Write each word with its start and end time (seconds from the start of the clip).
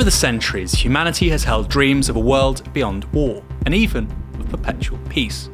Over 0.00 0.06
the 0.06 0.10
centuries, 0.12 0.72
humanity 0.72 1.28
has 1.28 1.44
held 1.44 1.68
dreams 1.68 2.08
of 2.08 2.16
a 2.16 2.20
world 2.20 2.72
beyond 2.72 3.04
war, 3.12 3.42
and 3.66 3.74
even 3.74 4.10
of 4.38 4.48
perpetual 4.48 4.98
peace. 5.10 5.50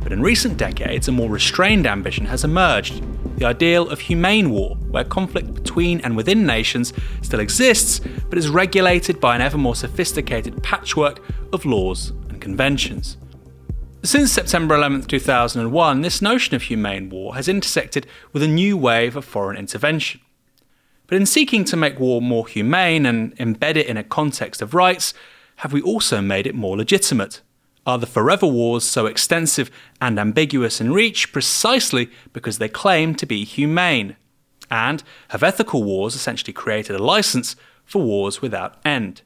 But 0.00 0.12
in 0.12 0.22
recent 0.22 0.56
decades, 0.56 1.08
a 1.08 1.12
more 1.12 1.28
restrained 1.28 1.86
ambition 1.86 2.24
has 2.24 2.42
emerged 2.42 3.04
the 3.36 3.44
ideal 3.44 3.86
of 3.90 4.00
humane 4.00 4.48
war, 4.48 4.76
where 4.88 5.04
conflict 5.04 5.52
between 5.52 6.00
and 6.00 6.16
within 6.16 6.46
nations 6.46 6.94
still 7.20 7.38
exists, 7.38 8.00
but 8.30 8.38
is 8.38 8.48
regulated 8.48 9.20
by 9.20 9.34
an 9.34 9.42
ever 9.42 9.58
more 9.58 9.76
sophisticated 9.76 10.62
patchwork 10.62 11.20
of 11.52 11.66
laws 11.66 12.12
and 12.30 12.40
conventions. 12.40 13.18
Since 14.02 14.32
September 14.32 14.74
11, 14.74 15.02
2001, 15.02 16.00
this 16.00 16.22
notion 16.22 16.56
of 16.56 16.62
humane 16.62 17.10
war 17.10 17.34
has 17.34 17.46
intersected 17.46 18.06
with 18.32 18.42
a 18.42 18.48
new 18.48 18.74
wave 18.78 19.16
of 19.16 19.26
foreign 19.26 19.58
intervention. 19.58 20.22
But 21.06 21.16
in 21.16 21.26
seeking 21.26 21.64
to 21.66 21.76
make 21.76 22.00
war 22.00 22.20
more 22.20 22.46
humane 22.46 23.06
and 23.06 23.36
embed 23.36 23.76
it 23.76 23.86
in 23.86 23.96
a 23.96 24.04
context 24.04 24.60
of 24.60 24.74
rights, 24.74 25.14
have 25.56 25.72
we 25.72 25.80
also 25.80 26.20
made 26.20 26.46
it 26.46 26.54
more 26.54 26.76
legitimate? 26.76 27.40
Are 27.86 27.98
the 27.98 28.06
forever 28.06 28.46
wars 28.46 28.84
so 28.84 29.06
extensive 29.06 29.70
and 30.00 30.18
ambiguous 30.18 30.80
in 30.80 30.92
reach 30.92 31.32
precisely 31.32 32.10
because 32.32 32.58
they 32.58 32.68
claim 32.68 33.14
to 33.14 33.26
be 33.26 33.44
humane? 33.44 34.16
And 34.68 35.04
have 35.28 35.44
ethical 35.44 35.84
wars 35.84 36.16
essentially 36.16 36.52
created 36.52 36.96
a 36.96 37.02
license 37.02 37.54
for 37.84 38.02
wars 38.02 38.42
without 38.42 38.80
end? 38.84 39.22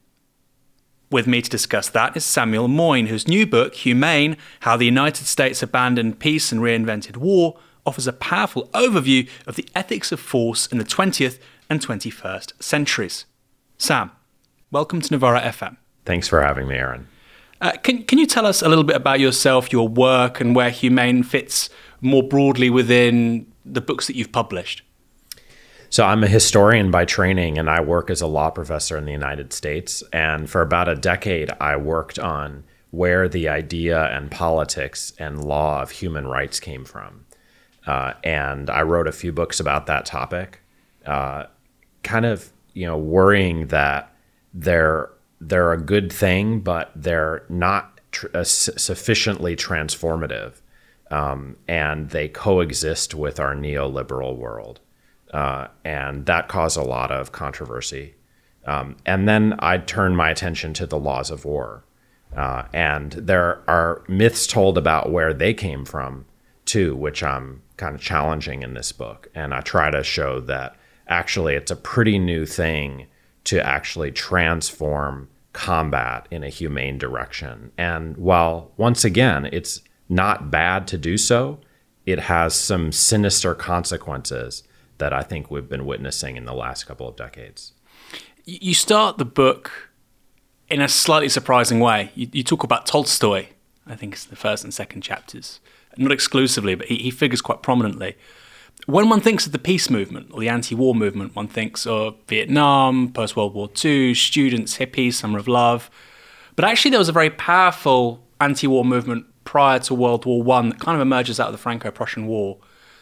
With 1.10 1.26
me 1.26 1.40
to 1.40 1.50
discuss 1.50 1.88
that 1.88 2.16
is 2.16 2.24
Samuel 2.24 2.68
Moyn, 2.68 3.06
whose 3.06 3.26
new 3.26 3.46
book, 3.46 3.74
Humane 3.74 4.36
How 4.60 4.76
the 4.76 4.84
United 4.84 5.26
States 5.26 5.62
Abandoned 5.62 6.20
Peace 6.20 6.52
and 6.52 6.60
Reinvented 6.60 7.16
War, 7.16 7.58
offers 7.86 8.06
a 8.06 8.12
powerful 8.12 8.68
overview 8.74 9.28
of 9.46 9.56
the 9.56 9.66
ethics 9.74 10.12
of 10.12 10.20
force 10.20 10.66
in 10.66 10.76
the 10.76 10.84
20th 10.84 11.38
and 11.70 11.80
21st 11.80 12.62
centuries. 12.62 13.24
Sam, 13.78 14.10
welcome 14.70 15.00
to 15.00 15.12
Novara 15.12 15.40
FM. 15.40 15.76
Thanks 16.04 16.28
for 16.28 16.42
having 16.42 16.68
me, 16.68 16.74
Aaron. 16.74 17.06
Uh, 17.60 17.72
can, 17.82 18.02
can 18.04 18.18
you 18.18 18.26
tell 18.26 18.44
us 18.46 18.60
a 18.60 18.68
little 18.68 18.84
bit 18.84 18.96
about 18.96 19.20
yourself, 19.20 19.72
your 19.72 19.86
work, 19.86 20.40
and 20.40 20.56
where 20.56 20.70
Humane 20.70 21.22
fits 21.22 21.70
more 22.00 22.22
broadly 22.22 22.70
within 22.70 23.50
the 23.64 23.80
books 23.80 24.06
that 24.06 24.16
you've 24.16 24.32
published? 24.32 24.82
So, 25.90 26.04
I'm 26.04 26.22
a 26.22 26.28
historian 26.28 26.90
by 26.90 27.04
training, 27.04 27.58
and 27.58 27.68
I 27.68 27.80
work 27.80 28.10
as 28.10 28.20
a 28.20 28.26
law 28.26 28.50
professor 28.50 28.96
in 28.96 29.04
the 29.04 29.12
United 29.12 29.52
States. 29.52 30.02
And 30.12 30.48
for 30.48 30.62
about 30.62 30.88
a 30.88 30.94
decade, 30.94 31.50
I 31.60 31.76
worked 31.76 32.18
on 32.18 32.64
where 32.90 33.28
the 33.28 33.48
idea 33.48 34.04
and 34.04 34.30
politics 34.30 35.12
and 35.18 35.44
law 35.44 35.82
of 35.82 35.90
human 35.90 36.26
rights 36.26 36.60
came 36.60 36.84
from. 36.84 37.26
Uh, 37.86 38.14
and 38.24 38.70
I 38.70 38.82
wrote 38.82 39.08
a 39.08 39.12
few 39.12 39.32
books 39.32 39.60
about 39.60 39.86
that 39.86 40.06
topic. 40.06 40.60
Uh, 41.04 41.46
kind 42.02 42.26
of 42.26 42.52
you 42.74 42.86
know 42.86 42.98
worrying 42.98 43.66
that 43.68 44.14
they're 44.54 45.10
they're 45.40 45.72
a 45.72 45.80
good 45.80 46.12
thing, 46.12 46.60
but 46.60 46.92
they're 46.94 47.44
not 47.48 48.00
tr- 48.12 48.26
uh, 48.34 48.44
sufficiently 48.44 49.56
transformative, 49.56 50.60
um, 51.10 51.56
and 51.66 52.10
they 52.10 52.28
coexist 52.28 53.14
with 53.14 53.40
our 53.40 53.54
neoliberal 53.54 54.36
world, 54.36 54.80
uh, 55.32 55.68
and 55.84 56.26
that 56.26 56.48
caused 56.48 56.76
a 56.76 56.82
lot 56.82 57.10
of 57.10 57.32
controversy. 57.32 58.14
Um, 58.66 58.96
and 59.06 59.26
then 59.26 59.54
I 59.60 59.78
turned 59.78 60.16
my 60.16 60.30
attention 60.30 60.74
to 60.74 60.86
the 60.86 60.98
laws 60.98 61.30
of 61.30 61.44
war, 61.44 61.84
uh, 62.36 62.64
and 62.72 63.12
there 63.12 63.62
are 63.66 64.02
myths 64.08 64.46
told 64.46 64.76
about 64.76 65.10
where 65.10 65.32
they 65.32 65.54
came 65.54 65.84
from 65.84 66.26
too, 66.66 66.94
which 66.94 67.22
I'm 67.22 67.62
kind 67.78 67.94
of 67.94 68.00
challenging 68.00 68.62
in 68.62 68.74
this 68.74 68.92
book, 68.92 69.28
and 69.34 69.54
I 69.54 69.60
try 69.60 69.90
to 69.90 70.04
show 70.04 70.40
that 70.40 70.76
actually 71.10 71.54
it's 71.54 71.70
a 71.70 71.76
pretty 71.76 72.18
new 72.18 72.46
thing 72.46 73.06
to 73.44 73.64
actually 73.64 74.12
transform 74.12 75.28
combat 75.52 76.28
in 76.30 76.44
a 76.44 76.48
humane 76.48 76.98
direction. 76.98 77.72
And 77.76 78.16
while 78.16 78.70
once 78.76 79.04
again, 79.04 79.48
it's 79.52 79.82
not 80.08 80.50
bad 80.50 80.86
to 80.88 80.98
do 80.98 81.18
so, 81.18 81.60
it 82.06 82.20
has 82.20 82.54
some 82.54 82.92
sinister 82.92 83.54
consequences 83.54 84.62
that 84.98 85.12
I 85.12 85.22
think 85.22 85.50
we've 85.50 85.68
been 85.68 85.86
witnessing 85.86 86.36
in 86.36 86.44
the 86.44 86.54
last 86.54 86.84
couple 86.84 87.08
of 87.08 87.16
decades. 87.16 87.72
You 88.44 88.74
start 88.74 89.18
the 89.18 89.24
book 89.24 89.90
in 90.68 90.80
a 90.80 90.88
slightly 90.88 91.28
surprising 91.28 91.80
way. 91.80 92.10
You, 92.14 92.28
you 92.32 92.42
talk 92.42 92.62
about 92.62 92.86
Tolstoy, 92.86 93.46
I 93.86 93.96
think 93.96 94.14
it's 94.14 94.24
the 94.24 94.36
first 94.36 94.64
and 94.64 94.72
second 94.72 95.02
chapters, 95.02 95.60
not 95.96 96.12
exclusively, 96.12 96.74
but 96.74 96.86
he, 96.86 96.96
he 96.96 97.10
figures 97.10 97.40
quite 97.40 97.62
prominently 97.62 98.16
when 98.86 99.08
one 99.08 99.20
thinks 99.20 99.46
of 99.46 99.52
the 99.52 99.58
peace 99.58 99.90
movement 99.90 100.28
or 100.32 100.40
the 100.40 100.48
anti-war 100.48 100.94
movement, 100.94 101.36
one 101.36 101.48
thinks 101.48 101.86
of 101.86 102.16
Vietnam, 102.26 103.12
post-World 103.12 103.54
War 103.54 103.68
II, 103.84 104.14
students, 104.14 104.78
hippies, 104.78 105.14
summer 105.14 105.38
of 105.38 105.48
love. 105.48 105.90
But 106.56 106.64
actually, 106.64 106.90
there 106.90 106.98
was 106.98 107.08
a 107.08 107.12
very 107.12 107.30
powerful 107.30 108.24
anti-war 108.40 108.84
movement 108.84 109.26
prior 109.44 109.78
to 109.80 109.94
World 109.94 110.24
War 110.24 110.42
One 110.42 110.70
that 110.70 110.80
kind 110.80 110.96
of 110.96 111.02
emerges 111.02 111.40
out 111.40 111.48
of 111.48 111.52
the 111.52 111.58
Franco-Prussian 111.58 112.26
War. 112.26 112.58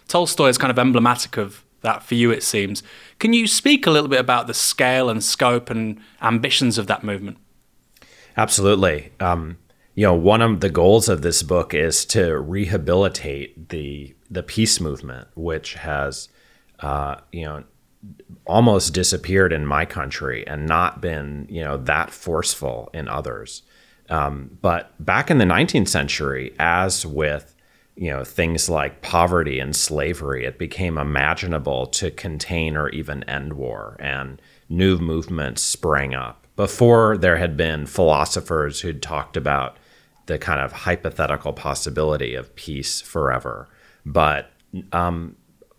Tolstoy 0.06 0.48
is 0.48 0.58
kind 0.58 0.70
of 0.70 0.78
emblematic 0.78 1.36
of 1.36 1.64
that 1.82 2.02
for 2.02 2.14
you, 2.14 2.30
it 2.30 2.42
seems. 2.42 2.82
Can 3.18 3.32
you 3.32 3.46
speak 3.46 3.86
a 3.86 3.90
little 3.90 4.08
bit 4.08 4.20
about 4.20 4.46
the 4.46 4.54
scale 4.54 5.08
and 5.08 5.22
scope 5.22 5.70
and 5.70 6.00
ambitions 6.22 6.78
of 6.78 6.86
that 6.88 7.04
movement? 7.04 7.38
Absolutely. 8.36 9.12
Um, 9.20 9.58
you 9.98 10.04
know, 10.04 10.14
one 10.14 10.42
of 10.42 10.60
the 10.60 10.70
goals 10.70 11.08
of 11.08 11.22
this 11.22 11.42
book 11.42 11.74
is 11.74 12.04
to 12.04 12.38
rehabilitate 12.38 13.70
the 13.70 14.14
the 14.30 14.44
peace 14.44 14.80
movement, 14.80 15.26
which 15.34 15.74
has, 15.74 16.28
uh, 16.78 17.16
you 17.32 17.44
know, 17.44 17.64
almost 18.46 18.94
disappeared 18.94 19.52
in 19.52 19.66
my 19.66 19.84
country 19.84 20.46
and 20.46 20.68
not 20.68 21.00
been, 21.00 21.48
you 21.50 21.64
know, 21.64 21.78
that 21.78 22.10
forceful 22.10 22.90
in 22.94 23.08
others. 23.08 23.62
Um, 24.08 24.56
but 24.62 24.94
back 25.04 25.32
in 25.32 25.38
the 25.38 25.44
19th 25.44 25.88
century, 25.88 26.54
as 26.60 27.04
with 27.04 27.56
you 27.96 28.10
know 28.10 28.22
things 28.22 28.68
like 28.68 29.02
poverty 29.02 29.58
and 29.58 29.74
slavery, 29.74 30.44
it 30.44 30.60
became 30.60 30.96
imaginable 30.96 31.88
to 31.88 32.12
contain 32.12 32.76
or 32.76 32.88
even 32.90 33.24
end 33.24 33.54
war, 33.54 33.96
and 33.98 34.40
new 34.68 34.96
movements 34.98 35.60
sprang 35.60 36.14
up. 36.14 36.46
Before 36.54 37.18
there 37.18 37.38
had 37.38 37.56
been 37.56 37.84
philosophers 37.84 38.82
who'd 38.82 39.02
talked 39.02 39.36
about 39.36 39.76
the 40.28 40.38
kind 40.38 40.60
of 40.60 40.72
hypothetical 40.72 41.52
possibility 41.52 42.34
of 42.34 42.54
peace 42.54 43.00
forever. 43.00 43.68
But 44.06 44.50
um, 44.92 45.36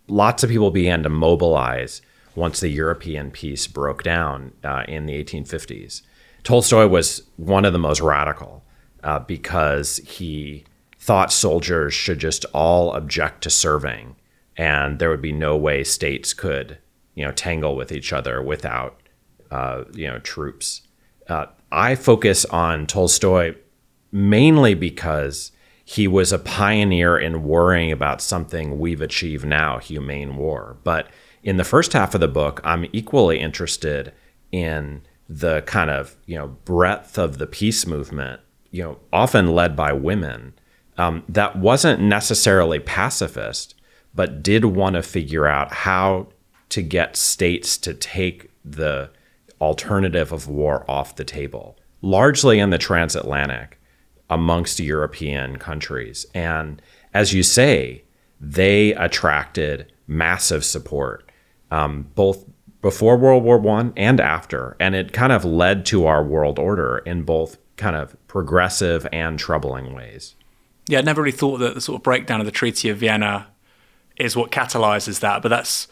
lots 0.07 0.43
of 0.43 0.49
people 0.49 0.71
began 0.71 1.03
to 1.03 1.09
mobilize 1.09 2.01
once 2.35 2.59
the 2.59 2.69
European 2.69 3.31
peace 3.31 3.67
broke 3.67 4.03
down 4.03 4.51
uh, 4.63 4.83
in 4.87 5.05
the 5.05 5.23
1850s. 5.23 6.01
Tolstoy 6.43 6.87
was 6.87 7.23
one 7.37 7.63
of 7.63 7.73
the 7.73 7.79
most 7.79 8.01
radical 8.01 8.63
uh, 9.03 9.19
because 9.19 9.97
he 9.97 10.65
thought 10.97 11.31
soldiers 11.31 11.93
should 11.93 12.19
just 12.19 12.45
all 12.53 12.93
object 12.93 13.43
to 13.43 13.49
serving, 13.49 14.15
and 14.57 14.99
there 14.99 15.09
would 15.09 15.21
be 15.21 15.31
no 15.31 15.55
way 15.55 15.83
states 15.83 16.33
could, 16.33 16.77
you 17.13 17.23
know, 17.23 17.31
tangle 17.31 17.75
with 17.75 17.91
each 17.91 18.11
other 18.11 18.41
without, 18.41 18.99
uh, 19.51 19.83
you 19.93 20.07
know, 20.07 20.19
troops. 20.19 20.81
Uh, 21.27 21.45
I 21.71 21.95
focus 21.95 22.45
on 22.45 22.87
Tolstoy 22.87 23.55
mainly 24.11 24.73
because 24.73 25.51
he 25.89 26.07
was 26.07 26.31
a 26.31 26.37
pioneer 26.37 27.17
in 27.17 27.43
worrying 27.43 27.91
about 27.91 28.21
something 28.21 28.77
we've 28.77 29.01
achieved 29.01 29.45
now 29.45 29.79
humane 29.79 30.35
war. 30.35 30.77
But 30.83 31.07
in 31.41 31.57
the 31.57 31.63
first 31.63 31.93
half 31.93 32.13
of 32.13 32.21
the 32.21 32.27
book, 32.27 32.61
I'm 32.63 32.85
equally 32.93 33.39
interested 33.39 34.13
in 34.51 35.01
the 35.27 35.61
kind 35.63 35.89
of 35.89 36.15
you 36.25 36.37
know 36.37 36.47
breadth 36.65 37.17
of 37.17 37.37
the 37.37 37.47
peace 37.47 37.87
movement, 37.87 38.41
you 38.71 38.83
know, 38.83 38.99
often 39.11 39.53
led 39.53 39.75
by 39.75 39.93
women, 39.93 40.53
um, 40.97 41.23
that 41.29 41.55
wasn't 41.55 42.01
necessarily 42.01 42.79
pacifist, 42.79 43.73
but 44.13 44.43
did 44.43 44.65
want 44.65 44.95
to 44.95 45.01
figure 45.01 45.47
out 45.47 45.73
how 45.73 46.27
to 46.69 46.81
get 46.81 47.15
states 47.15 47.77
to 47.77 47.93
take 47.93 48.51
the 48.63 49.09
alternative 49.59 50.31
of 50.31 50.47
war 50.47 50.85
off 50.87 51.15
the 51.15 51.23
table, 51.23 51.77
largely 52.01 52.59
in 52.59 52.69
the 52.69 52.77
transatlantic 52.77 53.78
amongst 54.29 54.79
European 54.79 55.57
countries. 55.57 56.25
And 56.33 56.81
as 57.13 57.33
you 57.33 57.43
say, 57.43 58.03
they 58.39 58.93
attracted 58.93 59.91
massive 60.07 60.63
support, 60.63 61.31
um, 61.71 62.09
both 62.15 62.45
before 62.81 63.17
World 63.17 63.43
War 63.43 63.57
One 63.57 63.93
and 63.97 64.19
after, 64.19 64.77
and 64.79 64.95
it 64.95 65.11
kind 65.11 65.31
of 65.31 65.43
led 65.43 65.85
to 65.87 66.05
our 66.05 66.23
world 66.23 66.57
order 66.57 66.99
in 66.99 67.23
both 67.23 67.57
kind 67.75 67.95
of 67.95 68.15
progressive 68.27 69.07
and 69.11 69.37
troubling 69.37 69.93
ways. 69.93 70.35
Yeah, 70.87 70.99
I'd 70.99 71.05
never 71.05 71.21
really 71.21 71.37
thought 71.37 71.57
that 71.57 71.75
the 71.75 71.81
sort 71.81 71.97
of 71.99 72.03
breakdown 72.03 72.39
of 72.39 72.45
the 72.45 72.51
Treaty 72.51 72.89
of 72.89 72.97
Vienna 72.97 73.47
is 74.17 74.35
what 74.35 74.51
catalyzes 74.51 75.19
that, 75.19 75.41
but 75.41 75.49
that's 75.49 75.87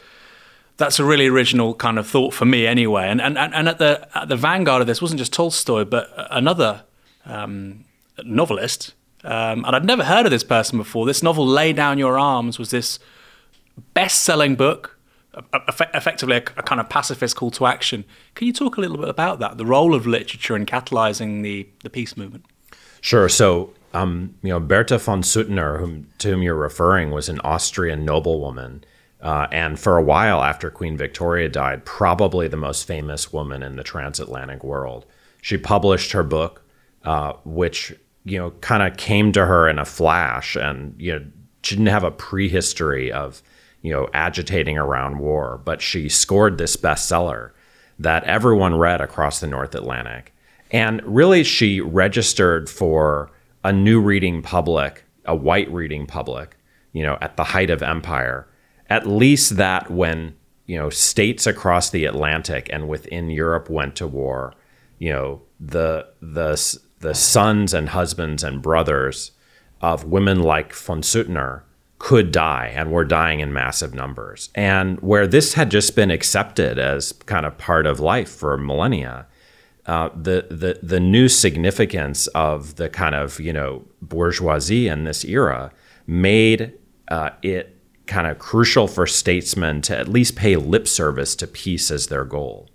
that's 0.77 0.99
a 0.99 1.05
really 1.05 1.27
original 1.27 1.73
kind 1.73 1.97
of 1.97 2.07
thought 2.07 2.33
for 2.33 2.45
me 2.45 2.65
anyway. 2.65 3.07
And 3.07 3.21
and, 3.21 3.37
and 3.37 3.67
at 3.67 3.79
the 3.79 4.07
at 4.15 4.29
the 4.29 4.35
vanguard 4.35 4.81
of 4.81 4.87
this 4.87 5.01
wasn't 5.01 5.19
just 5.19 5.33
Tolstoy, 5.33 5.85
but 5.85 6.09
another 6.31 6.83
um, 7.25 7.85
novelist, 8.23 8.93
um, 9.23 9.65
and 9.65 9.75
I'd 9.75 9.85
never 9.85 10.03
heard 10.03 10.25
of 10.25 10.31
this 10.31 10.43
person 10.43 10.77
before. 10.77 11.05
This 11.05 11.23
novel, 11.23 11.45
Lay 11.45 11.73
Down 11.73 11.97
Your 11.97 12.17
Arms, 12.17 12.59
was 12.59 12.71
this 12.71 12.99
best 13.93 14.23
selling 14.23 14.55
book 14.55 14.97
effectively 15.93 16.35
a, 16.35 16.43
a, 16.57 16.63
kind 16.63 16.81
of 16.81 16.89
pacifist 16.89 17.35
call 17.35 17.51
to 17.51 17.65
action. 17.65 18.05
Can 18.35 18.47
you 18.47 18.53
talk 18.53 18.77
a 18.77 18.81
little 18.81 18.97
bit 18.97 19.09
about 19.09 19.39
that, 19.39 19.57
the 19.57 19.65
role 19.65 19.93
of 19.93 20.07
literature 20.07 20.55
in 20.55 20.65
catalyzing 20.65 21.43
the, 21.43 21.67
the 21.83 21.89
peace 21.89 22.17
movement? 22.17 22.45
Sure. 23.01 23.29
So, 23.29 23.73
um, 23.93 24.35
you 24.41 24.49
know, 24.49 24.59
Bertha 24.59 24.97
von 24.97 25.21
Suttner, 25.21 25.79
whom, 25.79 26.09
to 26.19 26.29
whom 26.29 26.41
you're 26.41 26.55
referring, 26.55 27.11
was 27.11 27.29
an 27.29 27.39
Austrian 27.41 28.05
noblewoman. 28.05 28.83
Uh, 29.21 29.47
and 29.51 29.79
for 29.79 29.97
a 29.97 30.03
while 30.03 30.43
after 30.43 30.69
Queen 30.69 30.97
Victoria 30.97 31.49
died, 31.49 31.85
probably 31.85 32.47
the 32.47 32.57
most 32.57 32.85
famous 32.85 33.33
woman 33.33 33.63
in 33.63 33.75
the 33.75 33.83
transatlantic 33.83 34.63
world. 34.63 35.05
She 35.41 35.57
published 35.57 36.11
her 36.11 36.23
book, 36.23 36.63
uh, 37.03 37.33
which, 37.43 37.93
you 38.27 38.37
know, 38.37 38.51
kind 38.61 38.83
of 38.83 38.97
came 38.97 39.31
to 39.31 39.45
her 39.45 39.67
in 39.67 39.79
a 39.79 39.85
flash. 39.85 40.55
And, 40.55 40.93
you 40.97 41.13
know, 41.13 41.25
she 41.63 41.75
didn't 41.75 41.87
have 41.87 42.03
a 42.03 42.11
prehistory 42.11 43.11
of 43.11 43.41
you 43.81 43.93
know, 43.93 44.09
agitating 44.13 44.77
around 44.77 45.19
war, 45.19 45.61
but 45.63 45.81
she 45.81 46.09
scored 46.09 46.57
this 46.57 46.75
bestseller 46.75 47.51
that 47.99 48.23
everyone 48.25 48.75
read 48.75 49.01
across 49.01 49.39
the 49.39 49.47
North 49.47 49.73
Atlantic. 49.75 50.33
And 50.71 51.01
really, 51.03 51.43
she 51.43 51.79
registered 51.79 52.69
for 52.69 53.31
a 53.63 53.71
new 53.71 54.01
reading 54.01 54.41
public, 54.41 55.05
a 55.25 55.35
white 55.35 55.71
reading 55.71 56.05
public, 56.05 56.57
you 56.91 57.03
know, 57.03 57.17
at 57.21 57.37
the 57.37 57.45
height 57.45 57.69
of 57.69 57.81
empire. 57.81 58.47
At 58.89 59.07
least 59.07 59.55
that 59.55 59.89
when, 59.89 60.35
you 60.65 60.77
know, 60.77 60.89
states 60.89 61.47
across 61.47 61.89
the 61.89 62.05
Atlantic 62.05 62.69
and 62.71 62.89
within 62.89 63.29
Europe 63.29 63.69
went 63.69 63.95
to 63.95 64.07
war, 64.07 64.53
you 64.99 65.11
know, 65.11 65.41
the, 65.59 66.07
the, 66.21 66.77
the 66.99 67.13
sons 67.13 67.73
and 67.73 67.89
husbands 67.89 68.43
and 68.43 68.61
brothers 68.61 69.31
of 69.81 70.05
women 70.05 70.41
like 70.41 70.73
von 70.73 71.01
Suttner 71.01 71.61
could 71.99 72.31
die 72.31 72.71
and 72.75 72.91
were 72.91 73.05
dying 73.05 73.39
in 73.39 73.51
massive 73.53 73.93
numbers. 73.93 74.49
And 74.53 74.99
where 74.99 75.27
this 75.27 75.53
had 75.53 75.71
just 75.71 75.95
been 75.95 76.11
accepted 76.11 76.77
as 76.77 77.11
kind 77.25 77.45
of 77.45 77.57
part 77.57 77.87
of 77.87 77.99
life 77.99 78.29
for 78.29 78.57
millennia, 78.57 79.25
uh, 79.87 80.09
the, 80.15 80.45
the, 80.49 80.79
the 80.83 80.99
new 80.99 81.27
significance 81.27 82.27
of 82.27 82.75
the 82.75 82.89
kind 82.89 83.15
of, 83.15 83.39
you 83.39 83.53
know, 83.53 83.85
bourgeoisie 84.01 84.87
in 84.87 85.05
this 85.05 85.25
era 85.25 85.71
made 86.05 86.73
uh, 87.07 87.31
it 87.41 87.75
kind 88.05 88.27
of 88.27 88.39
crucial 88.39 88.87
for 88.87 89.05
statesmen 89.07 89.81
to 89.81 89.97
at 89.97 90.07
least 90.07 90.35
pay 90.35 90.55
lip 90.55 90.87
service 90.87 91.35
to 91.35 91.47
peace 91.47 91.91
as 91.91 92.07
their 92.07 92.25
goal. 92.25 92.69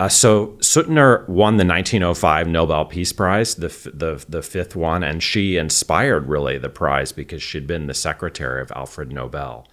Uh, 0.00 0.08
so 0.08 0.56
Suttner 0.60 1.28
won 1.28 1.58
the 1.58 1.64
1905 1.66 2.48
Nobel 2.48 2.86
Peace 2.86 3.12
Prize, 3.12 3.56
the, 3.56 3.68
the 3.92 4.24
the 4.26 4.40
fifth 4.40 4.74
one, 4.74 5.02
and 5.02 5.22
she 5.22 5.58
inspired 5.58 6.26
really 6.26 6.56
the 6.56 6.70
prize 6.70 7.12
because 7.12 7.42
she'd 7.42 7.66
been 7.66 7.86
the 7.86 7.92
secretary 7.92 8.62
of 8.62 8.72
Alfred 8.74 9.12
Nobel. 9.12 9.68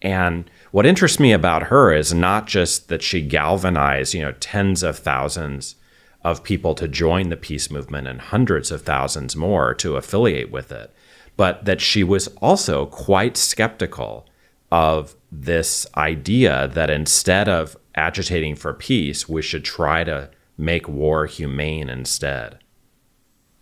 And 0.00 0.48
what 0.70 0.86
interests 0.86 1.18
me 1.18 1.32
about 1.32 1.64
her 1.64 1.92
is 1.92 2.14
not 2.14 2.46
just 2.46 2.90
that 2.90 3.02
she 3.02 3.22
galvanized, 3.22 4.14
you 4.14 4.22
know, 4.22 4.30
tens 4.38 4.84
of 4.84 5.00
thousands 5.00 5.74
of 6.22 6.44
people 6.44 6.76
to 6.76 6.86
join 6.86 7.28
the 7.28 7.36
peace 7.36 7.68
movement 7.68 8.06
and 8.06 8.20
hundreds 8.20 8.70
of 8.70 8.82
thousands 8.82 9.34
more 9.34 9.74
to 9.74 9.96
affiliate 9.96 10.52
with 10.52 10.70
it, 10.70 10.94
but 11.36 11.64
that 11.64 11.80
she 11.80 12.04
was 12.04 12.28
also 12.40 12.86
quite 12.86 13.36
skeptical 13.36 14.28
of 14.70 15.16
this 15.32 15.88
idea 15.96 16.68
that 16.68 16.88
instead 16.88 17.48
of 17.48 17.76
agitating 17.94 18.56
for 18.56 18.72
peace, 18.72 19.28
we 19.28 19.42
should 19.42 19.64
try 19.64 20.04
to 20.04 20.30
make 20.56 20.88
war 20.88 21.26
humane 21.26 21.88
instead. 21.88 22.58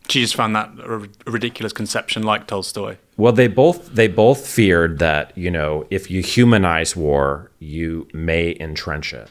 She 0.08 0.20
just 0.20 0.34
found 0.34 0.56
that 0.56 0.70
a 0.80 1.08
ridiculous 1.30 1.72
conception, 1.72 2.24
like 2.24 2.48
Tolstoy. 2.48 2.96
Well, 3.16 3.32
they 3.32 3.46
both 3.46 3.94
they 3.94 4.08
both 4.08 4.44
feared 4.44 4.98
that 4.98 5.36
you 5.38 5.50
know 5.50 5.86
if 5.88 6.10
you 6.10 6.20
humanize 6.20 6.96
war, 6.96 7.52
you 7.60 8.08
may 8.12 8.56
entrench 8.58 9.12
it, 9.14 9.30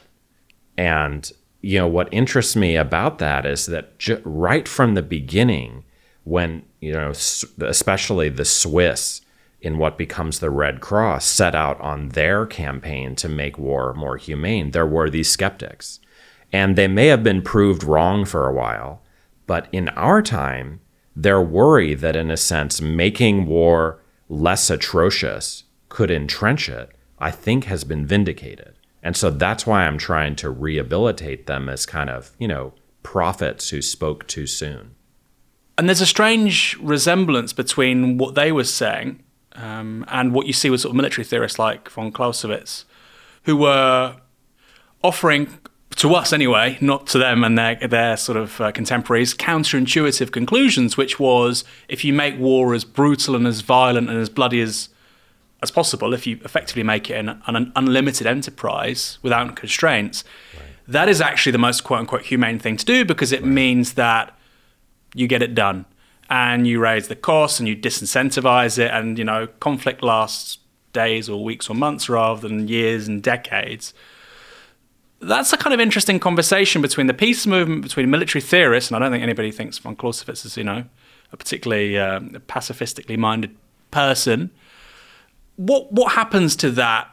and 0.78 1.30
you 1.60 1.78
know 1.78 1.88
what 1.88 2.08
interests 2.12 2.56
me 2.56 2.76
about 2.76 3.18
that 3.18 3.44
is 3.44 3.66
that 3.66 3.92
right 4.24 4.66
from 4.66 4.94
the 4.94 5.02
beginning, 5.02 5.84
when 6.24 6.62
you 6.80 6.92
know 6.92 7.10
especially 7.60 8.30
the 8.30 8.46
Swiss 8.46 9.20
in 9.62 9.78
what 9.78 9.98
becomes 9.98 10.38
the 10.38 10.50
Red 10.50 10.80
Cross 10.80 11.26
set 11.26 11.54
out 11.54 11.80
on 11.80 12.10
their 12.10 12.46
campaign 12.46 13.14
to 13.16 13.28
make 13.28 13.58
war 13.58 13.94
more 13.94 14.16
humane, 14.16 14.70
there 14.70 14.86
were 14.86 15.10
these 15.10 15.30
skeptics. 15.30 16.00
And 16.52 16.76
they 16.76 16.88
may 16.88 17.06
have 17.06 17.22
been 17.22 17.42
proved 17.42 17.84
wrong 17.84 18.24
for 18.24 18.46
a 18.46 18.52
while, 18.52 19.02
but 19.46 19.68
in 19.72 19.88
our 19.90 20.22
time, 20.22 20.80
their 21.14 21.40
worry 21.40 21.94
that, 21.94 22.16
in 22.16 22.30
a 22.30 22.36
sense, 22.36 22.80
making 22.80 23.46
war 23.46 24.00
less 24.28 24.70
atrocious 24.70 25.64
could 25.88 26.10
entrench 26.10 26.68
it, 26.68 26.90
I 27.18 27.30
think 27.30 27.64
has 27.64 27.84
been 27.84 28.06
vindicated. 28.06 28.74
And 29.02 29.16
so 29.16 29.30
that's 29.30 29.66
why 29.66 29.86
I'm 29.86 29.98
trying 29.98 30.36
to 30.36 30.50
rehabilitate 30.50 31.46
them 31.46 31.68
as 31.68 31.86
kind 31.86 32.10
of, 32.10 32.32
you 32.38 32.48
know, 32.48 32.74
prophets 33.02 33.70
who 33.70 33.82
spoke 33.82 34.26
too 34.26 34.46
soon. 34.46 34.94
And 35.78 35.88
there's 35.88 36.00
a 36.00 36.06
strange 36.06 36.76
resemblance 36.80 37.52
between 37.52 38.18
what 38.18 38.34
they 38.34 38.52
were 38.52 38.64
saying 38.64 39.22
um, 39.60 40.04
and 40.08 40.32
what 40.32 40.46
you 40.46 40.52
see 40.52 40.70
with 40.70 40.80
sort 40.80 40.90
of 40.90 40.96
military 40.96 41.24
theorists 41.24 41.58
like 41.58 41.88
von 41.90 42.12
Clausewitz, 42.12 42.84
who 43.44 43.56
were 43.56 44.16
offering 45.02 45.58
to 45.96 46.14
us 46.14 46.32
anyway, 46.32 46.78
not 46.80 47.06
to 47.08 47.18
them 47.18 47.44
and 47.44 47.58
their 47.58 47.74
their 47.76 48.16
sort 48.16 48.38
of 48.38 48.60
uh, 48.60 48.72
contemporaries, 48.72 49.34
counterintuitive 49.34 50.30
conclusions, 50.30 50.96
which 50.96 51.18
was 51.18 51.64
if 51.88 52.04
you 52.04 52.12
make 52.12 52.38
war 52.38 52.74
as 52.74 52.84
brutal 52.84 53.34
and 53.34 53.46
as 53.46 53.60
violent 53.60 54.08
and 54.08 54.18
as 54.18 54.28
bloody 54.28 54.60
as 54.60 54.88
as 55.62 55.70
possible, 55.70 56.14
if 56.14 56.26
you 56.26 56.40
effectively 56.44 56.82
make 56.82 57.10
it 57.10 57.14
an, 57.14 57.42
an 57.46 57.70
unlimited 57.76 58.26
enterprise 58.26 59.18
without 59.20 59.54
constraints, 59.56 60.24
right. 60.54 60.64
that 60.88 61.06
is 61.06 61.20
actually 61.20 61.52
the 61.52 61.58
most 61.58 61.82
quote 61.82 62.00
unquote 62.00 62.22
humane 62.22 62.58
thing 62.58 62.76
to 62.76 62.84
do 62.84 63.04
because 63.04 63.32
it 63.32 63.42
right. 63.42 63.50
means 63.50 63.94
that 63.94 64.36
you 65.14 65.26
get 65.26 65.42
it 65.42 65.54
done 65.54 65.84
and 66.30 66.66
you 66.66 66.80
raise 66.80 67.08
the 67.08 67.16
costs 67.16 67.58
and 67.58 67.68
you 67.68 67.76
disincentivize 67.76 68.78
it 68.78 68.90
and 68.92 69.18
you 69.18 69.24
know 69.24 69.48
conflict 69.58 70.02
lasts 70.02 70.58
days 70.92 71.28
or 71.28 71.44
weeks 71.44 71.68
or 71.68 71.74
months 71.74 72.08
rather 72.08 72.48
than 72.48 72.68
years 72.68 73.06
and 73.06 73.22
decades. 73.22 73.92
That's 75.20 75.52
a 75.52 75.56
kind 75.58 75.74
of 75.74 75.80
interesting 75.80 76.18
conversation 76.18 76.80
between 76.80 77.06
the 77.06 77.14
peace 77.14 77.46
movement 77.46 77.82
between 77.82 78.08
military 78.10 78.40
theorists 78.40 78.90
and 78.90 78.96
i 78.96 78.98
don't 78.98 79.12
think 79.12 79.22
anybody 79.22 79.50
thinks 79.50 79.76
von 79.76 79.94
clausewitz 79.94 80.46
is 80.46 80.56
you 80.56 80.64
know 80.64 80.84
a 81.32 81.36
particularly 81.36 81.98
uh, 81.98 82.20
pacifistically 82.48 83.18
minded 83.18 83.54
person. 83.90 84.50
What 85.56 85.92
what 85.92 86.12
happens 86.12 86.56
to 86.56 86.70
that 86.72 87.10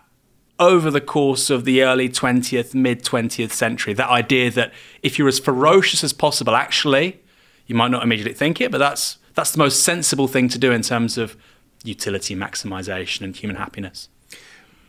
over 0.59 0.89
the 0.89 1.01
course 1.01 1.49
of 1.49 1.65
the 1.65 1.83
early 1.83 2.09
20th 2.09 2.73
mid 2.73 3.03
20th 3.03 3.51
century? 3.51 3.93
That 3.93 4.09
idea 4.09 4.51
that 4.51 4.73
if 5.03 5.19
you're 5.19 5.27
as 5.27 5.39
ferocious 5.39 6.03
as 6.03 6.13
possible 6.13 6.55
actually 6.55 7.19
you 7.67 7.75
might 7.75 7.91
not 7.91 8.03
immediately 8.03 8.33
think 8.33 8.59
it, 8.61 8.71
but 8.71 8.79
that's 8.79 9.17
that's 9.35 9.51
the 9.51 9.59
most 9.59 9.83
sensible 9.83 10.27
thing 10.27 10.49
to 10.49 10.57
do 10.57 10.71
in 10.71 10.81
terms 10.81 11.17
of 11.17 11.37
utility 11.83 12.35
maximization 12.35 13.21
and 13.21 13.35
human 13.35 13.55
happiness. 13.55 14.09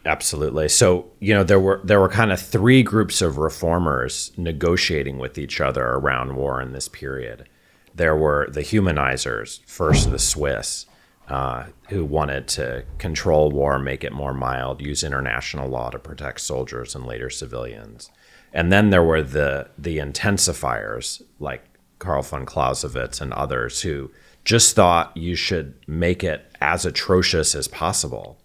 Absolutely. 0.07 0.69
So, 0.69 1.11
you 1.21 1.35
know, 1.35 1.45
there 1.45 1.61
were 1.61 1.81
there 1.85 2.01
were 2.01 2.09
kind 2.09 2.33
of 2.33 2.41
three 2.41 2.83
groups 2.83 3.21
of 3.21 3.37
reformers 3.37 4.33
negotiating 4.37 5.19
with 5.19 5.37
each 5.37 5.61
other 5.61 5.85
around 5.85 6.37
war 6.37 6.63
in 6.63 6.73
this 6.73 6.89
period. 6.89 7.49
There 7.95 8.17
were 8.17 8.49
the 8.51 8.63
humanizers, 8.63 9.61
first 9.67 10.11
the 10.11 10.19
Swiss, 10.19 10.87
uh, 11.29 11.65
who 11.89 12.05
wanted 12.05 12.47
to 12.49 12.85
control 12.99 13.51
war, 13.51 13.79
make 13.79 14.05
it 14.05 14.13
more 14.13 14.33
mild, 14.33 14.81
use 14.81 15.03
international 15.03 15.69
law 15.69 15.91
to 15.91 15.99
protect 15.99 16.41
soldiers 16.41 16.95
and 16.95 17.05
later 17.05 17.29
civilians. 17.29 18.11
And 18.53 18.73
then 18.73 18.91
there 18.91 19.03
were 19.03 19.23
the 19.23 19.69
the 19.77 19.99
intensifiers, 19.99 21.21
like 21.39 21.68
Karl 21.99 22.23
von 22.23 22.47
Clausewitz 22.47 23.21
and 23.21 23.33
others 23.33 23.83
who 23.83 24.11
just 24.45 24.75
thought 24.75 25.17
you 25.17 25.35
should 25.35 25.75
make 25.87 26.25
it 26.25 26.51
as 26.61 26.87
atrocious 26.87 27.55
as 27.55 27.69
possible. 27.69 28.39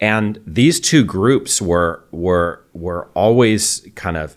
And 0.00 0.40
these 0.46 0.80
two 0.80 1.04
groups 1.04 1.62
were 1.62 2.04
were 2.10 2.64
were 2.72 3.08
always 3.14 3.86
kind 3.94 4.16
of 4.16 4.36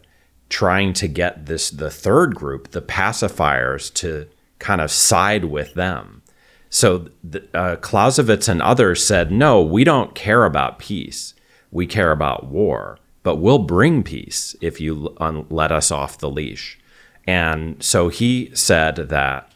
trying 0.50 0.94
to 0.94 1.08
get 1.08 1.48
this 1.48 1.70
the 1.70 1.90
third 1.90 2.36
group, 2.36 2.72
the 2.72 2.82
pacifiers, 2.82 3.94
to 3.96 4.28
kind 4.60 4.80
of 4.82 4.92
side 4.92 5.46
with 5.46 5.74
them. 5.74 6.22
So 6.70 7.08
uh, 7.54 7.78
Clausewitz 7.78 8.48
and 8.48 8.62
others 8.62 9.06
said, 9.06 9.32
"No, 9.32 9.62
we 9.62 9.84
don't 9.84 10.14
care 10.14 10.46
about 10.46 10.80
peace. 10.80 11.34
We 11.72 11.88
care 11.88 12.12
about 12.12 12.48
war, 12.48 13.00
but 13.24 13.38
we'll 13.38 13.60
bring 13.60 14.04
peace 14.04 14.56
if 14.62 14.80
you 14.80 15.16
un- 15.18 15.46
let 15.50 15.72
us 15.72 15.92
off 15.92 16.18
the 16.18 16.30
leash." 16.30 16.80
And 17.28 17.82
so 17.84 18.10
he 18.10 18.52
said 18.54 18.96
that 18.96 19.52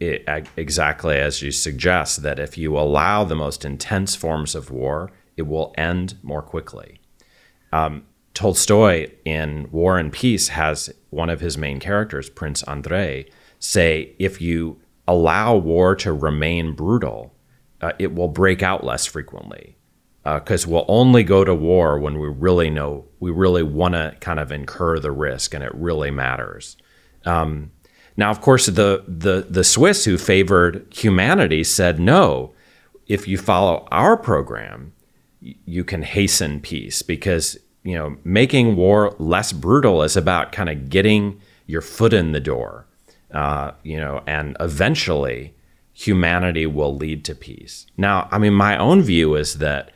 it, 0.00 0.48
exactly 0.56 1.16
as 1.16 1.42
you 1.42 1.52
suggest, 1.52 2.22
that 2.22 2.38
if 2.38 2.58
you 2.58 2.76
allow 2.76 3.24
the 3.24 3.36
most 3.36 3.64
intense 3.64 4.16
forms 4.16 4.54
of 4.54 4.70
war, 4.70 5.12
it 5.36 5.42
will 5.42 5.72
end 5.78 6.16
more 6.22 6.42
quickly. 6.42 7.00
Um, 7.72 8.04
Tolstoy 8.34 9.10
in 9.24 9.70
War 9.70 9.98
and 9.98 10.12
Peace 10.12 10.48
has 10.48 10.92
one 11.10 11.30
of 11.30 11.40
his 11.40 11.58
main 11.58 11.78
characters, 11.80 12.30
Prince 12.30 12.62
Andrei, 12.64 13.26
say 13.58 14.14
if 14.18 14.40
you 14.40 14.80
allow 15.06 15.54
war 15.54 15.94
to 15.96 16.12
remain 16.12 16.74
brutal, 16.74 17.34
uh, 17.80 17.92
it 17.98 18.14
will 18.14 18.28
break 18.28 18.62
out 18.62 18.84
less 18.84 19.06
frequently. 19.06 19.76
because 20.24 20.66
uh, 20.66 20.70
we'll 20.70 20.84
only 20.88 21.22
go 21.22 21.44
to 21.44 21.54
war 21.54 21.98
when 21.98 22.18
we 22.18 22.28
really 22.28 22.70
know 22.70 23.04
we 23.20 23.30
really 23.30 23.62
want 23.62 23.94
to 23.94 24.16
kind 24.20 24.40
of 24.40 24.50
incur 24.50 24.98
the 24.98 25.12
risk 25.12 25.54
and 25.54 25.62
it 25.62 25.74
really 25.74 26.10
matters. 26.10 26.76
Um, 27.24 27.70
now, 28.16 28.30
of 28.30 28.40
course, 28.40 28.66
the, 28.66 29.04
the 29.06 29.46
the 29.48 29.64
Swiss 29.64 30.04
who 30.04 30.18
favored 30.18 30.86
humanity 30.90 31.64
said 31.64 31.98
no. 31.98 32.52
If 33.06 33.26
you 33.26 33.36
follow 33.36 33.86
our 33.90 34.16
program, 34.16 34.92
you 35.40 35.84
can 35.84 36.02
hasten 36.02 36.60
peace 36.60 37.02
because 37.02 37.58
you 37.82 37.94
know 37.94 38.16
making 38.24 38.76
war 38.76 39.14
less 39.18 39.52
brutal 39.52 40.02
is 40.02 40.16
about 40.16 40.52
kind 40.52 40.68
of 40.68 40.88
getting 40.88 41.40
your 41.66 41.80
foot 41.80 42.12
in 42.12 42.32
the 42.32 42.40
door, 42.40 42.86
uh, 43.32 43.72
you 43.82 43.96
know, 43.96 44.22
and 44.26 44.56
eventually 44.60 45.54
humanity 45.92 46.66
will 46.66 46.94
lead 46.94 47.24
to 47.24 47.34
peace. 47.34 47.86
Now, 47.96 48.28
I 48.30 48.38
mean, 48.38 48.54
my 48.54 48.76
own 48.76 49.02
view 49.02 49.34
is 49.34 49.58
that 49.58 49.90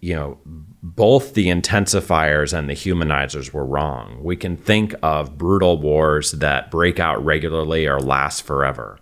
you 0.00 0.14
know, 0.14 0.38
both 0.82 1.34
the 1.34 1.46
intensifiers 1.46 2.56
and 2.56 2.68
the 2.68 2.74
humanizers 2.74 3.52
were 3.52 3.66
wrong. 3.66 4.22
We 4.22 4.36
can 4.36 4.56
think 4.56 4.94
of 5.02 5.36
brutal 5.36 5.78
wars 5.78 6.32
that 6.32 6.70
break 6.70 7.00
out 7.00 7.24
regularly 7.24 7.86
or 7.86 8.00
last 8.00 8.42
forever. 8.42 9.00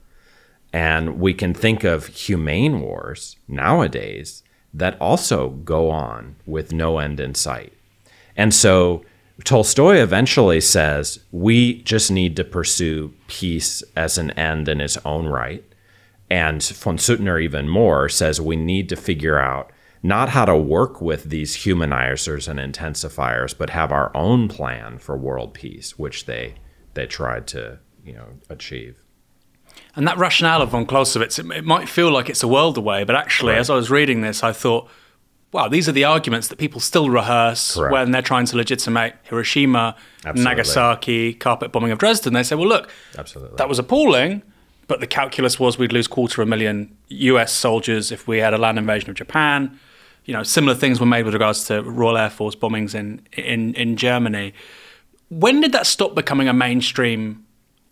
And 0.73 1.21
we 1.21 1.35
can 1.35 1.55
think 1.55 1.85
of 1.85 2.07
humane 2.07 2.81
wars 2.81 3.37
nowadays 3.47 4.43
that 4.73 5.01
also 5.01 5.51
go 5.51 5.91
on 5.91 6.37
with 6.47 6.73
no 6.73 6.99
end 6.99 7.21
in 7.21 7.35
sight. 7.35 7.73
And 8.37 8.55
so 8.55 9.05
Tolstoy 9.45 9.97
eventually 9.97 10.61
says 10.61 11.21
we 11.31 11.83
just 11.83 12.11
need 12.11 12.37
to 12.37 12.45
pursue 12.45 13.13
peace 13.27 13.83
as 13.95 14.19
an 14.19 14.31
end 14.33 14.69
in 14.69 14.81
its 14.81 14.99
own 15.05 15.27
right. 15.27 15.65
And 16.31 16.63
von 16.63 16.97
Suttner, 16.97 17.41
even 17.41 17.69
more, 17.69 18.09
says 18.09 18.41
we 18.41 18.57
need 18.57 18.89
to 18.89 18.97
figure 18.97 19.39
out 19.39 19.71
not 20.03 20.31
how 20.31 20.45
to 20.45 20.57
work 20.57 21.01
with 21.01 21.25
these 21.25 21.57
humanizers 21.57 22.49
and 22.49 22.59
intensifiers, 22.59 23.57
but 23.57 23.71
have 23.71 23.93
our 23.93 24.15
own 24.17 24.49
plan 24.49 24.99
for 24.99 25.17
world 25.17 25.55
peace, 25.55 25.99
which 25.99 26.27
they 26.27 26.55
they 26.95 27.07
tried 27.07 27.47
to 27.49 27.79
you 28.05 28.13
know 28.13 28.27
achieve. 28.49 29.03
And 29.95 30.07
that 30.07 30.19
rationale 30.19 30.63
of 30.63 30.71
von 30.71 30.87
Clausewitz, 30.87 31.39
it, 31.39 31.51
it 31.51 31.65
might 31.65 31.89
feel 31.89 32.11
like 32.11 32.29
it's 32.29 32.43
a 32.43 32.49
world 32.49 32.79
away, 32.79 33.05
but 33.05 33.17
actually, 33.17 33.53
right. 33.53 33.61
as 33.61 33.71
I 33.71 33.75
was 33.75 33.91
reading 33.91 34.21
this, 34.21 34.43
I 34.43 34.53
thought, 34.53 34.89
wow, 35.53 35.69
these 35.69 35.89
are 35.89 35.93
the 35.93 36.05
arguments 36.05 36.49
that 36.49 36.57
people 36.57 36.81
still 36.81 37.09
rehearse 37.09 37.75
Correct. 37.75 37.93
when 37.93 38.11
they're 38.11 38.23
trying 38.23 38.47
to 38.47 38.57
legitimate 38.57 39.15
Hiroshima, 39.25 39.97
Absolutely. 40.25 40.45
Nagasaki, 40.45 41.35
carpet 41.35 41.73
bombing 41.73 41.93
of 41.93 41.99
Dresden. 41.99 42.35
They 42.35 42.43
say, 42.43 42.57
well, 42.57 42.69
look, 42.69 42.91
Absolutely. 43.17 43.57
that 43.57 43.69
was 43.69 43.79
appalling, 43.79 44.43
but 44.89 45.01
the 45.01 45.07
calculus 45.07 45.59
was 45.59 45.79
we'd 45.79 45.93
lose 45.93 46.07
quarter 46.07 46.43
of 46.43 46.49
a 46.49 46.51
million 46.51 46.97
US 47.09 47.53
soldiers 47.53 48.13
if 48.13 48.27
we 48.27 48.39
had 48.39 48.55
a 48.55 48.59
land 48.59 48.79
invasion 48.79 49.11
of 49.11 49.17
Japan 49.17 49.79
you 50.27 50.35
know, 50.35 50.43
similar 50.43 50.75
things 50.75 51.01
were 51.01 51.07
made 51.07 51.25
with 51.25 51.35
regards 51.35 51.65
to 51.67 51.83
Royal 51.83 52.19
Air 52.19 52.31
Force 52.31 52.55
bombings 52.55 52.95
in 52.95 53.23
in, 53.33 53.75
in 53.75 53.97
Germany. 53.97 54.53
When 55.31 55.61
did 55.61 55.73
that 55.73 55.87
stop 55.87 56.15
becoming 56.15 56.49
a 56.49 56.53
mainstream 56.53 57.45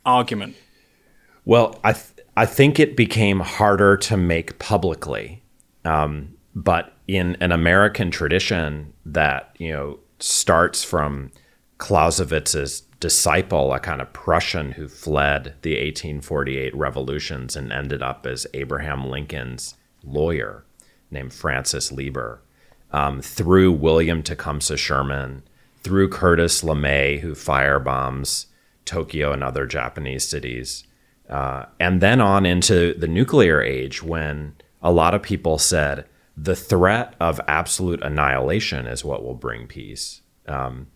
argument? 0.04 0.56
Well, 1.44 1.78
I 1.82 1.92
th- 1.92 2.26
I 2.36 2.46
think 2.46 2.80
it 2.80 2.96
became 2.96 3.40
harder 3.40 3.96
to 3.98 4.16
make 4.16 4.58
publicly, 4.58 5.42
um, 5.84 6.34
but 6.54 6.92
in 7.06 7.36
an 7.40 7.52
American 7.52 8.10
tradition 8.10 8.92
that 9.06 9.54
you 9.58 9.72
know 9.72 10.00
starts 10.18 10.82
from 10.82 11.30
Clausewitz's 11.78 12.82
disciple, 13.04 13.75
a 13.75 13.78
kind 13.78 14.00
of 14.00 14.11
Prussian 14.14 14.73
who 14.73 14.88
fled 14.88 15.56
the 15.61 15.73
1848 15.73 16.75
revolutions 16.75 17.54
and 17.54 17.70
ended 17.70 18.02
up 18.02 18.25
as 18.25 18.46
Abraham 18.54 19.11
Lincoln's 19.11 19.76
lawyer 20.02 20.64
named 21.11 21.34
Francis 21.34 21.92
Lieber, 21.92 22.40
um, 22.92 23.20
through 23.20 23.73
William 23.73 24.23
Tecumseh 24.23 24.78
Sherman, 24.78 25.42
through 25.82 26.08
Curtis 26.08 26.62
LeMay, 26.62 27.20
who 27.20 27.34
firebombs 27.34 28.46
Tokyo 28.87 29.32
and 29.32 29.44
other 29.44 29.66
Japanese 29.66 30.26
cities, 30.26 30.84
uh, 31.28 31.66
and 31.78 32.00
then 32.00 32.23
on 32.23 32.46
into 32.46 32.94
the 32.94 33.06
nuclear 33.06 33.61
age 33.61 34.02
when 34.02 34.54
a 34.80 34.90
lot 34.90 35.12
of 35.12 35.23
people 35.23 35.58
said 35.58 36.06
the 36.38 36.56
threat 36.56 37.12
of 37.20 37.38
absolute 37.49 38.02
annihilation 38.02 38.87
is 38.87 39.04
what 39.04 39.23
will 39.23 39.34
bring 39.34 39.66
peace. 39.66 40.23
Um, 40.49 40.87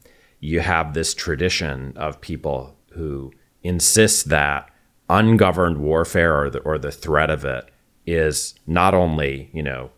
you 0.41 0.61
have 0.61 0.95
this 0.95 1.15
tradition 1.15 1.93
of 1.97 2.21
people 2.21 2.77
who 2.93 3.33
insist 3.63 4.29
that 4.29 4.71
ungoverned 5.11 5.79
warfare 5.79 6.41
or 6.41 6.51
the, 6.51 6.59
or 6.61 6.79
the 6.79 6.93
threat 6.93 7.31
of 7.31 7.45
it 7.45 7.71
is 8.07 8.55
not 8.67 8.95
only 8.95 9.51
you 9.53 9.63
know 9.63 9.91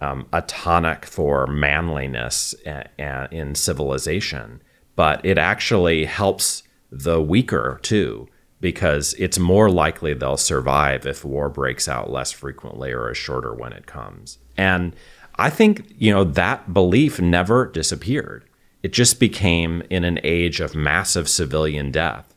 um, 0.00 0.26
a 0.32 0.42
tonic 0.42 1.06
for 1.06 1.46
manliness 1.46 2.54
a, 2.66 2.86
a, 2.98 3.28
in 3.30 3.54
civilization, 3.54 4.60
but 4.96 5.24
it 5.24 5.38
actually 5.38 6.04
helps 6.04 6.62
the 6.90 7.20
weaker 7.20 7.78
too, 7.82 8.28
because 8.60 9.14
it's 9.18 9.38
more 9.38 9.70
likely 9.70 10.14
they'll 10.14 10.36
survive 10.36 11.06
if 11.06 11.24
war 11.24 11.48
breaks 11.48 11.88
out 11.88 12.10
less 12.10 12.32
frequently 12.32 12.92
or 12.92 13.10
is 13.10 13.18
shorter 13.18 13.52
when 13.52 13.72
it 13.72 13.86
comes. 13.86 14.38
And 14.56 14.94
I 15.36 15.50
think, 15.50 15.92
you 15.98 16.12
know, 16.12 16.24
that 16.24 16.72
belief 16.72 17.20
never 17.20 17.66
disappeared. 17.66 18.44
It 18.84 18.92
just 18.92 19.18
became 19.18 19.82
in 19.88 20.04
an 20.04 20.20
age 20.22 20.60
of 20.60 20.74
massive 20.74 21.26
civilian 21.26 21.90
death, 21.90 22.34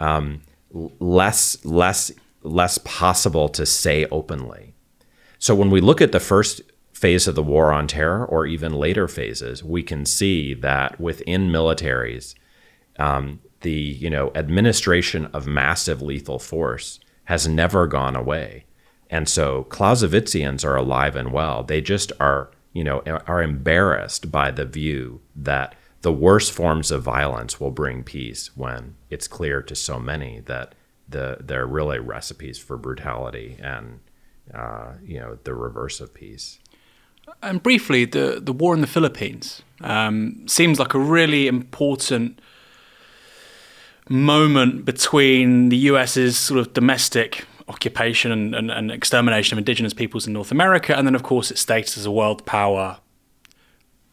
um, 0.00 0.42
less, 0.70 1.64
less, 1.64 2.12
less 2.42 2.76
possible 2.84 3.48
to 3.48 3.64
say 3.64 4.04
openly. 4.10 4.74
So 5.38 5.54
when 5.54 5.70
we 5.70 5.80
look 5.80 6.02
at 6.02 6.12
the 6.12 6.20
first 6.20 6.60
phase 6.92 7.26
of 7.26 7.36
the 7.36 7.42
war 7.42 7.72
on 7.72 7.86
terror 7.86 8.22
or 8.26 8.44
even 8.44 8.74
later 8.74 9.08
phases, 9.08 9.64
we 9.64 9.82
can 9.82 10.04
see 10.04 10.52
that 10.52 11.00
within 11.00 11.48
militaries, 11.48 12.34
um, 12.98 13.40
the 13.62 13.72
you 13.72 14.10
know 14.10 14.30
administration 14.34 15.24
of 15.32 15.46
massive 15.46 16.02
lethal 16.02 16.38
force 16.38 17.00
has 17.24 17.48
never 17.48 17.86
gone 17.86 18.14
away, 18.14 18.66
and 19.08 19.26
so 19.26 19.66
Clausewitzians 19.70 20.66
are 20.66 20.76
alive 20.76 21.16
and 21.16 21.32
well. 21.32 21.62
They 21.62 21.80
just 21.80 22.12
are 22.20 22.50
you 22.72 22.84
know 22.84 23.02
are 23.26 23.42
embarrassed 23.42 24.30
by 24.30 24.50
the 24.50 24.64
view 24.64 25.20
that 25.36 25.74
the 26.02 26.12
worst 26.12 26.52
forms 26.52 26.90
of 26.90 27.02
violence 27.02 27.60
will 27.60 27.70
bring 27.70 28.02
peace 28.02 28.50
when 28.56 28.96
it's 29.08 29.28
clear 29.28 29.62
to 29.62 29.74
so 29.74 29.98
many 29.98 30.40
that 30.40 30.74
the 31.08 31.36
they're 31.40 31.66
really 31.66 31.98
recipes 31.98 32.58
for 32.58 32.76
brutality 32.76 33.56
and 33.60 34.00
uh, 34.54 34.92
you 35.04 35.18
know 35.18 35.38
the 35.44 35.54
reverse 35.54 36.00
of 36.00 36.12
peace. 36.12 36.58
And 37.40 37.62
briefly, 37.62 38.04
the, 38.04 38.40
the 38.42 38.52
war 38.52 38.74
in 38.74 38.80
the 38.80 38.86
Philippines 38.88 39.62
um, 39.80 40.42
seems 40.48 40.80
like 40.80 40.92
a 40.92 40.98
really 40.98 41.46
important 41.46 42.40
moment 44.08 44.84
between 44.84 45.68
the 45.68 45.76
US's 45.76 46.36
sort 46.36 46.58
of 46.58 46.74
domestic 46.74 47.46
occupation 47.68 48.32
and, 48.32 48.54
and, 48.54 48.70
and, 48.70 48.90
extermination 48.90 49.54
of 49.54 49.58
indigenous 49.58 49.94
peoples 49.94 50.26
in 50.26 50.32
North 50.32 50.50
America, 50.50 50.96
and 50.96 51.06
then, 51.06 51.14
of 51.14 51.22
course, 51.22 51.50
its 51.50 51.60
status 51.60 51.96
as 51.96 52.06
a 52.06 52.10
world 52.10 52.44
power 52.44 52.98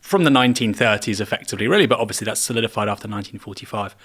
from 0.02 0.24
the 0.24 0.30
1930s, 0.30 1.22
effectively, 1.22 1.68
really, 1.68 1.86
but 1.86 2.00
obviously 2.00 2.26
that's 2.26 2.42
solidified 2.42 2.88
after 2.88 3.08
1945. 3.08 3.96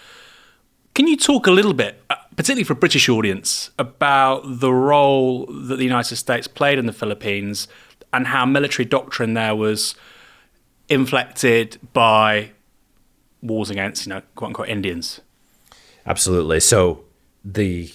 Can 0.95 1.07
you 1.07 1.17
talk 1.17 1.47
a 1.47 1.51
little 1.51 1.73
bit, 1.73 2.03
uh, 2.11 2.17
particularly 2.37 2.65
for 2.65 2.75
a 2.75 2.77
British 2.77 3.09
audience, 3.09 3.71
about 3.79 4.43
the 4.45 4.73
role 4.73 5.47
that 5.47 5.77
the 5.77 5.85
United 5.85 6.17
States 6.17 6.47
played 6.47 6.79
in 6.79 6.87
the 6.87 6.93
Philippines, 6.93 7.69
and 8.13 8.29
how 8.29 8.47
military 8.47 8.85
doctrine 8.85 9.35
there 9.35 9.57
was 9.57 9.97
inflected 10.89 11.79
by 11.93 12.51
wars 13.43 13.71
against, 13.71 14.07
you 14.07 14.11
know, 14.11 14.23
quote 14.37 14.49
unquote 14.49 14.69
Indians. 14.69 15.21
Absolutely. 16.07 16.61
So 16.61 17.05
the 17.45 17.91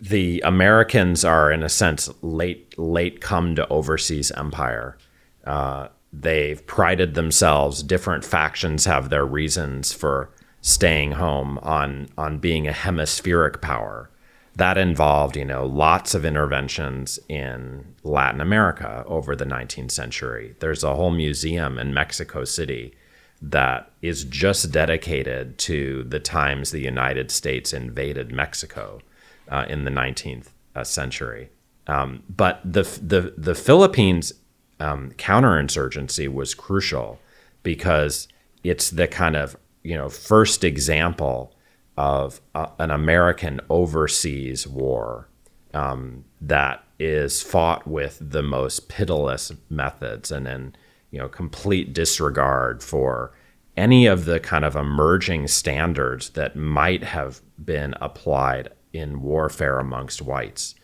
the 0.00 0.40
Americans 0.44 1.24
are, 1.24 1.52
in 1.52 1.62
a 1.62 1.68
sense, 1.68 2.10
late 2.22 2.76
late 2.78 3.20
come 3.20 3.54
to 3.56 3.68
overseas 3.68 4.30
empire. 4.32 4.96
Uh, 5.44 5.88
they've 6.12 6.66
prided 6.66 7.14
themselves. 7.14 7.82
Different 7.82 8.24
factions 8.24 8.84
have 8.84 9.10
their 9.10 9.26
reasons 9.26 9.92
for 9.92 10.30
staying 10.60 11.12
home 11.12 11.58
on 11.58 12.08
on 12.16 12.38
being 12.38 12.66
a 12.66 12.72
hemispheric 12.72 13.60
power 13.60 14.10
that 14.58 14.76
involved, 14.76 15.36
you 15.36 15.44
know, 15.44 15.64
lots 15.64 16.14
of 16.16 16.24
interventions 16.24 17.16
in 17.28 17.94
Latin 18.02 18.40
America 18.40 19.04
over 19.06 19.36
the 19.36 19.44
19th 19.44 19.92
century. 19.92 20.56
There's 20.58 20.82
a 20.82 20.96
whole 20.96 21.12
museum 21.12 21.78
in 21.78 21.94
Mexico 21.94 22.44
City 22.44 22.92
that 23.40 23.92
is 24.02 24.24
just 24.24 24.72
dedicated 24.72 25.58
to 25.58 26.02
the 26.08 26.18
times 26.18 26.72
the 26.72 26.80
United 26.80 27.30
States 27.30 27.72
invaded 27.72 28.32
Mexico 28.32 29.00
uh, 29.50 29.64
in 29.68 29.84
the 29.84 29.90
19th 29.90 30.48
uh, 30.74 30.84
century. 30.84 31.50
Um, 31.86 32.22
but 32.28 32.60
the, 32.64 32.82
the, 32.82 33.34
the 33.36 33.54
Philippines 33.54 34.32
um, 34.80 35.10
counterinsurgency 35.12 36.32
was 36.32 36.54
crucial 36.54 37.18
because 37.62 38.28
it's 38.62 38.90
the 38.90 39.06
kind 39.06 39.36
of 39.36 39.56
you 39.82 39.96
know 39.96 40.08
first 40.08 40.64
example 40.64 41.54
of 41.96 42.40
uh, 42.54 42.68
an 42.78 42.90
American 42.90 43.60
overseas 43.70 44.66
war 44.66 45.28
um, 45.74 46.24
that 46.40 46.84
is 46.98 47.42
fought 47.42 47.86
with 47.86 48.18
the 48.20 48.42
most 48.42 48.88
pitiless 48.88 49.52
methods 49.70 50.30
and 50.30 50.46
in 50.46 50.74
you 51.10 51.18
know, 51.18 51.28
complete 51.28 51.92
disregard 51.92 52.82
for 52.82 53.32
any 53.76 54.06
of 54.06 54.24
the 54.24 54.40
kind 54.40 54.64
of 54.64 54.76
emerging 54.76 55.46
standards 55.46 56.30
that 56.30 56.56
might 56.56 57.02
have 57.02 57.40
been 57.64 57.94
applied 58.00 58.68
in 58.92 59.22
warfare 59.22 59.78
amongst 59.78 60.22
whites. 60.22 60.74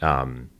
Um, 0.00 0.50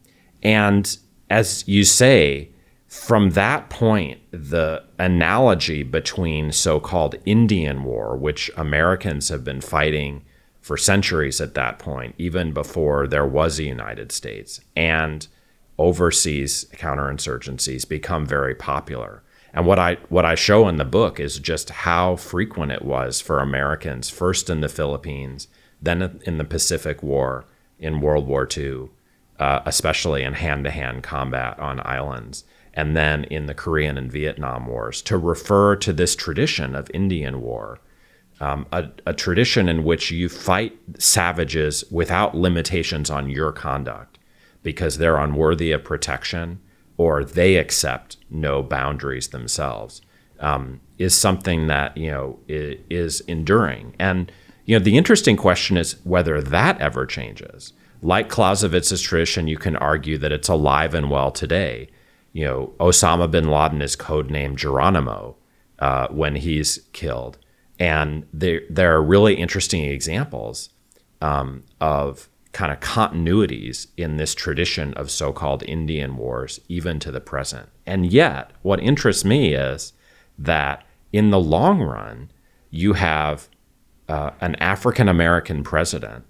and 0.42 0.96
as 1.30 1.66
you 1.66 1.84
say, 1.84 2.50
from 2.86 3.30
that 3.30 3.70
point, 3.70 4.20
the 4.30 4.84
analogy 4.98 5.82
between 5.82 6.52
so 6.52 6.78
called 6.78 7.16
Indian 7.24 7.84
War, 7.84 8.16
which 8.16 8.50
Americans 8.56 9.30
have 9.30 9.44
been 9.44 9.62
fighting 9.62 10.24
for 10.60 10.76
centuries 10.76 11.40
at 11.40 11.54
that 11.54 11.78
point, 11.78 12.14
even 12.18 12.52
before 12.52 13.06
there 13.06 13.26
was 13.26 13.58
a 13.58 13.64
United 13.64 14.12
States, 14.12 14.60
and 14.76 15.26
overseas 15.78 16.66
counterinsurgencies 16.74 17.88
become 17.88 18.26
very 18.26 18.54
popular. 18.54 19.22
And 19.54 19.66
what 19.66 19.78
I 19.78 19.96
what 20.08 20.24
I 20.24 20.34
show 20.34 20.68
in 20.68 20.76
the 20.76 20.84
book 20.84 21.18
is 21.18 21.38
just 21.38 21.70
how 21.70 22.16
frequent 22.16 22.72
it 22.72 22.84
was 22.84 23.20
for 23.20 23.40
Americans, 23.40 24.08
first 24.08 24.48
in 24.48 24.60
the 24.60 24.68
Philippines, 24.68 25.48
then 25.82 26.20
in 26.24 26.38
the 26.38 26.44
Pacific 26.44 27.02
War, 27.02 27.44
in 27.78 28.00
World 28.00 28.26
War 28.26 28.48
II, 28.56 28.88
uh, 29.38 29.60
especially 29.66 30.22
in 30.22 30.34
hand-to-hand 30.34 31.02
combat 31.02 31.58
on 31.58 31.80
islands, 31.84 32.44
and 32.74 32.96
then 32.96 33.24
in 33.24 33.46
the 33.46 33.54
Korean 33.54 33.98
and 33.98 34.10
Vietnam 34.10 34.66
wars, 34.66 35.02
to 35.02 35.18
refer 35.18 35.76
to 35.76 35.92
this 35.92 36.14
tradition 36.14 36.74
of 36.74 36.90
Indian 36.94 37.40
War, 37.42 37.80
um, 38.40 38.66
a, 38.72 38.88
a 39.06 39.12
tradition 39.12 39.68
in 39.68 39.84
which 39.84 40.10
you 40.10 40.28
fight 40.28 40.78
savages 40.98 41.84
without 41.90 42.34
limitations 42.34 43.10
on 43.10 43.28
your 43.28 43.52
conduct 43.52 44.18
because 44.62 44.98
they're 44.98 45.16
unworthy 45.16 45.72
of 45.72 45.84
protection 45.84 46.60
or 46.96 47.24
they 47.24 47.56
accept 47.56 48.16
no 48.30 48.62
boundaries 48.62 49.28
themselves 49.28 50.02
um, 50.40 50.80
is 50.98 51.14
something 51.14 51.68
that 51.68 51.96
you 51.96 52.10
know 52.10 52.38
is, 52.48 52.78
is 52.90 53.20
enduring. 53.22 53.94
And 53.98 54.30
you 54.64 54.78
know 54.78 54.84
the 54.84 54.96
interesting 54.96 55.36
question 55.36 55.76
is 55.76 55.96
whether 56.04 56.40
that 56.40 56.80
ever 56.80 57.06
changes. 57.06 57.72
Like 58.00 58.28
Clausewitz's 58.28 59.00
tradition, 59.00 59.46
you 59.46 59.56
can 59.56 59.76
argue 59.76 60.18
that 60.18 60.32
it's 60.32 60.48
alive 60.48 60.92
and 60.92 61.08
well 61.08 61.30
today. 61.30 61.88
You 62.32 62.44
know, 62.44 62.72
Osama 62.80 63.30
bin 63.30 63.48
Laden 63.48 63.80
is 63.80 63.94
codenamed 63.94 64.56
Geronimo 64.56 65.36
uh, 65.78 66.08
when 66.08 66.36
he's 66.36 66.80
killed, 66.92 67.38
and 67.78 68.26
there 68.32 68.62
there 68.70 68.94
are 68.94 69.02
really 69.02 69.34
interesting 69.34 69.84
examples 69.84 70.70
um, 71.20 71.64
of 71.80 72.28
kind 72.52 72.70
of 72.72 72.80
continuities 72.80 73.86
in 73.96 74.16
this 74.18 74.34
tradition 74.34 74.92
of 74.94 75.10
so 75.10 75.32
called 75.32 75.62
Indian 75.62 76.16
wars, 76.16 76.60
even 76.68 76.98
to 77.00 77.10
the 77.10 77.20
present. 77.20 77.68
And 77.86 78.12
yet, 78.12 78.50
what 78.62 78.80
interests 78.80 79.24
me 79.24 79.54
is 79.54 79.94
that 80.38 80.84
in 81.12 81.30
the 81.30 81.40
long 81.40 81.80
run, 81.80 82.30
you 82.70 82.94
have 82.94 83.48
uh, 84.12 84.30
an 84.42 84.54
African 84.56 85.08
American 85.08 85.62
president, 85.62 86.26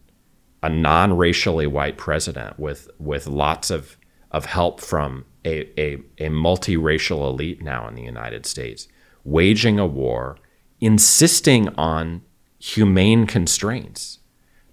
a 0.63 0.69
non 0.69 1.17
racially 1.17 1.67
white 1.67 1.97
president 1.97 2.57
with, 2.57 2.89
with 3.01 3.27
lots 3.27 3.73
of, 3.73 3.97
of 4.31 4.45
help 4.45 4.81
from 4.81 5.25
a, 5.45 5.69
a, 5.81 5.95
a 6.19 6.29
multiracial 6.29 7.29
elite 7.29 7.61
now 7.61 7.89
in 7.89 7.97
the 7.97 8.03
United 8.03 8.47
States, 8.47 8.87
waging 9.25 9.81
a 9.81 9.87
war, 9.87 10.39
insisting 10.81 11.69
on 11.71 12.23
humane 12.61 13.27
constraints 13.27 14.21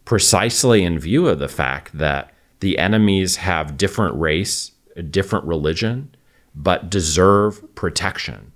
precisely 0.05 0.83
in 0.83 0.99
view 0.99 1.27
of 1.27 1.39
the 1.39 1.47
fact 1.47 1.97
that 1.97 2.31
the 2.59 2.77
enemies 2.77 3.37
have 3.37 3.77
different 3.77 4.19
race, 4.19 4.71
different 5.09 5.45
religion, 5.45 6.13
but 6.53 6.91
deserve 6.91 7.73
protection. 7.73 8.51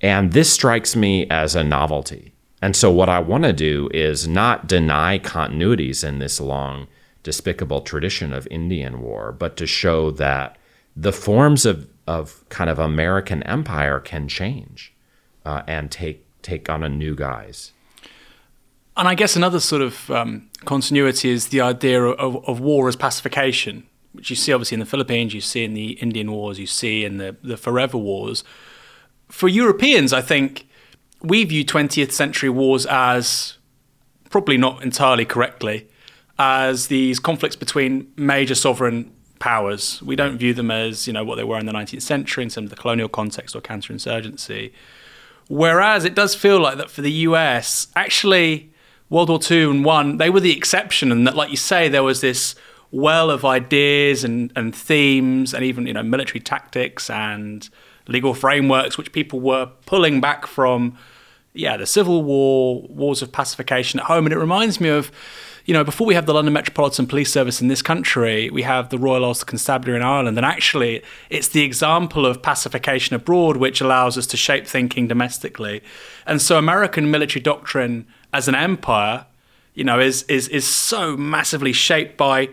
And 0.00 0.32
this 0.32 0.52
strikes 0.52 0.96
me 0.96 1.28
as 1.30 1.54
a 1.54 1.62
novelty. 1.62 2.35
And 2.62 2.74
so, 2.74 2.90
what 2.90 3.08
I 3.08 3.18
want 3.20 3.44
to 3.44 3.52
do 3.52 3.90
is 3.92 4.26
not 4.26 4.66
deny 4.66 5.18
continuities 5.18 6.02
in 6.06 6.18
this 6.18 6.40
long, 6.40 6.86
despicable 7.22 7.82
tradition 7.82 8.32
of 8.32 8.48
Indian 8.50 9.00
war, 9.02 9.32
but 9.32 9.56
to 9.58 9.66
show 9.66 10.10
that 10.12 10.56
the 10.96 11.12
forms 11.12 11.66
of, 11.66 11.88
of 12.06 12.48
kind 12.48 12.70
of 12.70 12.78
American 12.78 13.42
empire 13.42 14.00
can 14.00 14.26
change 14.26 14.94
uh, 15.44 15.62
and 15.66 15.90
take, 15.90 16.24
take 16.40 16.70
on 16.70 16.82
a 16.82 16.88
new 16.88 17.14
guise. 17.14 17.72
And 18.96 19.06
I 19.06 19.14
guess 19.14 19.36
another 19.36 19.60
sort 19.60 19.82
of 19.82 20.10
um, 20.10 20.48
continuity 20.64 21.28
is 21.28 21.48
the 21.48 21.60
idea 21.60 22.02
of, 22.02 22.42
of, 22.48 22.60
war 22.60 22.88
as 22.88 22.96
pacification, 22.96 23.86
which 24.12 24.30
you 24.30 24.36
see 24.36 24.54
obviously 24.54 24.76
in 24.76 24.80
the 24.80 24.86
Philippines, 24.86 25.34
you 25.34 25.42
see 25.42 25.64
in 25.64 25.74
the 25.74 25.92
Indian 25.92 26.32
Wars, 26.32 26.58
you 26.58 26.66
see 26.66 27.04
in 27.04 27.18
the, 27.18 27.36
the 27.42 27.58
Forever 27.58 27.98
Wars. 27.98 28.42
For 29.28 29.48
Europeans, 29.48 30.14
I 30.14 30.22
think 30.22 30.65
we 31.28 31.44
view 31.44 31.64
20th 31.64 32.12
century 32.12 32.50
wars 32.50 32.86
as 32.86 33.58
probably 34.30 34.56
not 34.56 34.82
entirely 34.82 35.24
correctly 35.24 35.88
as 36.38 36.88
these 36.88 37.18
conflicts 37.18 37.56
between 37.56 38.12
major 38.16 38.54
sovereign 38.54 39.10
powers. 39.38 40.02
We 40.02 40.16
don't 40.16 40.38
view 40.38 40.54
them 40.54 40.70
as 40.70 41.06
you 41.06 41.12
know 41.12 41.24
what 41.24 41.36
they 41.36 41.44
were 41.44 41.58
in 41.58 41.66
the 41.66 41.72
19th 41.72 42.02
century 42.02 42.44
in 42.44 42.50
terms 42.50 42.66
of 42.66 42.70
the 42.70 42.76
colonial 42.76 43.08
context 43.08 43.54
or 43.54 43.60
counterinsurgency. 43.60 44.72
Whereas 45.48 46.04
it 46.04 46.14
does 46.14 46.34
feel 46.34 46.58
like 46.58 46.76
that 46.78 46.90
for 46.90 47.02
the 47.02 47.12
US, 47.12 47.88
actually 47.94 48.72
World 49.08 49.28
War 49.28 49.38
Two 49.38 49.70
and 49.70 49.84
One, 49.84 50.16
they 50.16 50.30
were 50.30 50.40
the 50.40 50.56
exception, 50.56 51.12
and 51.12 51.26
that, 51.26 51.36
like 51.36 51.50
you 51.50 51.56
say, 51.56 51.88
there 51.88 52.02
was 52.02 52.20
this 52.20 52.54
well 52.90 53.30
of 53.30 53.44
ideas 53.44 54.24
and, 54.24 54.52
and 54.56 54.74
themes, 54.74 55.54
and 55.54 55.64
even 55.64 55.86
you 55.86 55.92
know 55.92 56.02
military 56.02 56.40
tactics 56.40 57.08
and 57.08 57.68
legal 58.08 58.34
frameworks, 58.34 58.98
which 58.98 59.12
people 59.12 59.40
were 59.40 59.70
pulling 59.86 60.20
back 60.20 60.46
from. 60.46 60.98
Yeah, 61.56 61.76
the 61.76 61.86
Civil 61.86 62.22
War, 62.22 62.82
wars 62.88 63.22
of 63.22 63.32
pacification 63.32 64.00
at 64.00 64.06
home, 64.06 64.26
and 64.26 64.32
it 64.32 64.38
reminds 64.38 64.80
me 64.80 64.88
of 64.88 65.10
you 65.66 65.74
know, 65.74 65.82
before 65.82 66.06
we 66.06 66.14
have 66.14 66.26
the 66.26 66.34
London 66.34 66.54
Metropolitan 66.54 67.08
Police 67.08 67.32
Service 67.32 67.60
in 67.60 67.66
this 67.66 67.82
country, 67.82 68.48
we 68.50 68.62
have 68.62 68.90
the 68.90 68.98
Royal 68.98 69.24
Ulster 69.24 69.44
Constabulary 69.44 69.98
in 69.98 70.06
Ireland. 70.06 70.36
And 70.36 70.46
actually, 70.46 71.02
it's 71.28 71.48
the 71.48 71.62
example 71.62 72.24
of 72.24 72.40
pacification 72.40 73.16
abroad 73.16 73.56
which 73.56 73.80
allows 73.80 74.16
us 74.16 74.28
to 74.28 74.36
shape 74.36 74.64
thinking 74.64 75.08
domestically. 75.08 75.82
And 76.24 76.40
so, 76.40 76.56
American 76.56 77.10
military 77.10 77.42
doctrine 77.42 78.06
as 78.32 78.46
an 78.46 78.54
empire, 78.54 79.26
you 79.74 79.82
know, 79.82 79.98
is 79.98 80.22
is 80.24 80.46
is 80.48 80.66
so 80.66 81.16
massively 81.16 81.72
shaped 81.72 82.16
by 82.16 82.48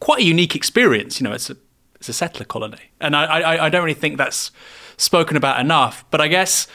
quite 0.00 0.20
a 0.20 0.24
unique 0.24 0.56
experience. 0.56 1.20
You 1.20 1.28
know, 1.28 1.34
it's 1.34 1.50
a 1.50 1.56
it's 1.94 2.08
a 2.08 2.12
settler 2.12 2.44
colony, 2.44 2.90
and 3.00 3.14
I 3.14 3.24
I, 3.24 3.66
I 3.66 3.68
don't 3.68 3.84
really 3.84 3.94
think 3.94 4.18
that's 4.18 4.50
spoken 4.98 5.36
about 5.36 5.58
enough. 5.58 6.04
But 6.10 6.20
I 6.20 6.28
guess 6.28 6.68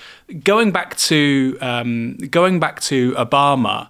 going 0.43 0.71
back 0.71 0.97
to 0.97 1.57
um, 1.61 2.17
going 2.17 2.59
back 2.59 2.81
to 2.81 3.11
Obama, 3.13 3.89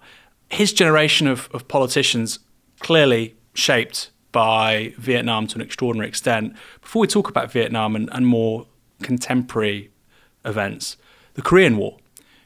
his 0.49 0.73
generation 0.73 1.27
of, 1.27 1.49
of 1.53 1.67
politicians 1.67 2.39
clearly 2.79 3.35
shaped 3.53 4.09
by 4.33 4.93
Vietnam 4.97 5.47
to 5.47 5.55
an 5.55 5.61
extraordinary 5.61 6.09
extent. 6.09 6.55
Before 6.81 6.99
we 6.99 7.07
talk 7.07 7.29
about 7.29 7.51
Vietnam 7.51 7.95
and, 7.95 8.09
and 8.11 8.27
more 8.27 8.67
contemporary 9.01 9.91
events, 10.43 10.97
the 11.35 11.41
Korean 11.41 11.77
War 11.77 11.97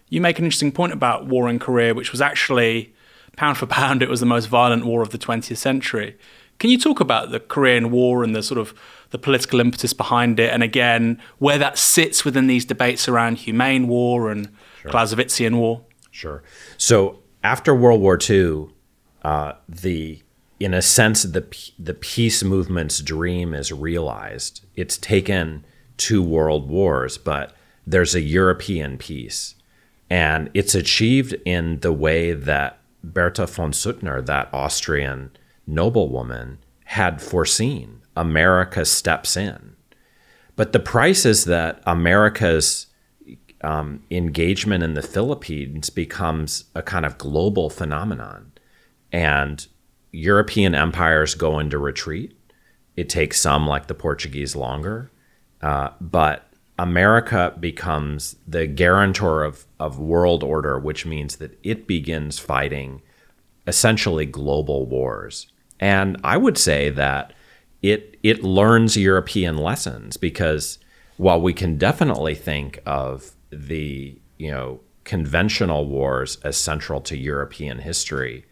you 0.09 0.21
make 0.21 0.39
an 0.39 0.45
interesting 0.45 0.71
point 0.71 0.93
about 0.93 1.25
war 1.25 1.49
in 1.49 1.59
Korea, 1.59 1.93
which 1.93 2.11
was 2.11 2.21
actually 2.21 2.93
pound 3.35 3.57
for 3.57 3.65
pound, 3.65 4.01
it 4.01 4.09
was 4.09 4.19
the 4.19 4.25
most 4.25 4.45
violent 4.45 4.85
war 4.85 5.01
of 5.01 5.09
the 5.09 5.17
20th 5.17 5.57
century. 5.57 6.17
Can 6.59 6.69
you 6.69 6.77
talk 6.79 6.99
about 6.99 7.31
the 7.31 7.39
Korean 7.39 7.91
War 7.91 8.23
and 8.23 8.35
the 8.35 8.41
sort 8.41 8.57
of 8.57 8.73
the 9.09 9.17
political 9.17 9.59
impetus 9.59 9.93
behind 9.93 10.39
it, 10.39 10.51
and 10.51 10.63
again 10.63 11.19
where 11.39 11.57
that 11.57 11.77
sits 11.77 12.25
within 12.25 12.47
these 12.47 12.65
debates 12.65 13.07
around 13.07 13.37
humane 13.37 13.87
war 13.87 14.31
and 14.31 14.49
sure. 14.81 14.91
Clausewitzian 14.91 15.57
war? 15.57 15.81
Sure. 16.11 16.43
So 16.77 17.19
after 17.43 17.75
World 17.75 18.01
War 18.01 18.17
II, 18.29 18.69
uh, 19.23 19.53
the 19.67 20.21
in 20.59 20.73
a 20.73 20.81
sense 20.81 21.23
the 21.23 21.45
the 21.77 21.93
peace 21.93 22.43
movement's 22.43 23.01
dream 23.01 23.53
is 23.53 23.71
realized. 23.71 24.65
It's 24.75 24.97
taken 24.97 25.65
two 25.97 26.21
world 26.21 26.67
wars, 26.67 27.17
but 27.17 27.55
there's 27.85 28.13
a 28.15 28.21
European 28.21 28.97
peace 28.97 29.55
and 30.09 30.49
it's 30.53 30.75
achieved 30.75 31.35
in 31.45 31.79
the 31.81 31.91
way 31.91 32.33
that 32.33 32.79
Bertha 33.03 33.45
von 33.45 33.71
Suttner, 33.71 34.25
that 34.25 34.49
Austrian 34.53 35.31
noblewoman, 35.65 36.59
had 36.85 37.21
foreseen. 37.21 37.96
America 38.17 38.83
steps 38.83 39.37
in. 39.37 39.75
But 40.55 40.73
the 40.73 40.79
price 40.79 41.25
is 41.25 41.45
that 41.45 41.81
America's 41.85 42.87
um, 43.61 44.03
engagement 44.11 44.83
in 44.83 44.95
the 44.95 45.01
Philippines 45.01 45.89
becomes 45.89 46.65
a 46.75 46.81
kind 46.81 47.05
of 47.05 47.17
global 47.17 47.69
phenomenon. 47.69 48.51
And 49.11 49.65
European 50.11 50.75
empires 50.75 51.35
go 51.35 51.59
into 51.59 51.77
retreat. 51.77 52.35
It 52.95 53.09
takes 53.09 53.39
some, 53.39 53.67
like 53.67 53.87
the 53.87 53.93
Portuguese, 53.93 54.55
longer. 54.55 55.11
Uh, 55.61 55.89
but 56.01 56.51
America 56.79 57.53
becomes 57.59 58.35
the 58.47 58.67
guarantor 58.67 59.43
of, 59.43 59.65
of 59.79 59.99
world 59.99 60.43
order, 60.43 60.79
which 60.79 61.05
means 61.05 61.37
that 61.37 61.57
it 61.63 61.87
begins 61.87 62.39
fighting 62.39 63.01
essentially 63.67 64.25
global 64.25 64.85
wars. 64.85 65.47
And 65.79 66.17
I 66.23 66.37
would 66.37 66.57
say 66.57 66.89
that 66.89 67.33
it 67.81 68.17
it 68.23 68.43
learns 68.43 68.97
European 68.97 69.57
lessons 69.57 70.17
because 70.17 70.79
while 71.17 71.41
we 71.41 71.53
can 71.53 71.77
definitely 71.77 72.35
think 72.35 72.79
of 72.85 73.31
the 73.49 74.19
you 74.37 74.51
know 74.51 74.79
conventional 75.03 75.87
wars 75.87 76.37
as 76.43 76.57
central 76.57 76.99
to 76.99 77.17
European 77.17 77.79
history, 77.79 78.45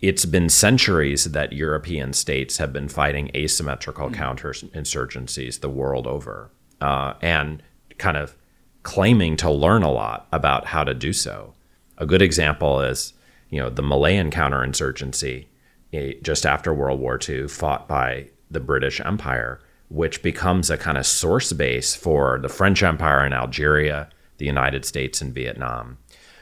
it's 0.00 0.24
been 0.24 0.48
centuries 0.48 1.24
that 1.26 1.52
European 1.52 2.12
states 2.12 2.56
have 2.58 2.72
been 2.72 2.88
fighting 2.88 3.30
asymmetrical 3.36 4.10
mm. 4.10 4.14
counterinsurgencies 4.14 5.60
the 5.60 5.70
world 5.70 6.06
over, 6.06 6.50
uh, 6.80 7.14
and 7.22 7.62
kind 7.98 8.16
of 8.16 8.36
claiming 8.82 9.36
to 9.36 9.48
learn 9.48 9.84
a 9.84 9.92
lot 9.92 10.26
about 10.32 10.66
how 10.66 10.82
to 10.82 10.92
do 10.92 11.12
so. 11.12 11.54
A 11.98 12.06
good 12.06 12.20
example 12.20 12.80
is, 12.80 13.12
you 13.48 13.60
know, 13.60 13.70
the 13.70 13.82
Malayan 13.82 14.30
counterinsurgency 14.30 15.46
eh, 15.92 16.14
just 16.20 16.44
after 16.44 16.74
World 16.74 16.98
War 16.98 17.18
II, 17.28 17.46
fought 17.46 17.86
by 17.86 18.28
the 18.52 18.60
British 18.60 19.00
Empire, 19.00 19.60
which 19.88 20.22
becomes 20.22 20.70
a 20.70 20.78
kind 20.78 20.98
of 20.98 21.06
source 21.06 21.52
base 21.52 21.94
for 21.94 22.38
the 22.40 22.48
French 22.48 22.82
Empire 22.82 23.24
in 23.26 23.32
Algeria, 23.32 24.08
the 24.38 24.46
United 24.46 24.84
States, 24.84 25.20
and 25.20 25.34
Vietnam. 25.34 25.98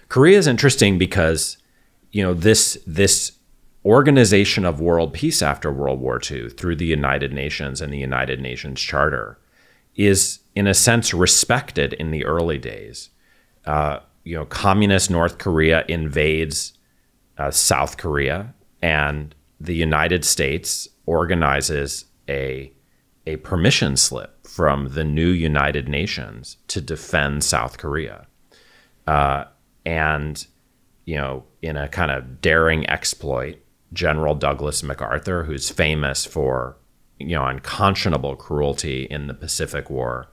Korea 0.08 0.38
is 0.38 0.46
interesting 0.46 0.98
because, 0.98 1.56
you 2.12 2.22
know, 2.22 2.34
this 2.34 2.78
this 2.86 3.32
organization 3.84 4.64
of 4.64 4.80
world 4.80 5.14
peace 5.14 5.40
after 5.40 5.72
World 5.72 6.00
War 6.00 6.20
II 6.30 6.50
through 6.50 6.76
the 6.76 6.86
United 6.86 7.32
Nations 7.32 7.80
and 7.80 7.92
the 7.92 7.98
United 7.98 8.40
Nations 8.40 8.80
Charter 8.80 9.38
is, 9.96 10.40
in 10.54 10.66
a 10.66 10.74
sense, 10.74 11.14
respected 11.14 11.94
in 11.94 12.10
the 12.10 12.24
early 12.24 12.58
days. 12.58 13.08
Uh, 13.64 14.00
you 14.22 14.36
know, 14.36 14.44
communist 14.44 15.10
North 15.10 15.38
Korea 15.38 15.84
invades 15.88 16.74
uh, 17.40 17.50
South 17.50 17.96
Korea, 17.96 18.54
and 18.82 19.34
the 19.58 19.74
United 19.74 20.24
States 20.24 20.88
organizes 21.10 22.04
a 22.28 22.72
a 23.26 23.36
permission 23.36 23.96
slip 23.96 24.46
from 24.46 24.90
the 24.94 25.02
new 25.02 25.28
United 25.28 25.88
Nations 25.88 26.56
to 26.68 26.80
defend 26.80 27.42
South 27.42 27.78
Korea, 27.78 28.26
uh, 29.08 29.44
and 29.84 30.46
you 31.04 31.16
know, 31.16 31.42
in 31.62 31.76
a 31.76 31.88
kind 31.88 32.12
of 32.12 32.40
daring 32.40 32.88
exploit, 32.88 33.56
General 33.92 34.36
Douglas 34.36 34.84
MacArthur, 34.84 35.42
who's 35.42 35.68
famous 35.68 36.24
for 36.24 36.76
you 37.18 37.34
know 37.34 37.44
unconscionable 37.44 38.36
cruelty 38.36 39.02
in 39.10 39.26
the 39.26 39.34
Pacific 39.34 39.90
War, 39.90 40.28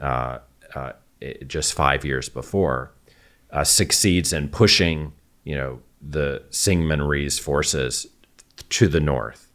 uh, 0.00 0.38
uh, 0.74 0.92
just 1.46 1.72
five 1.72 2.04
years 2.04 2.28
before, 2.28 2.92
uh, 3.52 3.62
succeeds 3.62 4.32
in 4.32 4.48
pushing 4.48 5.12
you 5.44 5.54
know 5.54 5.78
the 6.02 6.42
Syngman 6.50 7.06
Rhee's 7.06 7.38
forces 7.38 8.08
to 8.70 8.88
the 8.88 9.00
north, 9.00 9.45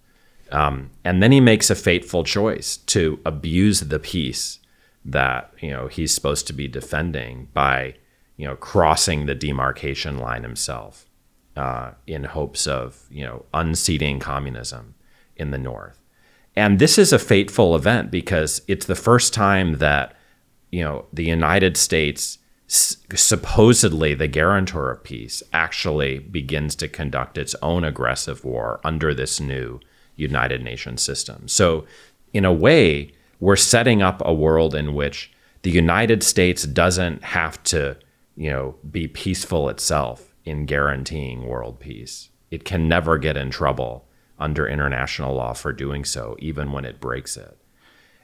um, 0.51 0.91
and 1.03 1.23
then 1.23 1.31
he 1.31 1.39
makes 1.39 1.69
a 1.69 1.75
fateful 1.75 2.23
choice 2.23 2.77
to 2.77 3.19
abuse 3.25 3.81
the 3.81 3.99
peace 3.99 4.59
that 5.03 5.51
you 5.59 5.71
know 5.71 5.87
he's 5.87 6.13
supposed 6.13 6.47
to 6.47 6.53
be 6.53 6.67
defending 6.67 7.47
by 7.53 7.95
you 8.37 8.45
know 8.45 8.55
crossing 8.55 9.25
the 9.25 9.35
demarcation 9.35 10.17
line 10.17 10.43
himself 10.43 11.05
uh, 11.55 11.91
in 12.05 12.23
hopes 12.23 12.67
of 12.67 13.05
you 13.09 13.23
know 13.23 13.45
unseating 13.53 14.19
communism 14.19 14.95
in 15.35 15.51
the 15.51 15.57
north. 15.57 15.97
And 16.55 16.79
this 16.79 16.97
is 16.97 17.13
a 17.13 17.19
fateful 17.19 17.75
event 17.75 18.11
because 18.11 18.61
it's 18.67 18.85
the 18.85 18.95
first 18.95 19.33
time 19.33 19.77
that 19.77 20.15
you 20.71 20.83
know 20.83 21.05
the 21.13 21.25
United 21.25 21.77
States 21.77 22.37
supposedly 22.67 24.13
the 24.13 24.27
guarantor 24.27 24.91
of 24.91 25.03
peace 25.03 25.43
actually 25.51 26.19
begins 26.19 26.73
to 26.73 26.87
conduct 26.87 27.37
its 27.37 27.53
own 27.61 27.83
aggressive 27.83 28.45
war 28.45 28.79
under 28.85 29.13
this 29.13 29.41
new 29.41 29.77
United 30.15 30.63
Nations 30.63 31.01
system. 31.01 31.47
So 31.47 31.85
in 32.33 32.45
a 32.45 32.53
way, 32.53 33.13
we're 33.39 33.55
setting 33.55 34.01
up 34.01 34.21
a 34.23 34.33
world 34.33 34.75
in 34.75 34.93
which 34.93 35.31
the 35.63 35.71
United 35.71 36.23
States 36.23 36.63
doesn't 36.63 37.23
have 37.23 37.61
to, 37.63 37.97
you 38.35 38.49
know, 38.49 38.75
be 38.89 39.07
peaceful 39.07 39.69
itself 39.69 40.33
in 40.45 40.65
guaranteeing 40.65 41.47
world 41.47 41.79
peace. 41.79 42.29
It 42.49 42.65
can 42.65 42.87
never 42.87 43.17
get 43.17 43.37
in 43.37 43.49
trouble 43.49 44.07
under 44.39 44.67
international 44.67 45.35
law 45.35 45.53
for 45.53 45.71
doing 45.71 46.03
so, 46.03 46.35
even 46.39 46.71
when 46.71 46.85
it 46.85 46.99
breaks 46.99 47.37
it. 47.37 47.57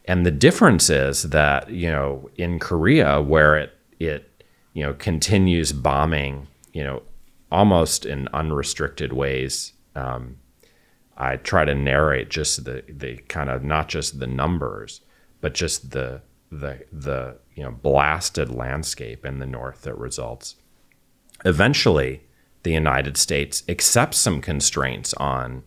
And 0.06 0.26
the 0.26 0.32
difference 0.32 0.90
is 0.90 1.24
that, 1.24 1.70
you 1.70 1.92
know, 1.92 2.30
in 2.36 2.60
Korea, 2.60 3.22
where 3.22 3.56
it, 3.56 3.74
it 4.00 4.44
you 4.74 4.84
know, 4.84 4.94
continues 4.94 5.72
bombing, 5.72 6.48
you 6.72 6.84
know, 6.84 7.02
almost 7.52 8.06
in 8.06 8.28
unrestricted 8.34 9.12
ways. 9.12 9.74
Um, 9.96 10.38
I 11.18 11.38
try 11.38 11.66
to 11.66 11.74
narrate 11.74 12.30
just 12.30 12.66
the, 12.66 12.84
the 12.88 13.18
kind 13.28 13.50
of 13.50 13.64
not 13.64 13.90
just 13.90 14.20
the 14.20 14.28
numbers, 14.28 15.02
but 15.42 15.54
just 15.54 15.92
the 15.92 16.22
the 16.50 16.86
the 16.92 17.38
you 17.56 17.64
know 17.64 17.72
blasted 17.72 18.50
landscape 18.50 19.26
in 19.26 19.40
the 19.40 19.46
north 19.46 19.82
that 19.82 19.98
results. 19.98 20.56
Eventually, 21.44 22.22
the 22.64 22.72
United 22.72 23.18
States 23.18 23.64
accepts 23.68 24.18
some 24.18 24.42
constraints 24.42 25.14
on 25.16 25.64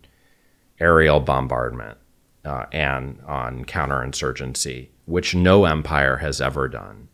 aerial 0.79 1.21
bombardment 1.21 1.99
uh, 2.45 2.67
and 2.73 3.21
on 3.27 3.65
counterinsurgency, 3.65 4.89
which 5.05 5.35
no 5.35 5.65
empire 5.65 6.19
has 6.19 6.41
ever 6.41 6.69
done. 6.69 7.09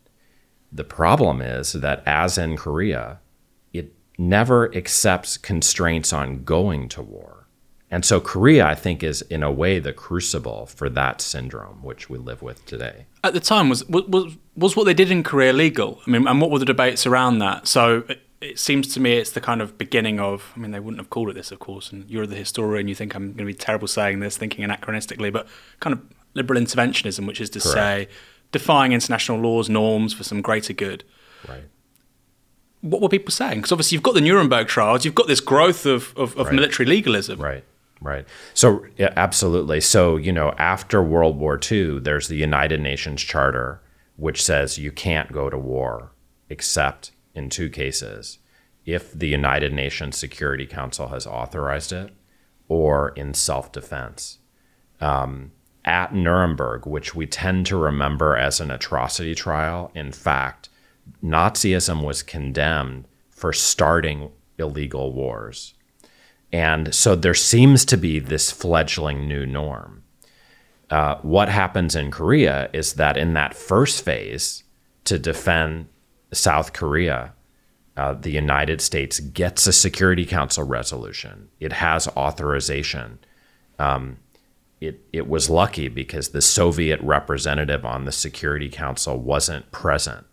The 0.71 0.83
problem 0.83 1.41
is 1.41 1.73
that, 1.73 2.03
as 2.05 2.37
in 2.37 2.57
Korea, 2.57 3.19
it 3.73 3.93
never 4.17 4.73
accepts 4.75 5.37
constraints 5.37 6.11
on 6.11 6.43
going 6.43 6.89
to 6.89 7.01
war. 7.01 7.36
And 7.89 8.03
so 8.03 8.19
Korea, 8.19 8.65
I 8.65 8.75
think, 8.75 9.01
is 9.01 9.21
in 9.23 9.43
a 9.43 9.51
way 9.51 9.79
the 9.79 9.93
crucible 9.93 10.65
for 10.65 10.89
that 10.89 11.21
syndrome, 11.21 11.81
which 11.83 12.09
we 12.09 12.17
live 12.17 12.41
with 12.41 12.65
today. 12.65 13.05
At 13.23 13.33
the 13.33 13.39
time, 13.39 13.69
was 13.69 13.87
was 13.87 14.35
was 14.55 14.75
what 14.75 14.83
they 14.85 14.93
did 14.93 15.09
in 15.09 15.23
Korea 15.23 15.53
legal? 15.53 16.01
I 16.05 16.09
mean, 16.09 16.27
and 16.27 16.41
what 16.41 16.51
were 16.51 16.59
the 16.59 16.65
debates 16.65 17.05
around 17.05 17.39
that? 17.39 17.67
So 17.67 18.03
it 18.41 18.59
seems 18.59 18.93
to 18.93 18.99
me 18.99 19.17
it's 19.17 19.31
the 19.31 19.41
kind 19.41 19.61
of 19.61 19.77
beginning 19.77 20.19
of. 20.19 20.51
I 20.55 20.59
mean, 20.59 20.71
they 20.71 20.81
wouldn't 20.81 20.99
have 20.99 21.09
called 21.09 21.29
it 21.29 21.33
this, 21.33 21.51
of 21.51 21.59
course. 21.59 21.91
And 21.91 22.09
you're 22.09 22.27
the 22.27 22.35
historian. 22.35 22.89
You 22.89 22.95
think 22.95 23.15
I'm 23.15 23.27
going 23.27 23.37
to 23.37 23.45
be 23.45 23.53
terrible 23.53 23.87
saying 23.87 24.19
this, 24.19 24.35
thinking 24.35 24.67
anachronistically, 24.67 25.31
but 25.31 25.47
kind 25.79 25.93
of 25.93 26.01
liberal 26.33 26.59
interventionism, 26.59 27.25
which 27.25 27.39
is 27.39 27.49
to 27.51 27.59
Correct. 27.59 27.73
say 27.73 28.07
defying 28.51 28.91
international 28.91 29.39
laws, 29.39 29.69
norms 29.69 30.13
for 30.13 30.23
some 30.23 30.41
greater 30.41 30.73
good. 30.73 31.05
Right. 31.47 31.63
What 32.81 33.01
were 33.01 33.09
people 33.09 33.31
saying? 33.31 33.59
Because 33.59 33.71
obviously 33.71 33.95
you've 33.95 34.03
got 34.03 34.13
the 34.13 34.21
Nuremberg 34.21 34.67
trials, 34.67 35.03
you've 35.03 35.15
got 35.15 35.27
this 35.27 35.39
growth 35.39 35.85
of, 35.85 36.13
of, 36.15 36.37
of 36.37 36.47
right. 36.47 36.55
military 36.55 36.85
legalism. 36.87 37.41
Right. 37.41 37.63
Right. 38.01 38.27
So, 38.53 38.85
yeah, 38.97 39.13
absolutely. 39.15 39.81
So, 39.81 40.17
you 40.17 40.31
know, 40.31 40.53
after 40.57 41.01
World 41.01 41.37
War 41.37 41.59
II, 41.59 41.99
there's 41.99 42.27
the 42.27 42.35
United 42.35 42.79
Nations 42.79 43.21
Charter, 43.21 43.81
which 44.17 44.43
says 44.43 44.77
you 44.77 44.91
can't 44.91 45.31
go 45.31 45.49
to 45.49 45.57
war 45.57 46.11
except 46.49 47.11
in 47.33 47.49
two 47.49 47.69
cases 47.69 48.39
if 48.85 49.11
the 49.11 49.27
United 49.27 49.73
Nations 49.73 50.15
Security 50.17 50.65
Council 50.65 51.09
has 51.09 51.27
authorized 51.27 51.91
it 51.91 52.11
or 52.67 53.09
in 53.09 53.33
self 53.33 53.71
defense. 53.71 54.39
Um, 55.01 55.51
at 55.85 56.13
Nuremberg, 56.13 56.85
which 56.85 57.15
we 57.15 57.25
tend 57.25 57.65
to 57.67 57.77
remember 57.77 58.35
as 58.35 58.59
an 58.59 58.71
atrocity 58.71 59.33
trial, 59.33 59.91
in 59.95 60.11
fact, 60.11 60.69
Nazism 61.23 62.03
was 62.03 62.23
condemned 62.23 63.05
for 63.29 63.53
starting 63.53 64.31
illegal 64.57 65.13
wars. 65.13 65.73
And 66.51 66.93
so 66.93 67.15
there 67.15 67.33
seems 67.33 67.85
to 67.85 67.97
be 67.97 68.19
this 68.19 68.51
fledgling 68.51 69.27
new 69.27 69.45
norm. 69.45 70.03
Uh, 70.89 71.15
what 71.21 71.49
happens 71.49 71.95
in 71.95 72.11
Korea 72.11 72.69
is 72.71 72.93
that 72.93 73.17
in 73.17 73.33
that 73.33 73.53
first 73.53 74.03
phase, 74.03 74.63
to 75.03 75.17
defend 75.17 75.87
South 76.33 76.73
Korea, 76.73 77.33
uh, 77.95 78.13
the 78.13 78.29
United 78.29 78.81
States 78.81 79.19
gets 79.19 79.65
a 79.65 79.73
Security 79.73 80.25
Council 80.25 80.63
resolution. 80.63 81.49
It 81.59 81.73
has 81.73 82.07
authorization. 82.09 83.19
Um, 83.79 84.17
it 84.79 85.01
it 85.11 85.27
was 85.27 85.49
lucky 85.49 85.87
because 85.87 86.29
the 86.29 86.41
Soviet 86.41 87.01
representative 87.01 87.85
on 87.85 88.05
the 88.05 88.11
Security 88.11 88.69
Council 88.69 89.17
wasn't 89.17 89.71
present, 89.71 90.27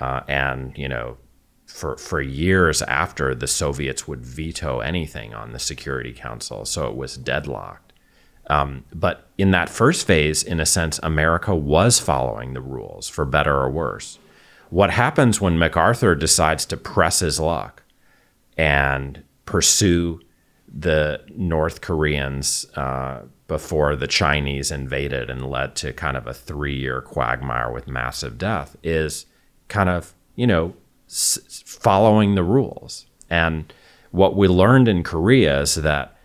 uh, 0.00 0.22
and 0.26 0.76
you 0.78 0.88
know, 0.88 1.18
for 1.66 1.96
for 1.96 2.20
years 2.20 2.82
after 2.82 3.34
the 3.34 3.46
Soviets 3.46 4.06
would 4.06 4.24
veto 4.24 4.80
anything 4.80 5.34
on 5.34 5.52
the 5.52 5.58
Security 5.58 6.12
Council, 6.12 6.64
so 6.64 6.88
it 6.88 6.96
was 6.96 7.16
deadlocked. 7.16 7.92
Um, 8.48 8.84
but 8.94 9.28
in 9.36 9.50
that 9.50 9.68
first 9.68 10.06
phase, 10.06 10.42
in 10.42 10.60
a 10.60 10.66
sense, 10.66 11.00
America 11.02 11.54
was 11.54 11.98
following 11.98 12.54
the 12.54 12.60
rules 12.60 13.08
for 13.08 13.24
better 13.24 13.54
or 13.54 13.68
worse. 13.70 14.18
What 14.70 14.90
happens 14.90 15.40
when 15.40 15.58
MacArthur 15.58 16.14
decides 16.14 16.64
to 16.66 16.76
press 16.76 17.18
his 17.20 17.40
luck 17.40 17.82
and 18.56 19.22
pursue 19.44 20.20
the 20.68 21.22
North 21.34 21.80
Koreans? 21.80 22.66
Uh, 22.76 23.22
before 23.48 23.94
the 23.94 24.06
Chinese 24.06 24.70
invaded 24.70 25.30
and 25.30 25.48
led 25.48 25.76
to 25.76 25.92
kind 25.92 26.16
of 26.16 26.26
a 26.26 26.34
three 26.34 26.76
year 26.76 27.00
quagmire 27.00 27.70
with 27.70 27.86
massive 27.86 28.38
death 28.38 28.76
is 28.82 29.26
kind 29.68 29.88
of, 29.88 30.14
you 30.34 30.46
know, 30.46 30.74
s- 31.08 31.62
following 31.64 32.34
the 32.34 32.44
rules. 32.44 33.06
And 33.30 33.72
what 34.10 34.36
we 34.36 34.48
learned 34.48 34.88
in 34.88 35.02
Korea 35.02 35.60
is 35.60 35.76
that 35.76 36.16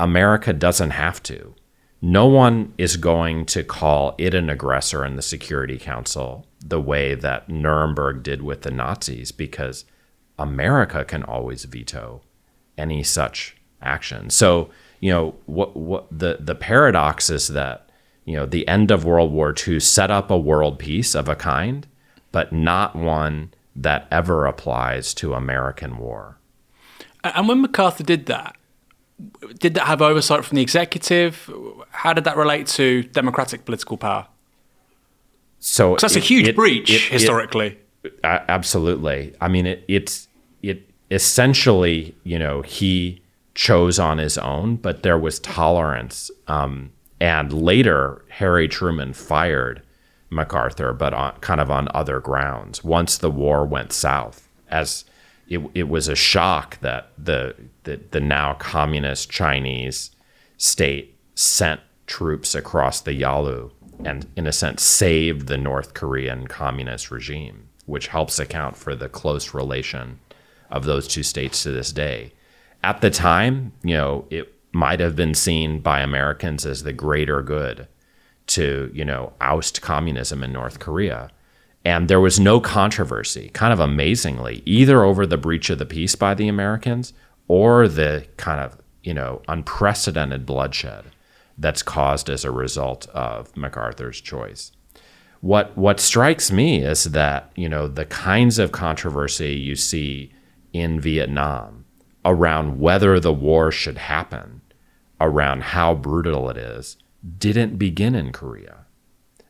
America 0.00 0.52
doesn't 0.52 0.90
have 0.90 1.22
to. 1.24 1.54
No 2.00 2.26
one 2.26 2.72
is 2.78 2.96
going 2.96 3.44
to 3.46 3.64
call 3.64 4.14
it 4.18 4.32
an 4.34 4.48
aggressor 4.48 5.04
in 5.04 5.16
the 5.16 5.22
Security 5.22 5.78
Council 5.78 6.46
the 6.60 6.80
way 6.80 7.14
that 7.14 7.48
Nuremberg 7.48 8.22
did 8.22 8.42
with 8.42 8.62
the 8.62 8.70
Nazis 8.70 9.32
because 9.32 9.84
America 10.38 11.04
can 11.04 11.24
always 11.24 11.64
veto 11.64 12.22
any 12.76 13.02
such 13.02 13.56
action. 13.82 14.30
So, 14.30 14.70
you 15.00 15.10
know, 15.10 15.34
what 15.46 15.76
what 15.76 16.06
the 16.16 16.38
the 16.40 16.54
paradox 16.54 17.30
is 17.30 17.48
that, 17.48 17.90
you 18.24 18.36
know, 18.36 18.46
the 18.46 18.66
end 18.68 18.92
of 18.92 19.04
World 19.04 19.32
War 19.32 19.52
II 19.66 19.80
set 19.80 20.10
up 20.10 20.30
a 20.30 20.38
world 20.38 20.78
peace 20.78 21.16
of 21.16 21.28
a 21.28 21.34
kind, 21.34 21.86
but 22.30 22.52
not 22.52 22.94
one 22.94 23.52
that 23.82 24.06
ever 24.10 24.46
applies 24.46 25.14
to 25.14 25.34
American 25.34 25.98
war. 25.98 26.38
And 27.24 27.48
when 27.48 27.60
MacArthur 27.60 28.04
did 28.04 28.26
that, 28.26 28.56
did 29.58 29.74
that 29.74 29.86
have 29.86 30.00
oversight 30.00 30.44
from 30.44 30.56
the 30.56 30.62
executive? 30.62 31.50
How 31.90 32.12
did 32.12 32.24
that 32.24 32.36
relate 32.36 32.66
to 32.68 33.02
democratic 33.02 33.64
political 33.64 33.96
power? 33.96 34.26
So 35.60 35.96
that's 36.00 36.16
it, 36.16 36.22
a 36.22 36.24
huge 36.24 36.48
it, 36.48 36.56
breach 36.56 36.90
it, 36.90 37.12
historically. 37.12 37.78
absolutely. 38.22 39.34
I 39.40 39.48
mean, 39.48 39.66
it, 39.66 39.84
it's 39.88 40.28
it 40.62 40.88
essentially, 41.10 42.14
you 42.22 42.38
know, 42.38 42.62
he 42.62 43.20
chose 43.54 43.98
on 43.98 44.18
his 44.18 44.38
own, 44.38 44.76
but 44.76 45.02
there 45.02 45.18
was 45.18 45.40
tolerance. 45.40 46.30
Um, 46.46 46.92
and 47.20 47.52
later, 47.52 48.24
Harry 48.28 48.68
Truman 48.68 49.12
fired 49.12 49.82
MacArthur, 50.30 50.92
but 50.92 51.14
on, 51.14 51.32
kind 51.40 51.60
of 51.60 51.70
on 51.70 51.88
other 51.94 52.20
grounds. 52.20 52.84
Once 52.84 53.16
the 53.16 53.30
war 53.30 53.64
went 53.64 53.92
south, 53.92 54.48
as 54.68 55.04
it, 55.48 55.60
it 55.74 55.88
was 55.88 56.08
a 56.08 56.14
shock 56.14 56.78
that 56.80 57.10
the, 57.16 57.54
the 57.84 58.00
the 58.10 58.20
now 58.20 58.54
communist 58.54 59.30
Chinese 59.30 60.10
state 60.58 61.16
sent 61.34 61.80
troops 62.06 62.54
across 62.54 63.00
the 63.00 63.14
Yalu 63.14 63.70
and, 64.04 64.26
in 64.36 64.46
a 64.46 64.52
sense, 64.52 64.82
saved 64.82 65.48
the 65.48 65.58
North 65.58 65.94
Korean 65.94 66.46
communist 66.46 67.10
regime, 67.10 67.68
which 67.86 68.08
helps 68.08 68.38
account 68.38 68.76
for 68.76 68.94
the 68.94 69.08
close 69.08 69.54
relation 69.54 70.20
of 70.70 70.84
those 70.84 71.08
two 71.08 71.22
states 71.22 71.62
to 71.62 71.70
this 71.70 71.92
day. 71.92 72.32
At 72.82 73.00
the 73.00 73.10
time, 73.10 73.72
you 73.82 73.96
know, 73.96 74.26
it 74.30 74.52
might 74.72 75.00
have 75.00 75.16
been 75.16 75.34
seen 75.34 75.80
by 75.80 76.00
Americans 76.00 76.66
as 76.66 76.82
the 76.82 76.92
greater 76.92 77.42
good 77.42 77.88
to, 78.48 78.90
you 78.94 79.04
know, 79.04 79.32
oust 79.40 79.82
communism 79.82 80.42
in 80.42 80.52
North 80.52 80.78
Korea. 80.78 81.30
And 81.84 82.08
there 82.08 82.20
was 82.20 82.40
no 82.40 82.60
controversy, 82.60 83.50
kind 83.54 83.72
of 83.72 83.80
amazingly, 83.80 84.62
either 84.66 85.04
over 85.04 85.26
the 85.26 85.36
breach 85.36 85.70
of 85.70 85.78
the 85.78 85.86
peace 85.86 86.14
by 86.14 86.34
the 86.34 86.48
Americans 86.48 87.12
or 87.46 87.88
the 87.88 88.26
kind 88.36 88.60
of, 88.60 88.78
you 89.02 89.14
know, 89.14 89.42
unprecedented 89.48 90.44
bloodshed 90.44 91.04
that's 91.56 91.82
caused 91.82 92.28
as 92.28 92.44
a 92.44 92.50
result 92.50 93.06
of 93.08 93.56
MacArthur's 93.56 94.20
choice. 94.20 94.72
What 95.40 95.76
what 95.76 96.00
strikes 96.00 96.50
me 96.50 96.82
is 96.82 97.04
that, 97.04 97.52
you 97.54 97.68
know, 97.68 97.86
the 97.86 98.04
kinds 98.04 98.58
of 98.58 98.72
controversy 98.72 99.54
you 99.54 99.76
see 99.76 100.32
in 100.72 101.00
Vietnam 101.00 101.84
around 102.24 102.80
whether 102.80 103.18
the 103.20 103.32
war 103.32 103.70
should 103.70 103.98
happen, 103.98 104.60
around 105.20 105.62
how 105.62 105.94
brutal 105.94 106.50
it 106.50 106.56
is, 106.56 106.96
didn't 107.38 107.76
begin 107.76 108.14
in 108.14 108.32
Korea. 108.32 108.86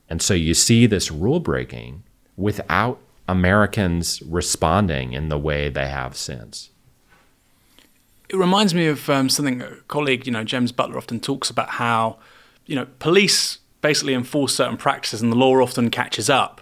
And 0.09 0.23
so 0.23 0.35
you 0.35 0.55
see 0.55 0.87
this 0.87 1.11
rule 1.11 1.41
breaking 1.41 2.03
without 2.37 2.99
Americans 3.29 4.23
responding 4.23 5.13
in 5.13 5.29
the 5.29 5.39
way 5.39 5.69
they 5.69 5.89
have 5.89 6.17
since. 6.17 6.71
It 8.29 8.37
reminds 8.37 8.75
me 8.75 8.87
of 8.87 9.09
um, 9.11 9.29
something 9.29 9.63
a 9.63 9.77
colleague, 9.89 10.27
you 10.27 10.33
know, 10.33 10.45
James 10.45 10.73
Butler 10.73 10.99
often 10.99 11.21
talks 11.21 11.51
about 11.51 11.71
how, 11.71 12.19
you 12.67 12.75
know, 12.75 12.87
police 12.99 13.59
basically 13.81 14.15
enforce 14.15 14.55
certain 14.55 14.77
practices 14.77 15.23
and 15.23 15.33
the 15.33 15.37
law 15.37 15.55
often 15.61 15.91
catches 15.91 16.29
up. 16.29 16.61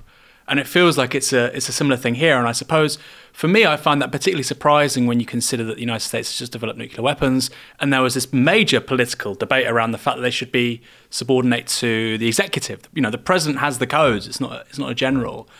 And 0.48 0.60
it 0.60 0.66
feels 0.66 0.96
like 0.96 1.14
it's 1.14 1.32
a 1.32 1.46
it's 1.56 1.68
a 1.68 1.72
similar 1.72 1.96
thing 1.96 2.14
here. 2.14 2.38
And 2.38 2.46
I 2.46 2.52
suppose 2.52 2.98
for 3.36 3.48
me, 3.48 3.66
I 3.66 3.76
find 3.76 4.00
that 4.00 4.10
particularly 4.10 4.42
surprising 4.42 5.06
when 5.06 5.20
you 5.20 5.26
consider 5.26 5.62
that 5.64 5.74
the 5.74 5.82
United 5.82 6.06
States 6.06 6.30
has 6.30 6.38
just 6.38 6.52
developed 6.52 6.78
nuclear 6.78 7.02
weapons, 7.02 7.50
and 7.78 7.92
there 7.92 8.00
was 8.00 8.14
this 8.14 8.32
major 8.32 8.80
political 8.80 9.34
debate 9.34 9.66
around 9.66 9.90
the 9.90 9.98
fact 9.98 10.16
that 10.16 10.22
they 10.22 10.30
should 10.30 10.50
be 10.50 10.80
subordinate 11.10 11.66
to 11.66 12.16
the 12.16 12.28
executive. 12.28 12.88
You 12.94 13.02
know, 13.02 13.10
the 13.10 13.18
president 13.18 13.58
has 13.60 13.76
the 13.78 13.86
codes; 13.86 14.26
it's 14.26 14.40
not 14.40 14.66
it's 14.70 14.78
not 14.78 14.90
a 14.90 14.94
general. 14.94 15.50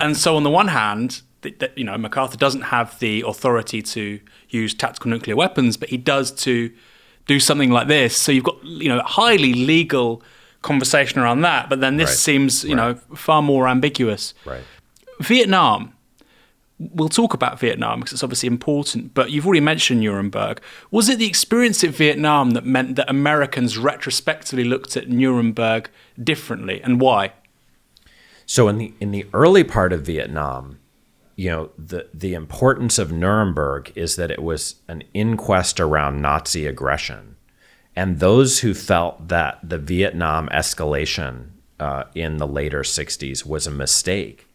And 0.00 0.16
so, 0.16 0.34
on 0.34 0.44
the 0.44 0.50
one 0.50 0.68
hand, 0.68 1.20
you 1.76 1.84
know, 1.84 1.98
MacArthur 1.98 2.38
doesn't 2.38 2.62
have 2.62 2.98
the 3.00 3.22
authority 3.26 3.82
to 3.82 4.18
use 4.48 4.72
tactical 4.72 5.10
nuclear 5.10 5.36
weapons, 5.36 5.76
but 5.76 5.90
he 5.90 5.98
does 5.98 6.30
to 6.44 6.72
do 7.26 7.38
something 7.38 7.70
like 7.70 7.86
this. 7.86 8.16
So 8.16 8.32
you've 8.32 8.44
got 8.44 8.64
you 8.64 8.88
know 8.88 9.02
highly 9.02 9.52
legal 9.52 10.22
conversation 10.62 11.20
around 11.20 11.42
that, 11.42 11.68
but 11.68 11.82
then 11.82 11.98
this 11.98 12.08
right. 12.08 12.16
seems 12.16 12.64
you 12.64 12.78
right. 12.78 12.96
know 12.96 13.14
far 13.14 13.42
more 13.42 13.68
ambiguous. 13.68 14.32
Right. 14.46 14.62
Vietnam. 15.20 15.92
We'll 16.78 17.08
talk 17.08 17.32
about 17.32 17.58
Vietnam 17.58 18.00
because 18.00 18.12
it's 18.12 18.22
obviously 18.22 18.48
important, 18.48 19.14
but 19.14 19.30
you've 19.30 19.46
already 19.46 19.60
mentioned 19.60 20.00
Nuremberg. 20.00 20.60
Was 20.90 21.08
it 21.08 21.18
the 21.18 21.26
experience 21.26 21.82
of 21.82 21.96
Vietnam 21.96 22.50
that 22.50 22.66
meant 22.66 22.96
that 22.96 23.08
Americans 23.08 23.78
retrospectively 23.78 24.64
looked 24.64 24.94
at 24.94 25.08
Nuremberg 25.08 25.88
differently, 26.22 26.82
and 26.82 27.00
why? 27.00 27.32
So 28.44 28.68
in 28.68 28.78
the 28.78 28.92
in 29.00 29.10
the 29.10 29.26
early 29.32 29.64
part 29.64 29.92
of 29.92 30.02
Vietnam, 30.02 30.78
you 31.34 31.50
know, 31.50 31.70
the 31.78 32.08
the 32.12 32.34
importance 32.34 32.98
of 32.98 33.12
Nuremberg 33.12 33.92
is 33.94 34.16
that 34.16 34.30
it 34.30 34.42
was 34.42 34.76
an 34.86 35.02
inquest 35.14 35.80
around 35.80 36.22
Nazi 36.22 36.66
aggression, 36.66 37.36
and 37.94 38.20
those 38.20 38.60
who 38.60 38.74
felt 38.74 39.28
that 39.28 39.58
the 39.62 39.78
Vietnam 39.78 40.48
escalation 40.48 41.48
uh, 41.80 42.04
in 42.14 42.36
the 42.36 42.46
later 42.46 42.80
'60s 42.80 43.44
was 43.44 43.66
a 43.66 43.70
mistake 43.70 44.45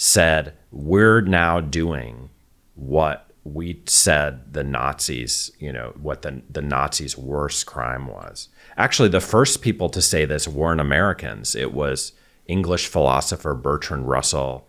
said 0.00 0.54
we're 0.70 1.20
now 1.20 1.58
doing 1.60 2.30
what 2.76 3.32
we 3.42 3.82
said 3.86 4.52
the 4.52 4.62
Nazis, 4.62 5.50
you 5.58 5.72
know, 5.72 5.92
what 6.00 6.22
the 6.22 6.40
the 6.48 6.62
Nazis' 6.62 7.18
worst 7.18 7.66
crime 7.66 8.06
was. 8.06 8.48
Actually, 8.76 9.08
the 9.08 9.20
first 9.20 9.60
people 9.60 9.88
to 9.90 10.00
say 10.00 10.24
this 10.24 10.46
weren't 10.46 10.80
Americans. 10.80 11.56
It 11.56 11.72
was 11.74 12.12
English 12.46 12.86
philosopher 12.86 13.54
Bertrand 13.54 14.08
Russell 14.08 14.68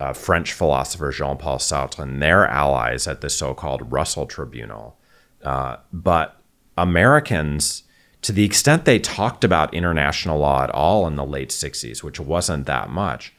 uh, 0.00 0.12
French 0.12 0.52
philosopher 0.52 1.10
Jean 1.10 1.36
Paul 1.36 1.58
Sartre 1.58 2.00
and 2.00 2.22
their 2.22 2.46
allies 2.48 3.06
at 3.06 3.20
the 3.20 3.30
so 3.30 3.52
called 3.52 3.92
Russell 3.92 4.26
Tribunal. 4.26 4.96
Uh, 5.42 5.76
but 5.92 6.40
Americans, 6.78 7.82
to 8.22 8.32
the 8.32 8.44
extent 8.44 8.86
they 8.86 8.98
talked 8.98 9.44
about 9.44 9.74
international 9.74 10.38
law 10.38 10.64
at 10.64 10.70
all 10.70 11.06
in 11.06 11.16
the 11.16 11.24
late 11.24 11.50
60s, 11.50 12.02
which 12.02 12.18
wasn't 12.18 12.66
that 12.66 12.88
much, 12.88 13.33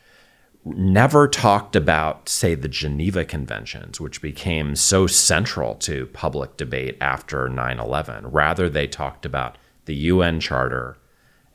never 0.66 1.28
talked 1.28 1.76
about, 1.76 2.28
say, 2.28 2.56
the 2.56 2.68
Geneva 2.68 3.24
Conventions, 3.24 4.02
which 4.02 4.22
became 4.22 4.76
so 4.76 5.06
central 5.06 5.76
to 5.76 6.08
public 6.08 6.58
debate 6.58 6.98
after 7.00 7.48
9 7.48 7.80
11. 7.80 8.28
Rather, 8.28 8.70
they 8.70 8.88
talked 8.88 9.26
about 9.26 9.58
the 9.86 9.96
UN 9.96 10.40
Charter 10.40 10.98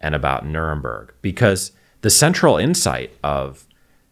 and 0.01 0.15
about 0.15 0.47
Nuremberg 0.47 1.13
because 1.21 1.73
the 2.03 2.11
central 2.11 2.57
insight 2.57 3.13
of 3.23 3.67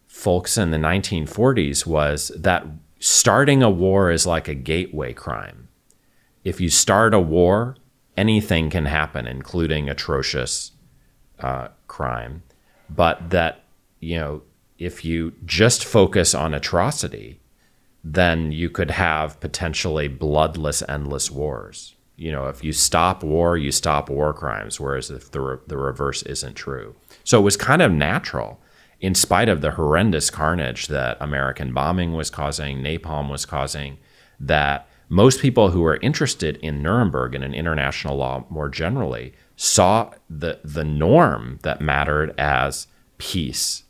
folks 0.05 0.57
in 0.57 0.71
the 0.71 0.77
1940s 0.77 1.85
was 1.85 2.31
that 2.35 2.65
starting 2.99 3.63
a 3.63 3.69
war 3.69 4.11
is 4.11 4.27
like 4.27 4.47
a 4.47 4.53
gateway 4.53 5.13
crime. 5.13 5.69
If 6.43 6.59
you 6.59 6.69
start 6.69 7.13
a 7.13 7.19
war, 7.19 7.77
anything 8.17 8.69
can 8.69 8.85
happen, 8.85 9.25
including 9.27 9.89
atrocious 9.89 10.71
uh, 11.39 11.69
crime. 11.87 12.43
But 12.89 13.29
that, 13.29 13.63
you 13.99 14.17
know, 14.17 14.41
if 14.79 15.03
you 15.03 15.33
just 15.45 15.83
focus 15.85 16.33
on 16.33 16.53
atrocity, 16.53 17.41
then 18.03 18.51
you 18.51 18.69
could 18.69 18.91
have 18.91 19.39
potentially 19.41 20.07
bloodless, 20.07 20.81
endless 20.87 21.29
wars. 21.29 21.95
You 22.15 22.31
know, 22.31 22.47
if 22.47 22.63
you 22.63 22.71
stop 22.71 23.21
war, 23.23 23.57
you 23.57 23.71
stop 23.71 24.09
war 24.09 24.33
crimes, 24.33 24.79
whereas 24.79 25.11
if 25.11 25.31
the, 25.31 25.41
re- 25.41 25.57
the 25.67 25.77
reverse 25.77 26.23
isn't 26.23 26.55
true. 26.55 26.95
So 27.23 27.39
it 27.39 27.43
was 27.43 27.57
kind 27.57 27.81
of 27.81 27.91
natural 27.91 28.61
in 29.01 29.15
spite 29.15 29.49
of 29.49 29.61
the 29.61 29.71
horrendous 29.71 30.29
carnage 30.29 30.87
that 30.87 31.17
American 31.19 31.73
bombing 31.73 32.13
was 32.13 32.29
causing, 32.29 32.81
napalm 32.81 33.29
was 33.29 33.45
causing, 33.45 33.97
that 34.39 34.87
most 35.09 35.41
people 35.41 35.71
who 35.71 35.81
were 35.81 35.97
interested 36.01 36.57
in 36.57 36.81
Nuremberg 36.81 37.35
and 37.35 37.43
in 37.43 37.53
international 37.53 38.17
law 38.17 38.45
more 38.49 38.69
generally 38.69 39.33
saw 39.55 40.11
the, 40.29 40.59
the 40.63 40.85
norm 40.85 41.59
that 41.63 41.81
mattered 41.81 42.33
as 42.37 42.87
peace. 43.17 43.83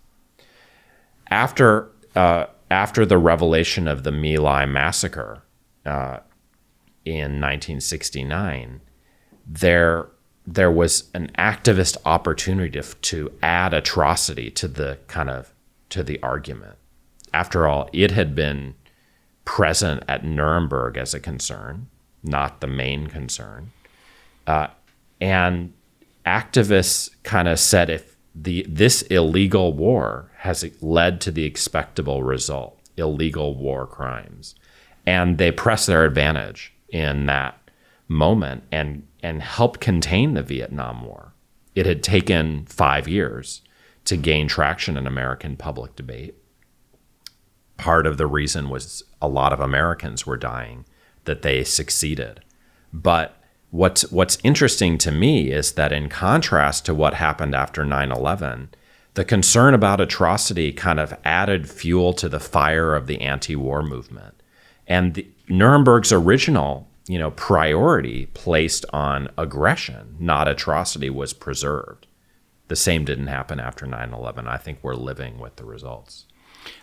After, 1.30 1.90
uh, 2.16 2.46
after 2.72 3.06
the 3.06 3.18
revelation 3.18 3.88
of 3.88 4.04
the 4.04 4.12
My 4.12 4.36
Lai 4.36 4.66
massacre 4.66 5.44
uh, 5.86 6.20
in 7.06 7.40
1969, 7.40 8.82
there 9.46 10.10
there 10.46 10.72
was 10.72 11.12
an 11.14 11.30
activist 11.38 11.96
opportunity 12.06 12.72
to, 12.72 12.96
to 12.96 13.32
add 13.44 13.72
atrocity 13.72 14.50
to 14.50 14.68
the 14.68 14.98
kind 15.08 15.30
of 15.30 15.54
to 15.90 16.04
the 16.04 16.22
argument. 16.24 16.76
After 17.34 17.68
all, 17.68 17.90
it 17.94 18.12
had 18.12 18.34
been 18.34 18.74
present 19.46 20.04
at 20.08 20.26
Nuremberg 20.26 20.98
as 20.98 21.14
a 21.14 21.20
concern, 21.20 21.88
not 22.24 22.62
the 22.62 22.68
main 22.68 23.08
concern. 23.08 23.72
Uh, 24.48 24.68
and 25.22 25.74
activists 26.26 27.10
kind 27.24 27.48
of 27.48 27.60
said 27.60 27.90
if 27.90 28.16
the 28.34 28.66
this 28.68 29.02
illegal 29.04 29.74
war 29.74 30.29
has 30.40 30.66
led 30.82 31.20
to 31.20 31.32
the 31.32 31.44
expectable 31.44 32.24
result 32.24 32.80
illegal 32.96 33.56
war 33.56 33.86
crimes. 33.86 34.56
And 35.06 35.38
they 35.38 35.52
press 35.52 35.86
their 35.86 36.06
advantage 36.06 36.74
in 36.90 37.26
that 37.26 37.58
moment 38.08 38.64
and, 38.72 39.06
and 39.22 39.42
help 39.42 39.80
contain 39.80 40.34
the 40.34 40.44
Vietnam 40.44 41.04
War. 41.06 41.34
It 41.76 41.86
had 41.86 42.04
taken 42.04 42.66
five 42.66 43.08
years 43.08 43.62
to 44.06 44.18
gain 44.18 44.48
traction 44.48 44.98
in 44.98 45.08
American 45.08 45.56
public 45.56 45.96
debate. 45.96 46.36
Part 47.78 48.08
of 48.08 48.18
the 48.18 48.28
reason 48.28 48.70
was 48.70 49.04
a 49.22 49.28
lot 49.28 49.54
of 49.54 49.60
Americans 49.60 50.26
were 50.26 50.38
dying, 50.38 50.86
that 51.26 51.42
they 51.42 51.64
succeeded. 51.64 52.42
But 52.94 53.36
what's 53.72 54.10
what's 54.12 54.38
interesting 54.44 54.98
to 55.00 55.12
me 55.12 55.52
is 55.52 55.74
that 55.74 55.92
in 55.92 56.10
contrast 56.10 56.86
to 56.86 56.94
what 56.94 57.14
happened 57.16 57.54
after 57.54 57.84
9/11, 57.84 58.70
the 59.16 59.26
concern 59.26 59.74
about 59.74 60.02
atrocity 60.02 60.72
kind 60.72 61.00
of 61.00 61.14
added 61.24 61.70
fuel 61.70 62.14
to 62.14 62.30
the 62.30 62.40
fire 62.40 62.96
of 62.96 63.08
the 63.08 63.22
anti-war 63.22 63.82
movement. 63.84 64.42
And 64.88 65.14
the, 65.16 65.28
Nuremberg's 65.48 66.12
original, 66.12 66.88
you 67.08 67.20
know, 67.20 67.32
priority 67.32 68.28
placed 68.28 68.86
on 68.94 69.30
aggression, 69.38 70.16
not 70.20 70.48
atrocity, 70.48 71.10
was 71.10 71.34
preserved. 71.34 72.08
The 72.68 72.76
same 72.76 73.04
didn't 73.04 73.28
happen 73.28 73.60
after 73.60 73.86
9/11. 73.86 74.48
I 74.48 74.58
think 74.58 74.80
we're 74.82 74.96
living 74.96 75.40
with 75.40 75.56
the 75.56 75.66
results. 75.66 76.26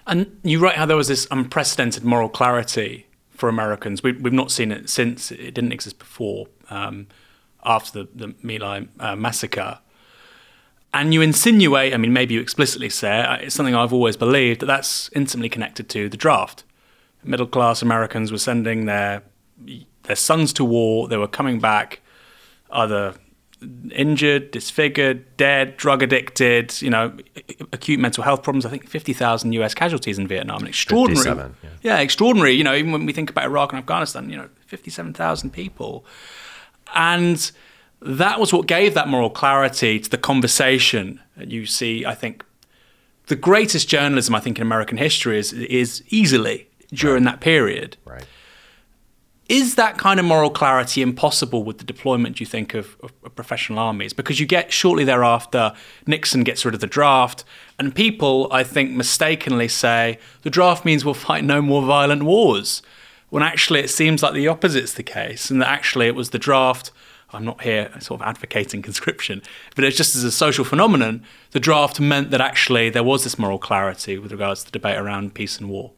And 0.06 0.38
you 0.42 0.58
write 0.58 0.76
how 0.76 0.86
there 0.86 0.96
was 0.96 1.08
this 1.08 1.28
unprecedented 1.30 2.04
moral 2.04 2.28
clarity 2.28 3.06
for 3.30 3.48
Americans. 3.48 4.02
We, 4.02 4.12
have 4.12 4.32
not 4.32 4.50
seen 4.50 4.72
it 4.72 4.90
since; 4.90 5.30
it 5.30 5.54
didn't 5.54 5.72
exist 5.72 5.98
before. 5.98 6.48
Um, 6.70 7.06
after 7.64 8.04
the, 8.04 8.26
the 8.26 8.34
My 8.42 8.56
Lai 8.56 8.88
uh, 8.98 9.16
massacre, 9.16 9.78
and 10.94 11.12
you 11.12 11.20
insinuate, 11.20 11.92
I 11.92 11.96
mean, 11.96 12.12
maybe 12.12 12.34
you 12.34 12.40
explicitly 12.40 12.88
say 12.88 13.20
uh, 13.20 13.36
it's 13.36 13.54
something 13.54 13.74
I've 13.74 13.92
always 13.92 14.16
believed 14.16 14.60
that 14.60 14.66
that's 14.66 15.10
intimately 15.14 15.48
connected 15.48 15.88
to 15.90 16.08
the 16.08 16.16
draft. 16.16 16.64
Middle 17.22 17.46
class 17.46 17.82
Americans 17.82 18.30
were 18.30 18.38
sending 18.38 18.86
their 18.86 19.22
their 20.04 20.16
sons 20.16 20.52
to 20.54 20.64
war. 20.64 21.08
They 21.08 21.16
were 21.16 21.28
coming 21.28 21.58
back 21.58 22.00
either 22.70 23.14
injured, 23.90 24.50
disfigured, 24.50 25.36
dead, 25.36 25.76
drug 25.76 26.02
addicted, 26.02 26.80
you 26.82 26.90
know, 26.90 27.16
acute 27.72 27.98
mental 27.98 28.22
health 28.22 28.42
problems. 28.42 28.66
I 28.66 28.70
think 28.70 28.88
50,000 28.88 29.52
US 29.52 29.74
casualties 29.74 30.18
in 30.18 30.28
Vietnam. 30.28 30.60
An 30.60 30.68
extraordinary. 30.68 31.50
Yeah. 31.62 31.68
yeah. 31.82 31.98
extraordinary. 31.98 32.52
You 32.52 32.64
know, 32.64 32.74
even 32.74 32.92
when 32.92 33.06
we 33.06 33.12
think 33.12 33.30
about 33.30 33.44
Iraq 33.44 33.72
and 33.72 33.78
Afghanistan, 33.78 34.30
you 34.30 34.36
know, 34.36 34.48
57,000 34.66 35.50
people. 35.50 36.04
And 36.94 37.50
that 38.06 38.38
was 38.38 38.52
what 38.52 38.66
gave 38.66 38.94
that 38.94 39.08
moral 39.08 39.30
clarity 39.30 39.98
to 39.98 40.08
the 40.08 40.18
conversation. 40.18 41.20
You 41.38 41.66
see, 41.66 42.06
I 42.06 42.14
think 42.14 42.44
the 43.26 43.36
greatest 43.36 43.88
journalism 43.88 44.34
I 44.34 44.40
think 44.40 44.58
in 44.58 44.62
American 44.62 44.98
history 44.98 45.38
is 45.38 45.52
is 45.52 46.02
easily 46.08 46.68
during 46.92 47.24
right. 47.24 47.32
that 47.32 47.40
period. 47.40 47.96
Right. 48.04 48.24
Is 49.48 49.76
that 49.76 49.96
kind 49.96 50.18
of 50.18 50.26
moral 50.26 50.50
clarity 50.50 51.02
impossible 51.02 51.62
with 51.62 51.78
the 51.78 51.84
deployment, 51.84 52.36
do 52.36 52.42
you 52.42 52.46
think, 52.46 52.74
of, 52.74 52.96
of, 53.00 53.12
of, 53.22 53.36
professional 53.36 53.78
armies? 53.78 54.12
Because 54.12 54.40
you 54.40 54.46
get 54.46 54.72
shortly 54.72 55.04
thereafter, 55.04 55.72
Nixon 56.04 56.42
gets 56.42 56.64
rid 56.64 56.74
of 56.74 56.80
the 56.80 56.88
draft, 56.88 57.44
and 57.78 57.94
people, 57.94 58.48
I 58.50 58.64
think, 58.64 58.90
mistakenly 58.90 59.68
say 59.68 60.18
the 60.42 60.50
draft 60.50 60.84
means 60.84 61.04
we'll 61.04 61.14
fight 61.14 61.44
no 61.44 61.62
more 61.62 61.80
violent 61.80 62.24
wars. 62.24 62.82
When 63.28 63.44
actually 63.44 63.80
it 63.80 63.90
seems 63.90 64.20
like 64.20 64.34
the 64.34 64.48
opposite's 64.48 64.94
the 64.94 65.04
case, 65.04 65.48
and 65.48 65.62
that 65.62 65.68
actually 65.68 66.08
it 66.08 66.16
was 66.16 66.30
the 66.30 66.40
draft 66.40 66.90
I'm 67.36 67.44
not 67.44 67.60
here 67.60 67.90
sort 68.00 68.20
of 68.20 68.26
advocating 68.26 68.82
conscription, 68.82 69.42
but 69.74 69.84
it's 69.84 69.96
just 69.96 70.16
as 70.16 70.24
a 70.24 70.32
social 70.32 70.64
phenomenon, 70.64 71.22
the 71.52 71.60
draft 71.60 72.00
meant 72.00 72.30
that 72.30 72.40
actually 72.40 72.90
there 72.90 73.04
was 73.04 73.24
this 73.24 73.38
moral 73.38 73.58
clarity 73.58 74.18
with 74.18 74.32
regards 74.32 74.60
to 74.60 74.66
the 74.66 74.78
debate 74.78 74.96
around 74.96 75.34
peace 75.34 75.58
and 75.58 75.68
war. 75.68 75.92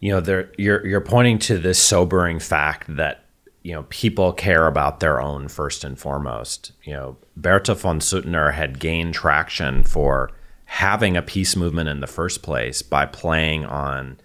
You 0.00 0.12
know, 0.12 0.20
there, 0.20 0.52
you're 0.58 0.86
you're 0.86 1.00
pointing 1.00 1.38
to 1.40 1.58
this 1.58 1.78
sobering 1.78 2.38
fact 2.38 2.96
that 2.96 3.24
you 3.62 3.72
know 3.72 3.84
people 3.88 4.32
care 4.32 4.66
about 4.66 5.00
their 5.00 5.20
own 5.20 5.48
first 5.48 5.84
and 5.84 5.98
foremost. 5.98 6.72
You 6.84 6.92
know, 6.92 7.16
Bertha 7.36 7.74
von 7.74 8.00
Suttner 8.00 8.52
had 8.52 8.78
gained 8.78 9.14
traction 9.14 9.84
for 9.84 10.30
having 10.66 11.16
a 11.16 11.22
peace 11.22 11.56
movement 11.56 11.88
in 11.88 12.00
the 12.00 12.06
first 12.06 12.42
place 12.42 12.82
by 12.82 13.06
playing 13.06 13.64
on 13.64 14.18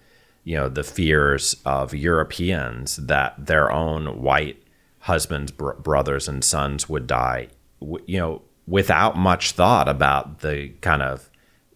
you 0.44 0.56
know 0.56 0.68
the 0.68 0.84
fears 0.84 1.56
of 1.64 1.94
Europeans 1.94 2.96
that 2.96 3.34
their 3.46 3.70
own 3.70 4.20
white 4.20 4.61
husbands, 5.02 5.50
br- 5.50 5.72
brothers, 5.72 6.28
and 6.28 6.44
sons 6.44 6.88
would 6.88 7.06
die, 7.06 7.48
w- 7.80 8.04
you 8.06 8.18
know, 8.18 8.42
without 8.66 9.16
much 9.16 9.52
thought 9.52 9.88
about 9.88 10.40
the 10.40 10.68
kind 10.80 11.02
of, 11.02 11.28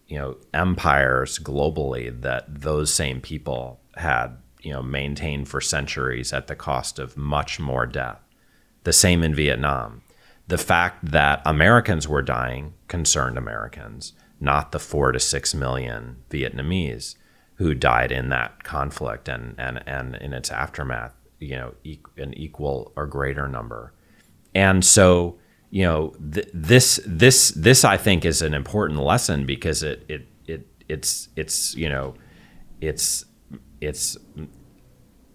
you 0.07 0.17
know, 0.17 0.37
empires 0.53 1.37
globally 1.37 2.21
that 2.21 2.45
those 2.47 2.93
same 2.93 3.19
people 3.19 3.81
had, 3.97 4.37
you 4.61 4.71
know, 4.71 4.81
maintained 4.81 5.49
for 5.49 5.59
centuries 5.59 6.31
at 6.31 6.47
the 6.47 6.55
cost 6.55 6.99
of 6.99 7.17
much 7.17 7.59
more 7.59 7.85
death. 7.85 8.19
The 8.83 8.93
same 8.93 9.23
in 9.23 9.35
Vietnam. 9.35 10.01
The 10.47 10.57
fact 10.57 11.11
that 11.11 11.41
Americans 11.45 12.07
were 12.07 12.21
dying 12.21 12.75
concerned 12.87 13.37
Americans, 13.37 14.13
not 14.39 14.71
the 14.71 14.79
four 14.79 15.11
to 15.11 15.19
six 15.19 15.53
million 15.53 16.23
Vietnamese 16.29 17.15
who 17.55 17.73
died 17.73 18.13
in 18.13 18.29
that 18.29 18.63
conflict 18.63 19.27
and, 19.27 19.55
and, 19.57 19.83
and 19.85 20.15
in 20.15 20.31
its 20.31 20.49
aftermath 20.49 21.13
you 21.39 21.55
know 21.55 21.73
e- 21.83 21.99
an 22.17 22.33
equal 22.35 22.91
or 22.95 23.05
greater 23.05 23.47
number. 23.47 23.93
And 24.55 24.83
so 24.83 25.37
you 25.69 25.83
know 25.83 26.13
th- 26.31 26.49
this 26.53 26.99
this 27.05 27.49
this 27.49 27.83
i 27.83 27.97
think 27.97 28.23
is 28.23 28.41
an 28.41 28.53
important 28.53 29.01
lesson 29.01 29.45
because 29.45 29.83
it 29.83 30.05
it 30.07 30.25
it 30.45 30.65
it's 30.87 31.27
it's 31.35 31.75
you 31.75 31.89
know 31.89 32.15
it's 32.79 33.25
it's 33.81 34.17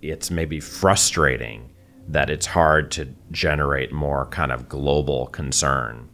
it's 0.01 0.31
maybe 0.31 0.59
frustrating 0.59 1.71
that 2.09 2.31
it's 2.31 2.47
hard 2.47 2.91
to 2.91 3.07
generate 3.31 3.93
more 3.93 4.27
kind 4.27 4.51
of 4.51 4.69
global 4.69 5.27
concern 5.29 6.09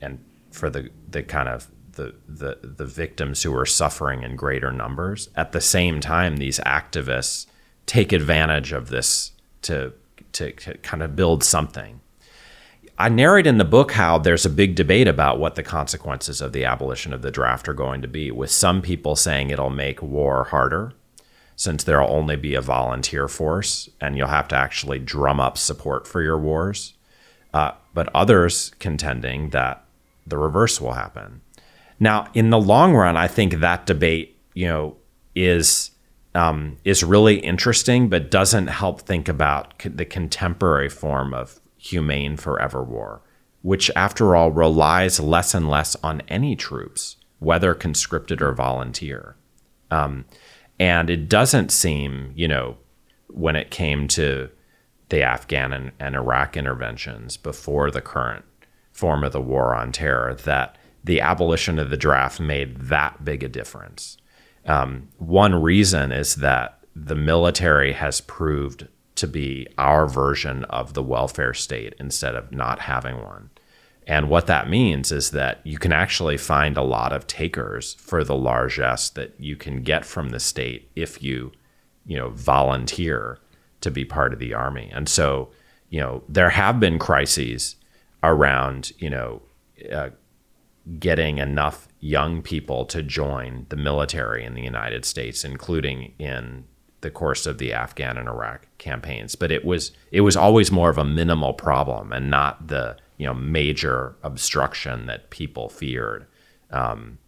and 0.00 0.18
for 0.50 0.68
the 0.68 0.90
the 1.08 1.22
kind 1.22 1.48
of 1.48 1.70
the, 1.92 2.14
the 2.26 2.58
the 2.62 2.86
victims 2.86 3.42
who 3.42 3.54
are 3.54 3.66
suffering 3.66 4.22
in 4.22 4.34
greater 4.34 4.72
numbers. 4.72 5.28
At 5.36 5.52
the 5.52 5.60
same 5.60 6.00
time 6.00 6.36
these 6.36 6.58
activists 6.60 7.46
take 7.86 8.12
advantage 8.12 8.72
of 8.72 8.88
this 8.88 9.32
to, 9.62 9.92
to, 10.32 10.52
to 10.52 10.78
kind 10.78 11.02
of 11.02 11.16
build 11.16 11.44
something. 11.44 12.00
I 12.98 13.08
narrate 13.08 13.46
in 13.46 13.58
the 13.58 13.64
book 13.64 13.92
how 13.92 14.18
there's 14.18 14.46
a 14.46 14.50
big 14.50 14.74
debate 14.74 15.08
about 15.08 15.38
what 15.38 15.54
the 15.54 15.62
consequences 15.62 16.40
of 16.40 16.52
the 16.52 16.64
abolition 16.64 17.12
of 17.12 17.22
the 17.22 17.30
draft 17.30 17.68
are 17.68 17.74
going 17.74 18.02
to 18.02 18.08
be, 18.08 18.30
with 18.30 18.50
some 18.50 18.82
people 18.82 19.16
saying 19.16 19.50
it'll 19.50 19.70
make 19.70 20.02
war 20.02 20.44
harder, 20.44 20.92
since 21.56 21.82
there'll 21.82 22.12
only 22.12 22.36
be 22.36 22.54
a 22.54 22.60
volunteer 22.60 23.28
force 23.28 23.88
and 24.00 24.16
you'll 24.16 24.28
have 24.28 24.48
to 24.48 24.56
actually 24.56 24.98
drum 24.98 25.40
up 25.40 25.58
support 25.58 26.06
for 26.06 26.22
your 26.22 26.38
wars. 26.38 26.94
Uh, 27.52 27.72
but 27.92 28.08
others 28.14 28.72
contending 28.78 29.50
that 29.50 29.84
the 30.26 30.38
reverse 30.38 30.80
will 30.80 30.92
happen. 30.92 31.40
Now, 31.98 32.28
in 32.34 32.50
the 32.50 32.58
long 32.58 32.94
run, 32.94 33.16
I 33.16 33.28
think 33.28 33.54
that 33.54 33.86
debate, 33.86 34.36
you 34.54 34.66
know, 34.66 34.96
is 35.34 35.90
um, 36.34 36.78
is 36.84 37.04
really 37.04 37.36
interesting, 37.36 38.08
but 38.08 38.30
doesn't 38.30 38.68
help 38.68 39.02
think 39.02 39.28
about 39.28 39.74
the 39.84 40.04
contemporary 40.04 40.88
form 40.88 41.34
of 41.34 41.60
humane 41.76 42.36
forever 42.36 42.82
war, 42.82 43.22
which, 43.62 43.90
after 43.94 44.34
all, 44.34 44.50
relies 44.50 45.20
less 45.20 45.54
and 45.54 45.68
less 45.68 45.96
on 46.02 46.22
any 46.28 46.56
troops, 46.56 47.16
whether 47.38 47.74
conscripted 47.74 48.40
or 48.40 48.52
volunteer. 48.52 49.36
Um, 49.90 50.24
and 50.78 51.10
it 51.10 51.28
doesn't 51.28 51.70
seem, 51.70 52.32
you 52.34 52.48
know, 52.48 52.78
when 53.28 53.56
it 53.56 53.70
came 53.70 54.08
to 54.08 54.50
the 55.10 55.22
Afghan 55.22 55.72
and, 55.72 55.92
and 56.00 56.16
Iraq 56.16 56.56
interventions 56.56 57.36
before 57.36 57.90
the 57.90 58.00
current 58.00 58.44
form 58.92 59.22
of 59.24 59.32
the 59.32 59.40
war 59.40 59.74
on 59.74 59.92
terror, 59.92 60.34
that 60.34 60.78
the 61.04 61.20
abolition 61.20 61.78
of 61.78 61.90
the 61.90 61.96
draft 61.96 62.40
made 62.40 62.76
that 62.78 63.24
big 63.24 63.42
a 63.42 63.48
difference. 63.48 64.16
Um, 64.66 65.08
one 65.18 65.60
reason 65.60 66.12
is 66.12 66.36
that 66.36 66.78
the 66.94 67.14
military 67.14 67.92
has 67.92 68.20
proved 68.20 68.86
to 69.16 69.26
be 69.26 69.66
our 69.78 70.06
version 70.06 70.64
of 70.64 70.94
the 70.94 71.02
welfare 71.02 71.54
state 71.54 71.94
instead 71.98 72.34
of 72.34 72.52
not 72.52 72.80
having 72.80 73.22
one. 73.22 73.50
And 74.06 74.28
what 74.28 74.46
that 74.48 74.68
means 74.68 75.12
is 75.12 75.30
that 75.30 75.60
you 75.64 75.78
can 75.78 75.92
actually 75.92 76.36
find 76.36 76.76
a 76.76 76.82
lot 76.82 77.12
of 77.12 77.26
takers 77.26 77.94
for 77.94 78.24
the 78.24 78.34
largesse 78.34 79.10
that 79.10 79.34
you 79.38 79.56
can 79.56 79.82
get 79.82 80.04
from 80.04 80.30
the 80.30 80.40
state 80.40 80.90
if 80.96 81.22
you, 81.22 81.52
you 82.04 82.16
know, 82.16 82.30
volunteer 82.30 83.38
to 83.80 83.90
be 83.90 84.04
part 84.04 84.32
of 84.32 84.38
the 84.38 84.54
army. 84.54 84.90
And 84.92 85.08
so, 85.08 85.50
you 85.88 86.00
know, 86.00 86.24
there 86.28 86.50
have 86.50 86.80
been 86.80 86.98
crises 86.98 87.76
around, 88.22 88.92
you 88.98 89.10
know, 89.10 89.42
uh, 89.92 90.10
getting 90.98 91.38
enough 91.38 91.86
young 92.02 92.42
people 92.42 92.84
to 92.84 93.00
join 93.00 93.64
the 93.68 93.76
military 93.76 94.44
in 94.44 94.54
the 94.54 94.60
United 94.60 95.04
States, 95.04 95.44
including 95.44 96.12
in 96.18 96.64
the 97.00 97.10
course 97.10 97.46
of 97.46 97.58
the 97.58 97.72
Afghan 97.72 98.18
and 98.18 98.28
Iraq 98.28 98.66
campaigns. 98.78 99.36
But 99.36 99.52
it 99.52 99.64
was 99.64 99.92
it 100.10 100.22
was 100.22 100.36
always 100.36 100.70
more 100.70 100.90
of 100.90 100.98
a 100.98 101.04
minimal 101.04 101.54
problem 101.54 102.12
and 102.12 102.28
not 102.28 102.68
the 102.68 102.96
you 103.16 103.26
know 103.26 103.34
major 103.34 104.16
obstruction 104.22 105.06
that 105.06 105.30
people 105.30 105.68
feared. 105.68 106.26
Um, 106.70 107.18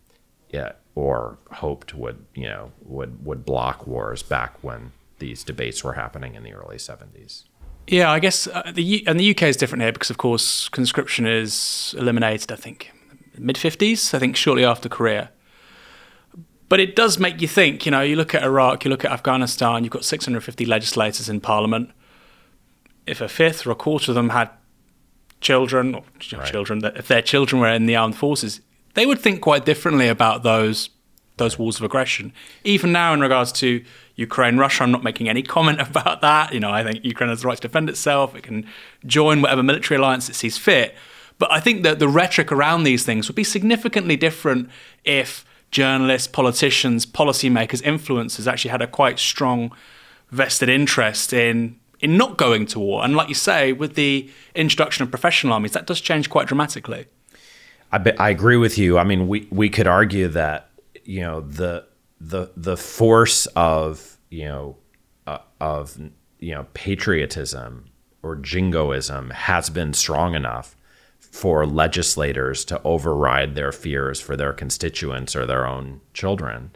yeah, 0.51 0.72
or 0.95 1.39
hoped 1.53 1.95
would 1.95 2.25
you 2.35 2.47
know 2.47 2.72
would 2.83 3.25
would 3.25 3.45
block 3.45 3.87
wars 3.87 4.22
back 4.22 4.62
when 4.62 4.93
these 5.20 5.45
debates 5.45 5.85
were 5.85 5.93
happening 5.93 6.35
in 6.35 6.43
the 6.43 6.53
early 6.53 6.77
70s. 6.77 7.45
Yeah, 7.87 8.11
I 8.11 8.18
guess 8.18 8.49
uh, 8.49 8.72
the 8.75 8.83
U- 8.83 9.03
and 9.07 9.20
the 9.20 9.31
UK 9.31 9.45
is 9.45 9.57
different 9.57 9.83
here 9.83 9.93
because, 9.93 10.11
of 10.11 10.16
course, 10.16 10.68
conscription 10.70 11.27
is 11.27 11.95
eliminated. 11.97 12.51
I 12.51 12.57
think 12.57 12.91
mid 13.39 13.59
fifties. 13.59 14.14
I 14.14 14.18
think 14.18 14.37
shortly 14.37 14.64
after 14.64 14.89
Korea. 14.89 15.30
But 16.68 16.80
it 16.80 16.97
does 16.97 17.18
make 17.18 17.41
you 17.41 17.49
think. 17.49 17.85
You 17.87 17.93
know, 17.93 18.01
you 18.01 18.16
look 18.16 18.35
at 18.35 18.43
Iraq, 18.43 18.85
you 18.85 18.91
look 18.91 19.05
at 19.05 19.12
Afghanistan. 19.12 19.85
You've 19.85 19.93
got 19.93 20.05
650 20.05 20.64
legislators 20.64 21.28
in 21.28 21.41
Parliament. 21.41 21.91
If 23.07 23.20
a 23.20 23.28
fifth 23.28 23.66
or 23.66 23.70
a 23.70 23.74
quarter 23.74 24.11
of 24.11 24.14
them 24.14 24.30
had 24.30 24.51
children, 25.41 25.95
or 25.95 26.03
right. 26.32 26.51
children, 26.51 26.78
that 26.80 26.97
if 26.97 27.07
their 27.07 27.22
children 27.22 27.61
were 27.61 27.68
in 27.68 27.87
the 27.87 27.95
armed 27.95 28.16
forces, 28.16 28.61
they 28.95 29.05
would 29.05 29.20
think 29.20 29.43
quite 29.43 29.64
differently 29.64 30.09
about 30.09 30.43
those 30.43 30.91
those 31.37 31.59
wars 31.59 31.78
of 31.78 31.82
aggression. 31.82 32.32
Even 32.62 32.93
now, 32.93 33.12
in 33.12 33.20
regards 33.20 33.51
to 33.51 33.85
Ukraine, 34.14 34.57
Russia, 34.57 34.85
I'm 34.85 34.93
not 34.93 35.03
making 35.03 35.28
any 35.28 35.43
comment 35.43 35.80
about 35.89 36.20
that. 36.20 36.55
You 36.55 36.61
know, 36.61 36.70
I 36.70 36.85
think 36.85 37.05
Ukraine 37.05 37.30
has 37.30 37.43
the 37.43 37.49
right 37.49 37.57
to 37.57 37.62
defend 37.62 37.89
itself. 37.89 38.35
It 38.35 38.43
can 38.43 38.66
join 39.05 39.43
whatever 39.43 39.62
military 39.62 39.99
alliance 39.99 40.28
it 40.28 40.35
sees 40.35 40.57
fit. 40.59 40.95
But 41.39 41.51
I 41.51 41.61
think 41.61 41.82
that 41.82 41.99
the 41.99 42.09
rhetoric 42.09 42.53
around 42.53 42.85
these 42.85 43.05
things 43.05 43.28
would 43.28 43.35
be 43.35 43.45
significantly 43.45 44.16
different 44.16 44.70
if 45.05 45.45
journalists, 45.70 46.28
politicians, 46.28 47.05
policymakers, 47.05 47.82
influencers 47.82 48.47
actually 48.47 48.70
had 48.70 48.82
a 48.82 48.87
quite 48.87 49.18
strong 49.18 49.72
vested 50.30 50.68
interest 50.68 51.32
in 51.32 51.78
in 52.01 52.16
not 52.16 52.37
going 52.37 52.66
to 52.66 52.78
war. 52.78 53.05
And 53.05 53.16
like 53.16 53.28
you 53.28 53.35
say, 53.35 53.72
with 53.72 53.95
the 53.95 54.30
introduction 54.55 55.03
of 55.03 55.11
professional 55.11 55.55
armies, 55.55 55.72
that 55.72 55.87
does 55.87 56.01
change 56.01 56.28
quite 56.28 56.47
dramatically. 56.47 57.07
I, 57.91 57.99
be, 57.99 58.12
I 58.18 58.28
agree 58.28 58.57
with 58.57 58.76
you. 58.76 58.99
I 58.99 59.05
mean, 59.05 59.26
we, 59.26 59.49
we 59.51 59.70
could 59.70 59.87
argue 59.87 60.28
that 60.28 60.70
you 61.05 61.20
know 61.20 61.41
the 61.41 61.87
the 62.20 62.51
the 62.57 62.76
force 62.76 63.47
of 63.57 64.18
you 64.30 64.45
know 64.45 64.76
uh, 65.26 65.39
of 65.61 65.99
you 66.39 66.55
know 66.55 66.66
patriotism 66.74 67.87
or 68.22 68.37
jingoism 68.37 69.30
has 69.30 69.70
been 69.70 69.93
strong 69.93 70.35
enough 70.35 70.76
for 71.35 71.66
legislators 71.66 72.64
to 72.64 72.80
override 72.85 73.55
their 73.55 73.72
fears 73.72 74.20
for 74.20 74.37
their 74.37 74.53
constituents 74.53 75.35
or 75.35 75.45
their 75.45 75.66
own 75.66 76.01
children 76.12 76.70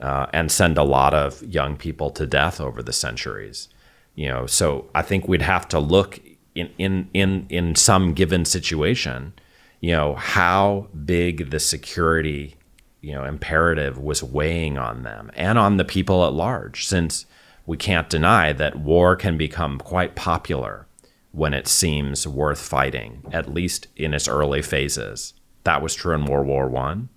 uh, 0.00 0.26
and 0.32 0.50
send 0.50 0.76
a 0.76 0.82
lot 0.82 1.14
of 1.14 1.42
young 1.44 1.76
people 1.76 2.10
to 2.10 2.26
death 2.26 2.60
over 2.60 2.82
the 2.82 2.92
centuries 2.92 3.68
you 4.14 4.28
know? 4.28 4.46
So 4.46 4.90
i 4.94 5.02
think 5.02 5.28
we'd 5.28 5.42
have 5.42 5.66
to 5.68 5.78
look 5.78 6.20
in 6.54 6.70
in 6.78 7.08
in 7.14 7.46
in 7.48 7.74
some 7.74 8.12
given 8.12 8.44
situation 8.44 9.32
you 9.80 9.92
know 9.92 10.14
how 10.14 10.88
big 11.04 11.50
the 11.50 11.60
security 11.60 12.56
you 13.00 13.12
know 13.12 13.24
imperative 13.24 13.98
was 13.98 14.22
weighing 14.22 14.76
on 14.76 15.02
them 15.04 15.30
and 15.34 15.58
on 15.58 15.76
the 15.76 15.84
people 15.84 16.26
at 16.26 16.32
large 16.32 16.86
since 16.86 17.26
we 17.66 17.76
can't 17.76 18.10
deny 18.10 18.52
that 18.52 18.76
war 18.76 19.16
can 19.16 19.36
become 19.38 19.78
quite 19.78 20.14
popular 20.16 20.86
when 21.32 21.54
it 21.54 21.68
seems 21.68 22.26
worth 22.26 22.60
fighting 22.60 23.22
at 23.32 23.52
least 23.52 23.86
in 23.96 24.14
its 24.14 24.28
early 24.28 24.62
phases 24.62 25.34
that 25.64 25.82
was 25.82 25.94
true 25.94 26.14
in 26.14 26.24
world 26.24 26.46
war 26.46 26.68
1 26.68 27.08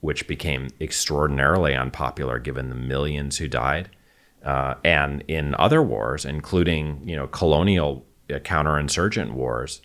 which 0.00 0.28
became 0.28 0.68
extraordinarily 0.80 1.74
unpopular 1.74 2.38
given 2.38 2.68
the 2.68 2.74
millions 2.74 3.38
who 3.38 3.48
died 3.48 3.88
uh, 4.44 4.74
and 4.84 5.24
in 5.28 5.54
other 5.56 5.82
wars 5.82 6.24
including 6.24 7.00
you 7.04 7.16
know 7.16 7.26
colonial 7.26 8.06
uh, 8.30 8.38
counterinsurgent 8.38 9.32
wars 9.32 9.80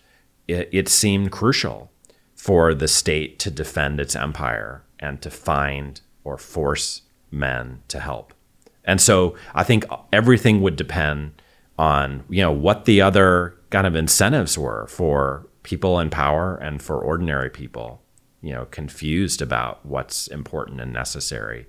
it, 0.46 0.68
it 0.72 0.88
seemed 0.88 1.32
crucial 1.32 1.90
for 2.34 2.74
the 2.74 2.88
state 2.88 3.38
to 3.38 3.50
defend 3.50 3.98
its 3.98 4.14
empire 4.14 4.84
and 4.98 5.22
to 5.22 5.30
find 5.30 6.00
or 6.24 6.36
force 6.36 7.02
men 7.30 7.82
to 7.88 8.00
help. 8.00 8.34
And 8.84 9.00
so 9.00 9.34
I 9.54 9.64
think 9.64 9.86
everything 10.12 10.60
would 10.60 10.76
depend 10.76 11.40
on, 11.78 12.24
you 12.28 12.42
know, 12.42 12.52
what 12.52 12.84
the 12.84 13.00
other 13.00 13.54
kind 13.74 13.88
of 13.88 13.96
incentives 13.96 14.56
were 14.56 14.86
for 14.86 15.48
people 15.64 15.98
in 15.98 16.08
power 16.08 16.54
and 16.54 16.80
for 16.80 17.00
ordinary 17.00 17.50
people, 17.50 18.00
you 18.40 18.52
know, 18.52 18.66
confused 18.66 19.42
about 19.42 19.84
what's 19.84 20.28
important 20.28 20.80
and 20.80 20.92
necessary. 20.92 21.66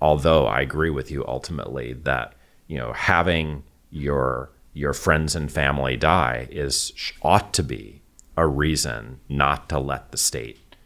Although 0.00 0.46
I 0.46 0.62
agree 0.62 0.88
with 0.88 1.10
you 1.10 1.22
ultimately 1.28 1.92
that, 1.92 2.32
you 2.66 2.78
know, 2.78 2.94
having 2.94 3.62
your 3.90 4.52
your 4.72 4.94
friends 4.94 5.36
and 5.36 5.52
family 5.52 5.98
die 5.98 6.48
is 6.50 6.94
ought 7.20 7.52
to 7.52 7.62
be 7.62 8.00
a 8.38 8.46
reason 8.46 9.20
not 9.28 9.68
to 9.68 9.78
let 9.78 10.12
the 10.12 10.16
state 10.16 10.76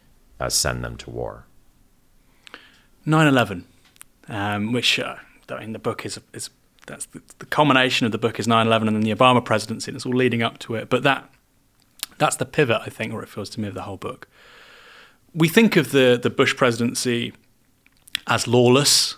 uh, 0.41 0.49
send 0.49 0.83
them 0.83 0.97
to 0.97 1.09
war. 1.09 1.47
9/11, 3.07 3.63
um, 4.27 4.73
which 4.73 4.99
uh, 4.99 5.15
in 5.61 5.73
the 5.73 5.79
book 5.79 6.05
is 6.05 6.19
is 6.33 6.51
that's 6.87 7.07
the, 7.07 7.21
the, 7.39 7.47
culmination 7.47 8.07
of 8.07 8.13
the 8.13 8.19
book 8.19 8.39
is 8.39 8.47
9/11 8.47 8.87
and 8.87 8.97
then 8.97 9.01
the 9.01 9.15
Obama 9.15 9.45
presidency, 9.45 9.91
and 9.91 9.97
it's 9.97 10.07
all 10.07 10.15
leading 10.15 10.43
up 10.43 10.59
to 10.61 10.75
it. 10.75 10.89
But 10.89 11.03
that 11.03 11.31
that's 12.19 12.37
the 12.37 12.47
pivot, 12.47 12.81
I 12.85 12.89
think, 12.89 13.13
or 13.13 13.23
it 13.23 13.29
feels 13.29 13.51
to 13.51 13.61
me 13.61 13.69
of 13.69 13.75
the 13.75 13.83
whole 13.83 13.97
book. 13.97 14.29
We 15.35 15.49
think 15.49 15.77
of 15.77 15.91
the 15.91 16.19
the 16.21 16.31
Bush 16.31 16.57
presidency 16.57 17.33
as 18.27 18.47
lawless, 18.47 19.17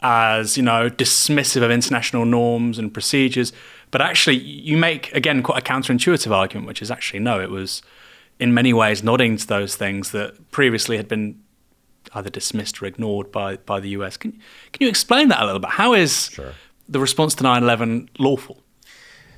as 0.00 0.56
you 0.56 0.62
know, 0.62 0.88
dismissive 0.88 1.62
of 1.62 1.70
international 1.70 2.24
norms 2.24 2.78
and 2.78 2.92
procedures. 2.92 3.52
But 3.90 4.00
actually, 4.00 4.36
you 4.36 4.76
make 4.76 5.12
again 5.12 5.42
quite 5.42 5.58
a 5.58 5.64
counterintuitive 5.64 6.30
argument, 6.30 6.66
which 6.66 6.82
is 6.82 6.90
actually 6.90 7.20
no, 7.20 7.40
it 7.40 7.50
was 7.50 7.82
in 8.38 8.54
many 8.54 8.72
ways 8.72 9.02
nodding 9.02 9.36
to 9.36 9.46
those 9.46 9.76
things 9.76 10.12
that 10.12 10.50
previously 10.50 10.96
had 10.96 11.06
been 11.06 11.38
either 12.14 12.30
dismissed 12.30 12.82
or 12.82 12.86
ignored 12.86 13.30
by, 13.30 13.56
by 13.56 13.78
the 13.78 13.90
US. 13.90 14.16
Can, 14.16 14.32
can 14.32 14.80
you 14.80 14.88
explain 14.88 15.28
that 15.28 15.42
a 15.42 15.44
little 15.44 15.60
bit? 15.60 15.70
How 15.70 15.92
is 15.92 16.30
sure. 16.32 16.54
The 16.90 17.00
response 17.00 17.34
to 17.36 17.42
9 17.44 17.62
11 17.62 18.10
lawful? 18.18 18.62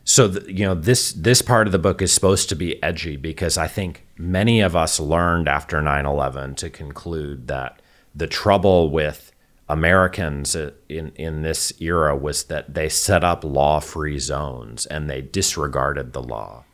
So 0.04 0.26
the, 0.28 0.52
you 0.52 0.64
know 0.64 0.74
this 0.74 1.12
this 1.12 1.42
part 1.42 1.68
of 1.68 1.72
the 1.72 1.78
book 1.78 2.02
is 2.02 2.12
supposed 2.12 2.48
to 2.48 2.56
be 2.56 2.82
edgy 2.82 3.16
because 3.16 3.56
I 3.56 3.68
think 3.68 4.04
many 4.16 4.60
of 4.60 4.74
us 4.74 4.98
learned 4.98 5.48
after 5.48 5.80
9/11 5.80 6.56
to 6.56 6.70
conclude 6.70 7.46
that 7.46 7.80
the 8.14 8.26
trouble 8.26 8.90
with 8.90 9.30
Americans 9.68 10.56
uh, 10.56 10.72
in 10.88 11.12
in 11.14 11.42
this 11.42 11.72
era 11.80 12.16
was 12.16 12.44
that 12.44 12.74
they 12.74 12.88
set 12.88 13.22
up 13.22 13.44
law-free 13.44 14.18
zones 14.18 14.86
and 14.86 15.08
they 15.08 15.20
disregarded 15.20 16.12
the 16.12 16.22
law. 16.22 16.64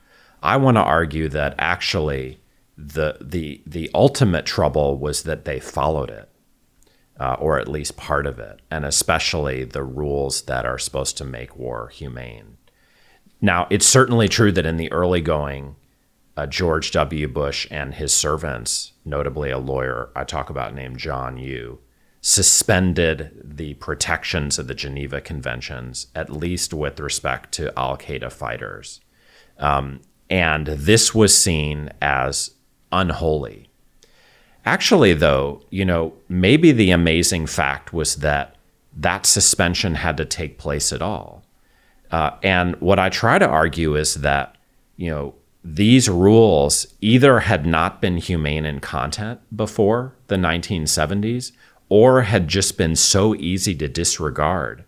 I 0.43 0.57
want 0.57 0.77
to 0.77 0.83
argue 0.83 1.29
that 1.29 1.55
actually 1.59 2.41
the 2.79 3.19
the 3.21 3.61
the 3.67 3.91
ultimate 3.95 4.47
trouble 4.47 4.97
was 4.97 5.25
that 5.25 5.45
they 5.45 5.61
followed 5.61 6.11
it, 6.11 6.28
uh, 7.19 7.37
or 7.39 7.59
at 7.59 7.69
least 7.69 7.97
part 7.97 8.27
of 8.27 8.39
it, 8.39 8.61
and 8.71 8.85
especially 8.85 9.65
the 9.65 9.83
rules 9.83 10.43
that 10.43 10.65
are 10.65 10.79
supposed 10.79 11.17
to 11.17 11.25
make 11.25 11.57
war 11.57 11.89
humane. 11.89 12.57
Now, 13.41 13.67
it's 13.71 13.87
certainly 13.87 14.29
true 14.29 14.53
that 14.53 14.67
in 14.67 14.77
the 14.77 14.91
early 14.93 15.21
going, 15.21 15.77
uh, 16.37 16.47
George 16.47 16.93
W. 16.93 17.29
Bush 17.29 17.67
and 17.71 17.95
his 17.95 18.13
servants, 18.13 18.93
notably 19.05 19.51
a 19.51 19.59
lawyer 19.59 20.11
I 20.15 20.25
talk 20.25 20.51
about 20.51 20.75
named 20.75 20.99
John 20.99 21.37
Yoo, 21.37 21.81
suspended 22.21 23.41
the 23.43 23.75
protections 23.75 24.59
of 24.59 24.67
the 24.67 24.75
Geneva 24.75 25.21
Conventions, 25.21 26.09
at 26.15 26.31
least 26.31 26.75
with 26.75 27.01
respect 27.01 27.53
to 27.53 27.77
Al 27.79 27.97
Qaeda 27.97 28.33
fighters. 28.33 29.01
Um, 29.59 30.01
and 30.31 30.67
this 30.67 31.15
was 31.15 31.37
seen 31.37 31.91
as 32.01 32.53
unholy. 32.93 33.71
Actually, 34.69 35.15
though, 35.15 35.63
you 35.71 35.83
know, 35.83 36.13
maybe 36.29 36.73
the 36.73 36.91
amazing 36.91 37.47
fact 37.47 37.95
was 37.95 38.17
that 38.17 38.55
that 38.95 39.25
suspension 39.25 39.95
had 39.95 40.19
to 40.19 40.27
take 40.27 40.59
place 40.59 40.93
at 40.93 41.01
all. 41.01 41.43
Uh, 42.11 42.33
and 42.43 42.77
what 42.77 42.99
I 42.99 43.09
try 43.09 43.39
to 43.39 43.49
argue 43.49 43.97
is 43.97 44.17
that, 44.17 44.57
you 44.99 45.11
know, 45.11 45.35
these 45.65 46.11
rules 46.11 46.87
either 47.01 47.41
had 47.41 47.65
not 47.65 48.03
been 48.03 48.19
humane 48.19 48.67
in 48.67 48.81
content 48.81 49.41
before 49.57 50.13
the 50.27 50.37
1970s 50.37 51.53
or 51.89 52.21
had 52.21 52.47
just 52.47 52.77
been 52.77 52.95
so 52.95 53.35
easy 53.37 53.75
to 53.75 53.89
disregard 53.89 54.85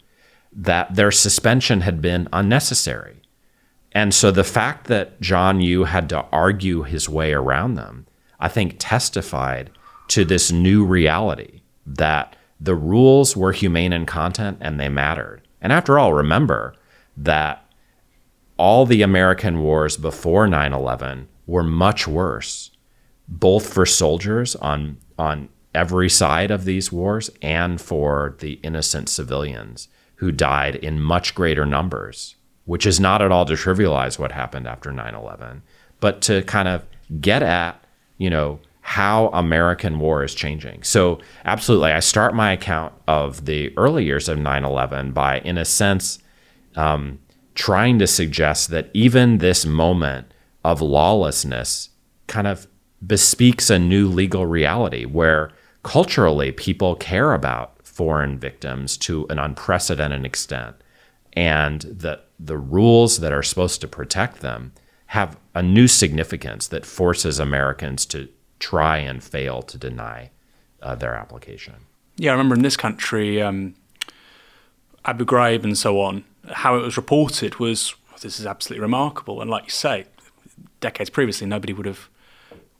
that 0.52 0.94
their 0.94 1.10
suspension 1.10 1.80
had 1.80 2.02
been 2.02 2.28
unnecessary. 2.34 3.22
And 3.92 4.12
so 4.12 4.30
the 4.30 4.44
fact 4.44 4.88
that 4.88 5.22
John 5.22 5.62
Yoo 5.62 5.84
had 5.84 6.10
to 6.10 6.26
argue 6.30 6.82
his 6.82 7.08
way 7.08 7.32
around 7.32 7.76
them, 7.76 8.06
I 8.40 8.48
think 8.48 8.76
testified 8.78 9.70
to 10.08 10.24
this 10.24 10.50
new 10.50 10.84
reality 10.84 11.60
that 11.86 12.36
the 12.60 12.74
rules 12.74 13.36
were 13.36 13.52
humane 13.52 13.92
in 13.92 14.06
content 14.06 14.58
and 14.60 14.78
they 14.78 14.88
mattered. 14.88 15.42
And 15.60 15.72
after 15.72 15.98
all, 15.98 16.12
remember 16.12 16.74
that 17.16 17.64
all 18.56 18.86
the 18.86 19.02
American 19.02 19.60
wars 19.60 19.96
before 19.96 20.46
9 20.46 20.72
11 20.72 21.28
were 21.46 21.62
much 21.62 22.08
worse, 22.08 22.70
both 23.28 23.72
for 23.72 23.86
soldiers 23.86 24.56
on, 24.56 24.98
on 25.18 25.48
every 25.74 26.08
side 26.08 26.50
of 26.50 26.64
these 26.64 26.90
wars 26.90 27.30
and 27.40 27.80
for 27.80 28.36
the 28.40 28.54
innocent 28.62 29.08
civilians 29.08 29.88
who 30.16 30.32
died 30.32 30.76
in 30.76 31.00
much 31.00 31.34
greater 31.34 31.64
numbers 31.64 32.36
which 32.70 32.86
is 32.86 33.00
not 33.00 33.20
at 33.20 33.32
all 33.32 33.44
to 33.44 33.54
trivialize 33.54 34.16
what 34.16 34.30
happened 34.30 34.64
after 34.64 34.92
9/11, 34.92 35.62
but 35.98 36.20
to 36.22 36.40
kind 36.42 36.68
of 36.68 36.84
get 37.20 37.42
at, 37.42 37.79
you 38.20 38.28
know, 38.28 38.60
how 38.82 39.28
American 39.28 39.98
war 39.98 40.22
is 40.22 40.34
changing. 40.34 40.82
So, 40.82 41.20
absolutely, 41.46 41.92
I 41.92 42.00
start 42.00 42.34
my 42.34 42.52
account 42.52 42.92
of 43.08 43.46
the 43.46 43.76
early 43.78 44.04
years 44.04 44.28
of 44.28 44.38
9 44.38 44.64
11 44.64 45.12
by, 45.12 45.40
in 45.40 45.56
a 45.56 45.64
sense, 45.64 46.18
um, 46.76 47.18
trying 47.54 47.98
to 47.98 48.06
suggest 48.06 48.68
that 48.70 48.90
even 48.92 49.38
this 49.38 49.64
moment 49.64 50.32
of 50.64 50.82
lawlessness 50.82 51.88
kind 52.26 52.46
of 52.46 52.66
bespeaks 53.04 53.70
a 53.70 53.78
new 53.78 54.06
legal 54.06 54.46
reality 54.46 55.06
where 55.06 55.50
culturally 55.82 56.52
people 56.52 56.94
care 56.96 57.32
about 57.32 57.74
foreign 57.86 58.38
victims 58.38 58.98
to 58.98 59.26
an 59.30 59.38
unprecedented 59.38 60.26
extent 60.26 60.76
and 61.32 61.80
that 61.82 62.26
the 62.38 62.58
rules 62.58 63.20
that 63.20 63.32
are 63.32 63.42
supposed 63.42 63.80
to 63.80 63.88
protect 63.88 64.40
them 64.40 64.72
have 65.10 65.36
a 65.56 65.62
new 65.62 65.88
significance 65.88 66.68
that 66.68 66.86
forces 66.86 67.40
Americans 67.40 68.06
to 68.06 68.28
try 68.60 68.98
and 68.98 69.24
fail 69.24 69.60
to 69.60 69.76
deny 69.76 70.30
uh, 70.82 70.94
their 70.94 71.14
application. 71.14 71.74
Yeah, 72.16 72.30
I 72.30 72.34
remember 72.34 72.54
in 72.54 72.62
this 72.62 72.76
country, 72.76 73.42
um, 73.42 73.74
Abu 75.04 75.24
Ghraib 75.24 75.64
and 75.64 75.76
so 75.76 76.00
on, 76.00 76.22
how 76.52 76.76
it 76.76 76.82
was 76.82 76.96
reported 76.96 77.58
was 77.58 77.92
this 78.20 78.38
is 78.38 78.46
absolutely 78.46 78.82
remarkable. 78.82 79.40
And 79.40 79.50
like 79.50 79.64
you 79.64 79.70
say, 79.70 80.04
decades 80.78 81.10
previously, 81.10 81.46
nobody 81.48 81.72
would 81.72 81.86
have 81.86 82.08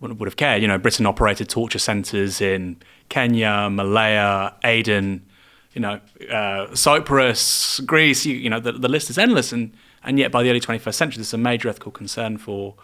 would 0.00 0.28
have 0.28 0.36
cared. 0.36 0.62
You 0.62 0.68
know, 0.68 0.78
Britain 0.78 1.06
operated 1.06 1.48
torture 1.48 1.80
centres 1.80 2.40
in 2.40 2.76
Kenya, 3.08 3.68
Malaya, 3.70 4.54
Aden, 4.62 5.26
you 5.72 5.80
know, 5.80 6.00
uh, 6.32 6.72
Cyprus, 6.76 7.80
Greece. 7.80 8.24
You, 8.24 8.36
you 8.36 8.48
know, 8.48 8.60
the, 8.60 8.72
the 8.72 8.88
list 8.88 9.10
is 9.10 9.18
endless. 9.18 9.52
And 9.52 9.72
and 10.02 10.18
yet, 10.18 10.32
by 10.32 10.42
the 10.42 10.50
early 10.50 10.60
21st 10.60 10.94
century, 10.94 11.18
this 11.18 11.28
is 11.28 11.34
a 11.34 11.38
major 11.38 11.68
ethical 11.68 11.92
concern 11.92 12.38
for 12.38 12.74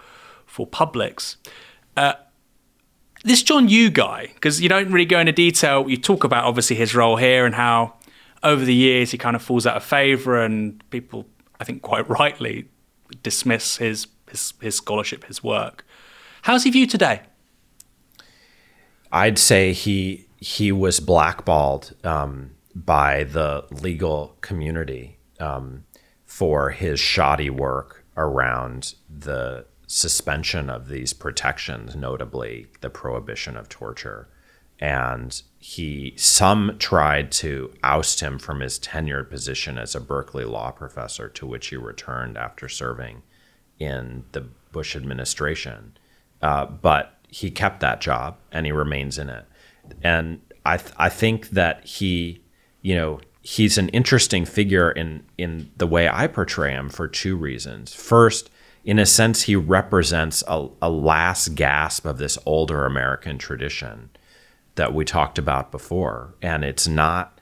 for 0.44 0.66
publics. 0.66 1.36
Uh, 1.96 2.14
this 3.24 3.42
John 3.42 3.68
Yoo 3.68 3.90
guy, 3.90 4.30
because 4.34 4.60
you 4.60 4.68
don't 4.68 4.90
really 4.92 5.06
go 5.06 5.18
into 5.18 5.32
detail. 5.32 5.88
You 5.88 5.96
talk 5.96 6.24
about 6.24 6.44
obviously 6.44 6.76
his 6.76 6.94
role 6.94 7.16
here 7.16 7.44
and 7.44 7.54
how 7.54 7.94
over 8.42 8.64
the 8.64 8.74
years 8.74 9.10
he 9.10 9.18
kind 9.18 9.34
of 9.34 9.42
falls 9.42 9.66
out 9.66 9.76
of 9.76 9.84
favour, 9.84 10.42
and 10.42 10.88
people, 10.90 11.26
I 11.58 11.64
think, 11.64 11.82
quite 11.82 12.08
rightly 12.08 12.68
dismiss 13.22 13.78
his 13.78 14.06
his, 14.30 14.54
his 14.60 14.76
scholarship, 14.76 15.24
his 15.24 15.42
work. 15.42 15.84
How's 16.42 16.64
he 16.64 16.70
viewed 16.70 16.90
today? 16.90 17.22
I'd 19.10 19.38
say 19.38 19.72
he 19.72 20.26
he 20.38 20.70
was 20.70 21.00
blackballed 21.00 21.94
um, 22.04 22.52
by 22.74 23.24
the 23.24 23.64
legal 23.70 24.36
community 24.42 25.18
um, 25.40 25.84
for 26.36 26.68
his 26.68 27.00
shoddy 27.00 27.48
work 27.48 28.04
around 28.14 28.94
the 29.08 29.64
suspension 29.86 30.68
of 30.68 30.86
these 30.86 31.14
protections, 31.14 31.96
notably 31.96 32.66
the 32.82 32.90
prohibition 32.90 33.56
of 33.56 33.70
torture. 33.70 34.28
And 34.78 35.40
he 35.58 36.12
some 36.18 36.76
tried 36.78 37.32
to 37.32 37.72
oust 37.82 38.20
him 38.20 38.38
from 38.38 38.60
his 38.60 38.78
tenured 38.78 39.30
position 39.30 39.78
as 39.78 39.94
a 39.94 40.00
Berkeley 40.00 40.44
law 40.44 40.72
professor, 40.72 41.30
to 41.30 41.46
which 41.46 41.68
he 41.68 41.76
returned 41.76 42.36
after 42.36 42.68
serving 42.68 43.22
in 43.78 44.24
the 44.32 44.42
Bush 44.72 44.94
administration. 44.94 45.96
Uh, 46.42 46.66
but 46.66 47.16
he 47.28 47.50
kept 47.50 47.80
that 47.80 48.02
job 48.02 48.36
and 48.52 48.66
he 48.66 48.72
remains 48.72 49.16
in 49.16 49.30
it. 49.30 49.46
And 50.02 50.42
I 50.66 50.76
th- 50.76 50.92
I 50.98 51.08
think 51.08 51.48
that 51.50 51.86
he, 51.86 52.42
you 52.82 52.94
know, 52.94 53.20
he's 53.46 53.78
an 53.78 53.88
interesting 53.90 54.44
figure 54.44 54.90
in 54.90 55.22
in 55.38 55.70
the 55.76 55.86
way 55.86 56.08
I 56.08 56.26
portray 56.26 56.72
him 56.72 56.88
for 56.88 57.06
two 57.06 57.36
reasons. 57.36 57.94
First, 57.94 58.50
in 58.84 58.98
a 58.98 59.06
sense, 59.06 59.42
he 59.42 59.54
represents 59.54 60.42
a, 60.48 60.68
a 60.82 60.90
last 60.90 61.54
gasp 61.54 62.06
of 62.06 62.18
this 62.18 62.38
older 62.44 62.84
American 62.84 63.38
tradition 63.38 64.10
that 64.74 64.92
we 64.92 65.04
talked 65.04 65.38
about 65.38 65.70
before. 65.70 66.34
And 66.42 66.64
it's 66.64 66.88
not 66.88 67.40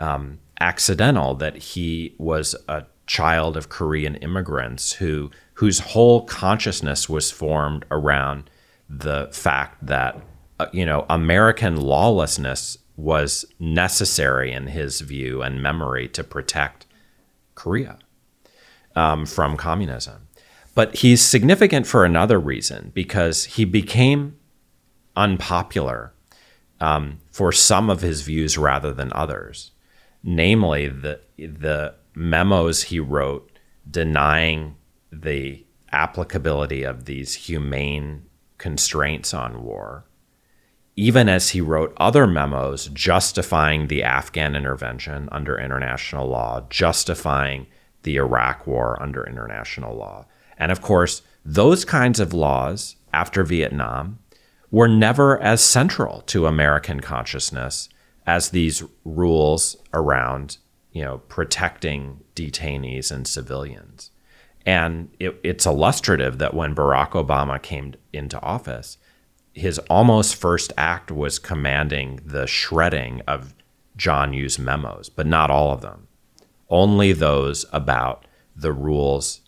um, 0.00 0.38
accidental 0.58 1.34
that 1.34 1.56
he 1.56 2.14
was 2.16 2.56
a 2.66 2.86
child 3.06 3.58
of 3.58 3.68
Korean 3.68 4.14
immigrants 4.16 4.94
who 4.94 5.30
whose 5.54 5.80
whole 5.80 6.24
consciousness 6.24 7.10
was 7.10 7.30
formed 7.30 7.84
around 7.90 8.48
the 8.88 9.28
fact 9.32 9.84
that 9.84 10.18
uh, 10.60 10.66
you 10.72 10.86
know 10.86 11.04
American 11.10 11.76
lawlessness 11.76 12.78
was 12.96 13.44
necessary 13.58 14.52
in 14.52 14.68
his 14.68 15.00
view 15.00 15.42
and 15.42 15.62
memory 15.62 16.08
to 16.08 16.22
protect 16.22 16.86
Korea 17.54 17.98
um, 18.94 19.26
from 19.26 19.56
communism. 19.56 20.28
But 20.74 20.96
he's 20.96 21.20
significant 21.22 21.86
for 21.86 22.04
another 22.04 22.38
reason 22.38 22.92
because 22.94 23.44
he 23.44 23.64
became 23.64 24.36
unpopular 25.16 26.14
um, 26.80 27.20
for 27.30 27.52
some 27.52 27.90
of 27.90 28.00
his 28.00 28.22
views 28.22 28.56
rather 28.56 28.92
than 28.92 29.12
others. 29.12 29.72
Namely, 30.22 30.88
the 30.88 31.20
the 31.36 31.94
memos 32.14 32.84
he 32.84 33.00
wrote 33.00 33.50
denying 33.90 34.76
the 35.10 35.64
applicability 35.90 36.82
of 36.84 37.04
these 37.04 37.34
humane 37.34 38.24
constraints 38.58 39.34
on 39.34 39.64
war, 39.64 40.04
even 40.96 41.28
as 41.28 41.50
he 41.50 41.60
wrote 41.60 41.94
other 41.96 42.26
memos 42.26 42.88
justifying 42.88 43.86
the 43.86 44.02
Afghan 44.02 44.54
intervention 44.54 45.28
under 45.32 45.58
international 45.58 46.28
law, 46.28 46.66
justifying 46.68 47.66
the 48.02 48.16
Iraq 48.16 48.66
war 48.66 49.00
under 49.02 49.26
international 49.26 49.96
law. 49.96 50.26
And 50.58 50.70
of 50.70 50.82
course, 50.82 51.22
those 51.44 51.84
kinds 51.84 52.20
of 52.20 52.34
laws 52.34 52.96
after 53.12 53.42
Vietnam 53.42 54.18
were 54.70 54.88
never 54.88 55.40
as 55.40 55.62
central 55.62 56.22
to 56.22 56.46
American 56.46 57.00
consciousness 57.00 57.88
as 58.26 58.50
these 58.50 58.82
rules 59.04 59.76
around, 59.92 60.58
you 60.92 61.02
know, 61.02 61.18
protecting 61.28 62.20
detainees 62.34 63.10
and 63.10 63.26
civilians. 63.26 64.10
And 64.64 65.10
it, 65.18 65.38
it's 65.42 65.66
illustrative 65.66 66.38
that 66.38 66.54
when 66.54 66.74
Barack 66.74 67.10
Obama 67.10 67.60
came 67.60 67.94
into 68.12 68.40
office, 68.40 68.98
his 69.54 69.78
almost 69.90 70.34
first 70.34 70.72
act 70.76 71.10
was 71.10 71.38
commanding 71.38 72.20
the 72.24 72.46
shredding 72.46 73.20
of 73.26 73.54
John 73.96 74.32
Yoo's 74.32 74.58
memos, 74.58 75.08
but 75.08 75.26
not 75.26 75.50
all 75.50 75.72
of 75.72 75.82
them. 75.82 76.08
Only 76.70 77.12
those 77.12 77.66
about 77.72 78.26
the 78.56 78.72
rules 78.72 79.42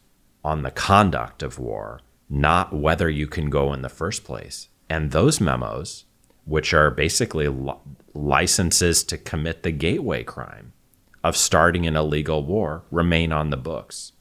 on 0.45 0.63
the 0.63 0.71
conduct 0.71 1.43
of 1.43 1.59
war, 1.59 2.01
not 2.29 2.75
whether 2.75 3.09
you 3.09 3.27
can 3.27 3.49
go 3.49 3.73
in 3.73 3.83
the 3.83 3.89
first 3.89 4.25
place. 4.25 4.69
And 4.91 5.11
those 5.11 5.41
memos, 5.41 6.05
which 6.45 6.75
are 6.75 6.91
basically 6.91 7.49
li- 7.49 7.73
licenses 8.13 9.03
to 9.05 9.17
commit 9.17 9.63
the 9.63 9.73
gateway 9.73 10.23
crime 10.23 10.75
of 11.23 11.37
starting 11.37 11.87
an 11.87 11.97
illegal 11.97 12.45
war, 12.45 12.83
remain 12.91 13.33
on 13.33 13.49
the 13.49 13.57
books. 13.57 14.13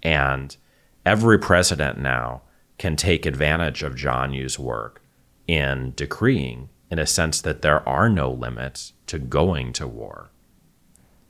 And 0.00 0.56
every 1.04 1.38
president 1.38 1.98
now 1.98 2.42
can 2.78 2.94
take 2.94 3.26
advantage 3.26 3.82
of 3.82 3.96
John 3.96 4.32
Yoo's 4.32 4.58
work 4.58 5.03
in 5.46 5.92
decreeing, 5.96 6.68
in 6.90 6.98
a 6.98 7.06
sense, 7.06 7.40
that 7.40 7.62
there 7.62 7.86
are 7.88 8.08
no 8.08 8.30
limits 8.30 8.92
to 9.06 9.18
going 9.18 9.72
to 9.74 9.86
war 9.86 10.30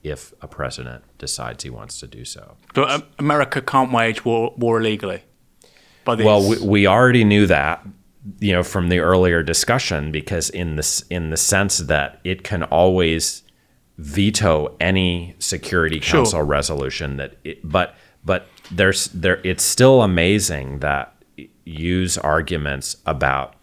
if 0.03 0.35
a 0.43 0.47
president 0.47 1.03
decides 1.19 1.65
he 1.65 1.71
wants 1.71 1.99
to 2.01 2.07
do 2.07 2.25
so. 2.25 2.57
But 2.75 3.09
America 3.19 3.63
can't 3.63 3.91
wage 3.91 4.25
war, 4.25 4.53
war 4.57 4.79
illegally. 4.79 5.23
Well, 6.07 6.47
we, 6.47 6.59
we 6.59 6.87
already 6.87 7.25
knew 7.25 7.47
that, 7.47 7.83
you 8.39 8.53
know, 8.53 8.63
from 8.63 8.91
the 8.91 8.99
earlier 8.99 9.43
discussion, 9.43 10.13
because 10.13 10.51
in 10.51 10.77
this 10.77 11.03
in 11.09 11.31
the 11.31 11.37
sense 11.39 11.79
that 11.79 12.21
it 12.25 12.45
can 12.45 12.63
always 12.65 13.43
veto 13.97 14.77
any 14.81 15.35
Security 15.39 16.01
Council 16.01 16.41
sure. 16.41 16.45
resolution 16.45 17.17
that, 17.17 17.37
it, 17.45 17.67
but 17.67 17.95
but 18.23 18.49
there's 18.71 19.07
there 19.09 19.41
it's 19.45 19.65
still 19.65 20.03
amazing 20.03 20.81
that 20.81 21.15
use 21.65 22.19
arguments 22.19 22.97
about 23.07 23.55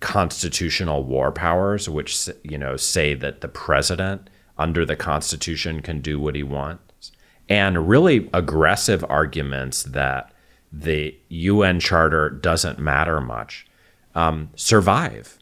constitutional 0.00 1.04
war 1.04 1.32
powers, 1.32 1.88
which 1.88 2.28
you 2.42 2.58
know 2.58 2.76
say 2.76 3.14
that 3.14 3.40
the 3.40 3.48
president 3.48 4.28
under 4.58 4.84
the 4.84 4.96
Constitution 4.96 5.80
can 5.80 6.00
do 6.00 6.18
what 6.18 6.34
he 6.34 6.42
wants, 6.42 7.12
and 7.48 7.88
really 7.88 8.28
aggressive 8.32 9.04
arguments 9.08 9.82
that 9.84 10.32
the 10.72 11.16
UN 11.28 11.80
Charter 11.80 12.30
doesn't 12.30 12.78
matter 12.78 13.20
much, 13.20 13.66
um, 14.14 14.50
survive. 14.56 15.38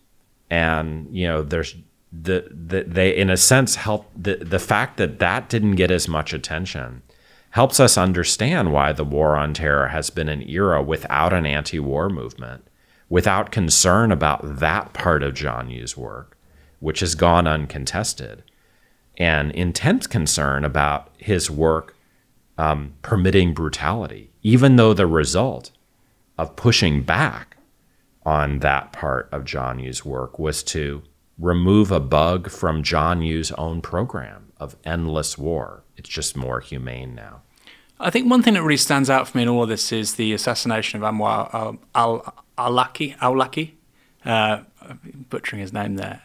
And 0.51 1.09
you 1.11 1.27
know, 1.27 1.43
there's 1.43 1.75
the, 2.13 2.49
the 2.51 2.85
they 2.85 3.17
in 3.17 3.31
a 3.31 3.37
sense 3.37 3.75
help 3.77 4.11
the 4.17 4.37
the 4.37 4.59
fact 4.59 4.99
that 4.99 5.19
that 5.19 5.49
didn't 5.49 5.75
get 5.75 5.91
as 5.91 6.07
much 6.07 6.33
attention 6.33 7.03
helps 7.51 7.79
us 7.79 7.97
understand 7.97 8.73
why 8.73 8.93
the 8.93 9.05
war 9.05 9.37
on 9.37 9.55
terror 9.55 9.89
has 9.89 10.11
been 10.11 10.29
an 10.29 10.43
era 10.49 10.83
without 10.83 11.33
an 11.33 11.47
anti-war 11.47 12.09
movement, 12.09 12.67
without 13.09 13.53
concern 13.53 14.11
about 14.11 14.59
that 14.59 14.93
part 14.93 15.23
of 15.23 15.35
John 15.35 15.71
Yoo's 15.71 15.97
work, 15.97 16.37
which 16.81 17.01
has 17.01 17.15
gone 17.15 17.47
uncontested 17.47 18.43
and 19.17 19.53
intense 19.53 20.07
concern 20.07 20.65
about 20.65 21.11
his 21.19 21.51
work 21.51 21.95
um, 22.59 22.95
permitting 23.03 23.55
brutality, 23.55 24.31
even 24.43 24.77
though 24.77 24.95
the 24.95 25.07
result 25.07 25.71
of 26.39 26.57
pushing 26.57 27.03
back 27.03 27.57
on 28.25 28.61
that 28.61 28.93
part 28.93 29.29
of 29.31 29.45
John 29.45 29.79
Yoo's 29.79 30.05
work 30.05 30.39
was 30.39 30.63
to 30.65 31.03
remove 31.39 31.91
a 31.91 32.01
bug 32.01 32.51
from 32.51 32.83
John 32.83 33.23
Yoo's 33.23 33.53
own 33.53 33.81
program 33.83 34.53
of 34.59 34.77
endless 34.85 35.37
war. 35.37 35.85
It's 35.97 36.09
just 36.09 36.37
more 36.37 36.61
humane 36.61 37.15
now. 37.15 37.43
I 38.01 38.11
think 38.11 38.29
one 38.29 38.43
thing 38.43 38.55
that 38.55 38.63
really 38.63 38.77
stands 38.77 39.09
out 39.09 39.29
for 39.29 39.37
me 39.39 39.43
in 39.45 39.49
all 39.49 39.63
of 39.63 39.69
this 39.69 39.93
is 39.93 40.15
the 40.15 40.33
assassination 40.33 41.03
of 41.03 41.15
Anwar 41.15 41.79
al-Awlaki, 42.59 43.17
al-Awlaki, 43.21 43.73
uh, 44.25 44.61
butchering 45.31 45.61
his 45.61 45.73
name 45.73 45.97
there. 45.97 46.23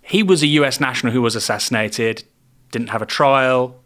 He 0.00 0.22
was 0.22 0.42
a 0.42 0.46
US 0.46 0.80
national 0.80 1.12
who 1.12 1.22
was 1.22 1.36
assassinated, 1.36 2.24
didn't 2.70 2.88
have 2.88 3.02
a 3.02 3.06
trial, 3.06 3.80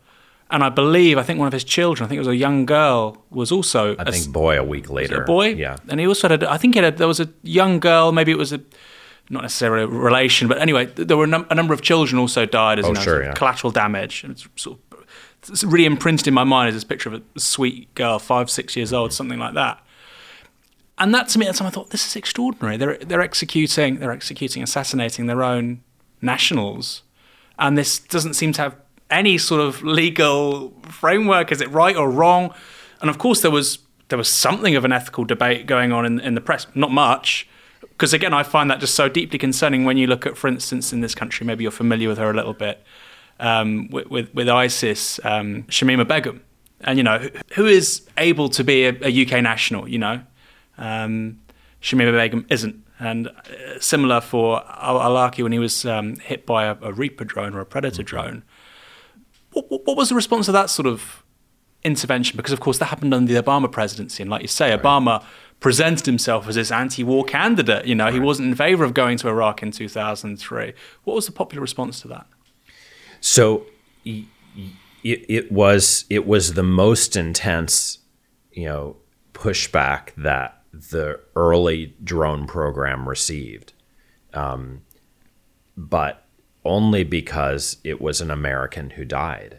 and 0.50 0.62
I 0.62 0.68
believe 0.68 1.18
I 1.18 1.22
think 1.22 1.38
one 1.38 1.46
of 1.48 1.52
his 1.52 1.64
children, 1.64 2.04
I 2.04 2.08
think 2.08 2.16
it 2.16 2.20
was 2.20 2.28
a 2.28 2.36
young 2.36 2.66
girl, 2.66 3.24
was 3.30 3.50
also. 3.50 3.96
I 3.98 4.10
think 4.10 4.32
boy 4.32 4.58
a 4.58 4.62
week 4.62 4.90
later. 4.90 5.22
A 5.22 5.24
boy, 5.24 5.48
yeah. 5.48 5.76
And 5.88 5.98
he 5.98 6.06
also 6.06 6.28
had, 6.28 6.42
a, 6.42 6.50
I 6.50 6.58
think 6.58 6.74
he 6.74 6.82
had 6.82 6.94
a, 6.94 6.96
there 6.96 7.08
was 7.08 7.20
a 7.20 7.28
young 7.42 7.80
girl. 7.80 8.12
Maybe 8.12 8.32
it 8.32 8.38
was 8.38 8.52
a 8.52 8.60
not 9.30 9.42
necessarily 9.42 9.84
a 9.84 9.86
relation, 9.86 10.48
but 10.48 10.58
anyway, 10.58 10.86
there 10.86 11.16
were 11.16 11.24
a, 11.24 11.28
num- 11.28 11.46
a 11.48 11.54
number 11.54 11.72
of 11.72 11.80
children 11.80 12.18
also 12.18 12.44
died 12.44 12.78
as 12.78 12.84
oh, 12.84 12.88
you 12.88 12.94
know, 12.94 13.00
sure, 13.00 13.24
yeah. 13.24 13.32
collateral 13.32 13.70
damage. 13.70 14.24
And 14.24 14.32
it's 14.32 14.46
sort 14.56 14.78
of 14.78 14.92
it's 15.48 15.64
really 15.64 15.86
imprinted 15.86 16.28
in 16.28 16.34
my 16.34 16.44
mind 16.44 16.68
as 16.68 16.74
this 16.74 16.84
picture 16.84 17.12
of 17.12 17.22
a 17.34 17.40
sweet 17.40 17.92
girl, 17.94 18.18
five, 18.18 18.50
six 18.50 18.76
years 18.76 18.92
old, 18.92 19.12
something 19.12 19.38
like 19.38 19.54
that. 19.54 19.81
And 20.98 21.14
that 21.14 21.28
to 21.28 21.38
me, 21.38 21.46
at 21.46 21.52
the 21.52 21.58
time 21.58 21.68
I 21.68 21.70
thought 21.70 21.90
this 21.90 22.06
is 22.06 22.16
extraordinary. 22.16 22.76
They're 22.76 22.98
they're 22.98 23.20
executing, 23.20 23.98
they're 23.98 24.12
executing, 24.12 24.62
assassinating 24.62 25.26
their 25.26 25.42
own 25.42 25.82
nationals, 26.20 27.02
and 27.58 27.76
this 27.76 27.98
doesn't 27.98 28.34
seem 28.34 28.52
to 28.54 28.62
have 28.62 28.76
any 29.10 29.38
sort 29.38 29.60
of 29.60 29.82
legal 29.82 30.70
framework. 30.88 31.50
Is 31.52 31.60
it 31.60 31.70
right 31.70 31.96
or 31.96 32.10
wrong? 32.10 32.54
And 33.00 33.10
of 33.10 33.18
course, 33.18 33.40
there 33.40 33.50
was 33.50 33.78
there 34.08 34.18
was 34.18 34.28
something 34.28 34.76
of 34.76 34.84
an 34.84 34.92
ethical 34.92 35.24
debate 35.24 35.66
going 35.66 35.90
on 35.90 36.04
in, 36.04 36.20
in 36.20 36.34
the 36.34 36.40
press. 36.40 36.66
Not 36.74 36.90
much, 36.90 37.48
because 37.80 38.12
again, 38.12 38.34
I 38.34 38.42
find 38.42 38.70
that 38.70 38.80
just 38.80 38.94
so 38.94 39.08
deeply 39.08 39.38
concerning 39.38 39.84
when 39.84 39.96
you 39.96 40.06
look 40.06 40.26
at, 40.26 40.36
for 40.36 40.48
instance, 40.48 40.92
in 40.92 41.00
this 41.00 41.14
country, 41.14 41.46
maybe 41.46 41.62
you're 41.62 41.70
familiar 41.70 42.08
with 42.08 42.18
her 42.18 42.30
a 42.30 42.34
little 42.34 42.52
bit, 42.52 42.82
um, 43.40 43.88
with, 43.90 44.08
with, 44.08 44.34
with 44.34 44.48
ISIS, 44.48 45.20
um, 45.24 45.62
Shamima 45.64 46.06
Begum, 46.06 46.42
and 46.80 46.98
you 46.98 47.04
know 47.04 47.28
who, 47.54 47.66
is 47.66 48.06
able 48.18 48.48
to 48.50 48.64
be 48.64 48.84
a, 48.84 48.96
a 49.02 49.22
UK 49.22 49.42
national. 49.42 49.88
You 49.88 49.98
know, 49.98 50.20
um, 50.78 51.40
Shamima 51.80 52.12
Begum 52.12 52.46
isn't. 52.48 52.82
And 52.98 53.28
uh, 53.28 53.80
similar 53.80 54.20
for 54.20 54.62
Al 54.68 55.00
Awlaki 55.00 55.42
when 55.42 55.50
he 55.52 55.58
was 55.58 55.84
um, 55.84 56.16
hit 56.16 56.46
by 56.46 56.66
a, 56.66 56.76
a, 56.82 56.92
Reaper 56.92 57.24
drone 57.24 57.54
or 57.54 57.60
a 57.60 57.66
Predator 57.66 58.02
mm-hmm. 58.02 58.16
drone. 58.16 58.44
What, 59.52 59.86
what, 59.86 59.96
was 59.96 60.08
the 60.08 60.14
response 60.14 60.46
to 60.46 60.52
that 60.52 60.70
sort 60.70 60.86
of 60.86 61.24
intervention? 61.82 62.36
Because, 62.36 62.52
of 62.52 62.60
course, 62.60 62.78
that 62.78 62.86
happened 62.86 63.12
under 63.12 63.32
the 63.32 63.42
Obama 63.42 63.70
presidency. 63.70 64.22
And 64.22 64.30
like 64.30 64.42
you 64.42 64.48
say, 64.48 64.70
right. 64.70 64.80
Obama 64.80 65.24
presented 65.58 66.06
himself 66.06 66.46
as 66.48 66.54
this 66.54 66.70
anti-war 66.70 67.24
candidate. 67.24 67.86
You 67.86 67.96
know, 67.96 68.04
right. 68.04 68.14
he 68.14 68.20
wasn't 68.20 68.48
in 68.48 68.54
favor 68.54 68.84
of 68.84 68.94
going 68.94 69.18
to 69.18 69.28
Iraq 69.28 69.62
in 69.62 69.72
2003. 69.72 70.72
What 71.04 71.14
was 71.14 71.26
the 71.26 71.32
popular 71.32 71.60
response 71.60 72.00
to 72.02 72.08
that? 72.08 72.26
So 73.20 73.66
it, 74.04 74.26
it 75.02 75.50
was 75.50 76.04
it 76.08 76.26
was 76.26 76.54
the 76.54 76.62
most 76.62 77.16
intense, 77.16 77.98
you 78.52 78.66
know, 78.66 78.96
pushback 79.34 80.10
that 80.16 80.61
the 80.72 81.20
early 81.36 81.94
drone 82.02 82.46
program 82.46 83.08
received, 83.08 83.72
um, 84.32 84.82
but 85.76 86.24
only 86.64 87.04
because 87.04 87.76
it 87.84 88.00
was 88.00 88.20
an 88.20 88.30
American 88.30 88.90
who 88.90 89.04
died. 89.04 89.58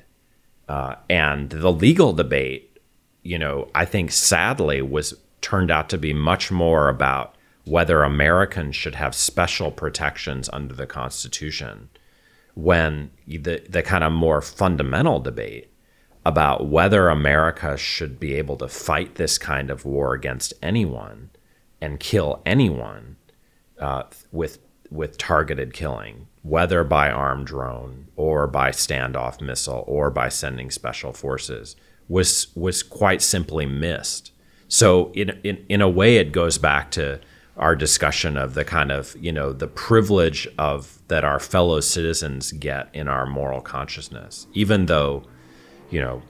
Uh, 0.68 0.96
and 1.10 1.50
the 1.50 1.72
legal 1.72 2.14
debate, 2.14 2.80
you 3.22 3.38
know, 3.38 3.70
I 3.76 3.86
think 3.86 4.12
sadly 4.12 4.82
was 4.82 5.14
turned 5.42 5.70
out 5.70 5.90
to 5.90 5.98
be 5.98 6.14
much 6.14 6.52
more 6.52 6.90
about 6.90 7.36
whether 7.66 8.04
Americans 8.04 8.76
should 8.76 8.96
have 8.96 9.14
special 9.14 9.72
protections 9.72 10.50
under 10.52 10.74
the 10.74 10.88
Constitution 10.88 11.90
when 12.56 13.12
the, 13.28 13.64
the 13.70 13.84
kind 13.84 14.04
of 14.04 14.12
more 14.12 14.42
fundamental 14.42 15.20
debate 15.20 15.73
about 16.26 16.68
whether 16.68 17.10
America 17.10 17.78
should 17.78 18.20
be 18.20 18.36
able 18.36 18.56
to 18.58 18.68
fight 18.68 19.16
this 19.16 19.38
kind 19.38 19.70
of 19.70 19.86
war 19.86 20.14
against 20.14 20.54
anyone 20.62 21.30
and 21.82 22.00
kill 22.00 22.42
anyone 22.46 23.18
uh, 23.80 24.04
with 24.32 24.60
with 24.90 25.18
targeted 25.18 25.74
killing, 25.74 26.28
whether 26.44 26.84
by 26.84 27.10
armed 27.10 27.48
drone 27.48 28.08
or 28.16 28.46
by 28.46 28.70
standoff 28.70 29.42
missile 29.42 29.84
or 29.88 30.12
by 30.12 30.30
sending 30.30 30.70
special 30.70 31.12
forces, 31.12 31.76
was 32.08 32.48
was 32.56 32.84
quite 32.84 33.22
simply 33.22 33.66
missed. 33.66 34.32
So 34.68 35.12
in 35.14 35.32
in, 35.44 35.66
in 35.68 35.82
a 35.82 35.90
way, 35.90 36.18
it 36.18 36.32
goes 36.32 36.58
back 36.58 36.92
to 36.92 37.20
our 37.58 37.76
discussion 37.76 38.38
of 38.38 38.54
the 38.54 38.64
kind 38.64 38.92
of 38.92 39.16
you 39.20 39.32
know 39.32 39.52
the 39.52 39.68
privilege 39.68 40.48
of 40.58 41.00
that 41.10 41.26
our 41.26 41.40
fellow 41.40 41.82
citizens 41.82 42.52
get 42.54 42.90
in 42.94 43.08
our 43.08 43.26
moral 43.26 43.62
consciousness, 43.62 44.48
even 44.54 44.86
though 44.86 45.26
you 45.94 46.02
know, 46.02 46.24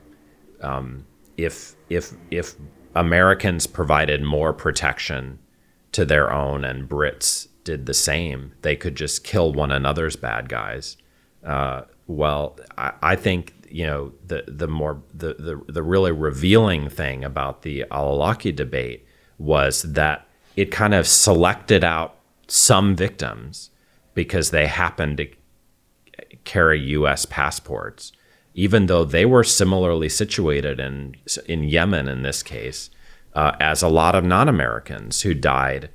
um, 0.62 1.06
if 1.38 1.76
if 1.90 2.14
if 2.30 2.56
Americans 2.96 3.66
provided 3.66 4.22
more 4.22 4.52
protection 4.52 5.40
to 5.94 6.04
their 6.04 6.32
own 6.32 6.66
and 6.66 6.90
Brits 6.90 7.48
did 7.64 7.86
the 7.86 7.94
same, 7.94 8.52
they 8.62 8.76
could 8.76 8.96
just 8.96 9.24
kill 9.24 9.54
one 9.54 9.72
another's 9.72 10.18
bad 10.18 10.50
guys. 10.50 10.98
Uh, 11.46 11.84
well, 12.08 12.60
I, 12.78 12.92
I, 13.02 13.16
think 13.16 13.54
you 13.70 13.88
know 13.88 14.12
the 14.28 14.44
the 14.48 14.68
more 14.68 15.02
the, 15.14 15.36
the 15.36 15.62
the 15.72 15.82
really 15.82 16.12
revealing 16.12 16.90
thing 16.90 17.24
about 17.24 17.62
the 17.62 17.86
Al-Awlaki 17.90 18.54
debate 18.54 19.08
was 19.38 19.84
that 19.84 20.28
it 20.58 20.72
kind 20.72 20.94
of 20.94 21.08
selected 21.08 21.86
out 21.86 22.18
some 22.48 22.98
victims 22.98 23.70
because 24.14 24.52
they 24.52 24.68
happened 24.68 25.18
to 25.18 25.28
carry 26.44 26.82
U.S. 26.82 27.26
passports 27.26 28.12
even 28.54 28.86
though 28.86 29.04
they 29.04 29.26
were 29.26 29.44
similarly 29.44 30.10
situated 30.10 30.80
in 30.80 31.16
in 31.48 31.64
Yemen 31.64 32.08
in 32.08 32.24
this 32.24 32.44
case, 32.44 32.90
uh, 33.34 33.56
as 33.60 33.82
a 33.82 33.88
lot 33.88 34.16
of 34.16 34.24
non-Americans 34.24 35.22
who 35.22 35.34
died 35.34 35.90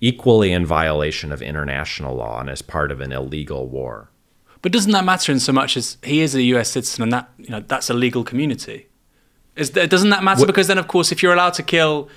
equally 0.00 0.52
in 0.52 0.64
violation 0.64 1.32
of 1.32 1.42
international 1.42 2.16
law 2.16 2.40
and 2.40 2.48
as 2.48 2.62
part 2.62 2.90
of 2.90 3.00
an 3.00 3.12
illegal 3.12 3.66
war. 3.66 4.10
But 4.62 4.72
doesn't 4.72 4.92
that 4.92 5.04
matter 5.04 5.32
in 5.32 5.40
so 5.40 5.52
much 5.52 5.76
as 5.76 5.96
he 6.02 6.20
is 6.20 6.34
a 6.34 6.42
U.S. 6.42 6.70
citizen 6.70 7.02
and 7.02 7.12
that 7.12 7.30
you 7.38 7.50
know 7.50 7.60
that's 7.60 7.88
a 7.88 7.94
legal 7.94 8.24
community? 8.24 8.86
Is 9.56 9.72
that, 9.72 9.90
doesn't 9.90 10.10
that 10.10 10.22
matter? 10.22 10.40
What, 10.40 10.46
because 10.46 10.68
then, 10.68 10.78
of 10.78 10.88
course, 10.88 11.12
if 11.12 11.22
you're 11.22 11.32
allowed 11.32 11.54
to 11.54 11.62
kill 11.62 12.08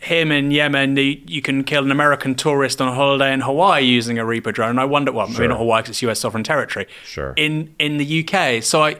him 0.00 0.30
in 0.30 0.50
Yemen, 0.50 0.96
you 0.96 1.42
can 1.42 1.64
kill 1.64 1.84
an 1.84 1.90
American 1.90 2.34
tourist 2.34 2.80
on 2.80 2.88
a 2.88 2.94
holiday 2.94 3.32
in 3.32 3.40
Hawaii 3.40 3.84
using 3.84 4.18
a 4.18 4.24
Reaper 4.24 4.52
drone. 4.52 4.78
I 4.78 4.84
wonder, 4.84 5.12
well, 5.12 5.26
sure. 5.26 5.40
maybe 5.40 5.48
not 5.48 5.58
Hawaii 5.58 5.82
because 5.82 5.90
it's 5.90 6.02
U.S. 6.02 6.20
sovereign 6.20 6.44
territory. 6.44 6.86
Sure. 7.04 7.34
In 7.36 7.74
in 7.78 7.96
the 7.96 8.24
UK, 8.24 8.62
so 8.62 8.82
I, 8.82 8.98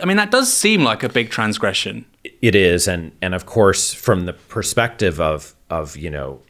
I 0.00 0.04
mean, 0.04 0.16
that 0.16 0.30
does 0.30 0.52
seem 0.52 0.84
like 0.84 1.02
a 1.02 1.08
big 1.08 1.30
transgression. 1.30 2.06
It 2.42 2.54
is, 2.54 2.86
and 2.86 3.12
and 3.20 3.34
of 3.34 3.46
course, 3.46 3.92
from 3.92 4.26
the 4.26 4.32
perspective 4.32 5.20
of 5.20 5.54
of 5.68 5.96
you 5.96 6.10
know 6.10 6.40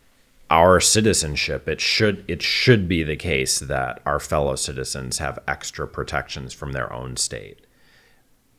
our 0.50 0.78
citizenship, 0.78 1.68
it 1.68 1.80
should 1.80 2.24
it 2.28 2.42
should 2.42 2.88
be 2.88 3.02
the 3.02 3.16
case 3.16 3.58
that 3.60 4.00
our 4.04 4.20
fellow 4.20 4.56
citizens 4.56 5.18
have 5.18 5.38
extra 5.48 5.88
protections 5.88 6.52
from 6.52 6.72
their 6.72 6.92
own 6.92 7.16
state. 7.16 7.60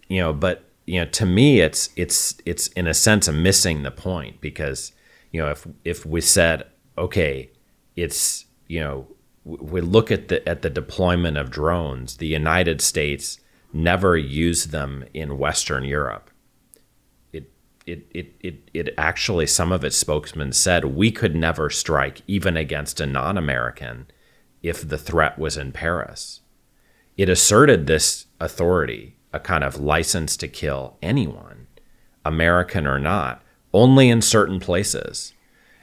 You 0.08 0.22
know, 0.22 0.34
but 0.34 0.64
you 0.86 1.00
know, 1.00 1.06
to 1.12 1.26
me, 1.26 1.60
it's 1.60 1.90
it's 1.96 2.36
it's 2.46 2.68
in 2.70 2.88
a 2.88 2.94
sense 2.94 3.28
a 3.28 3.34
missing 3.34 3.84
the 3.84 3.92
point 3.92 4.42
because 4.42 4.94
you 5.38 5.44
know, 5.44 5.52
if 5.52 5.68
if 5.86 6.04
we 6.04 6.20
said, 6.20 6.66
okay, 6.98 7.52
it's 7.96 8.46
you 8.66 8.80
know, 8.80 9.08
we 9.46 9.82
look 9.82 10.10
at 10.10 10.30
the 10.30 10.48
at 10.50 10.64
the 10.64 10.70
deployment 10.72 11.38
of 11.38 11.52
drones, 11.52 12.18
the 12.18 12.26
United 12.26 12.82
States 12.82 13.40
never 13.72 14.18
used 14.18 14.72
them 14.72 15.06
in 15.14 15.38
Western 15.38 15.84
Europe. 15.84 16.32
It 17.32 17.52
it 17.86 18.08
it 18.16 18.34
it, 18.40 18.72
it 18.74 18.94
actually 18.98 19.46
some 19.46 19.72
of 19.72 19.84
its 19.84 19.96
spokesmen 19.96 20.54
said 20.54 20.86
we 20.86 21.12
could 21.12 21.36
never 21.36 21.70
strike 21.70 22.24
even 22.26 22.58
against 22.58 23.00
a 23.00 23.06
non-American 23.06 24.08
if 24.64 24.90
the 24.90 24.98
threat 24.98 25.38
was 25.38 25.56
in 25.56 25.72
Paris. 25.72 26.42
It 27.16 27.30
asserted 27.30 27.86
this 27.86 28.26
authority, 28.40 29.18
a 29.32 29.40
kind 29.40 29.64
of 29.64 29.80
license 29.80 30.36
to 30.38 30.48
kill 30.48 30.98
anyone, 31.04 31.68
American 32.26 32.88
or 32.88 32.98
not, 32.98 33.44
only 33.78 34.10
in 34.10 34.22
certain 34.22 34.60
places. 34.60 35.34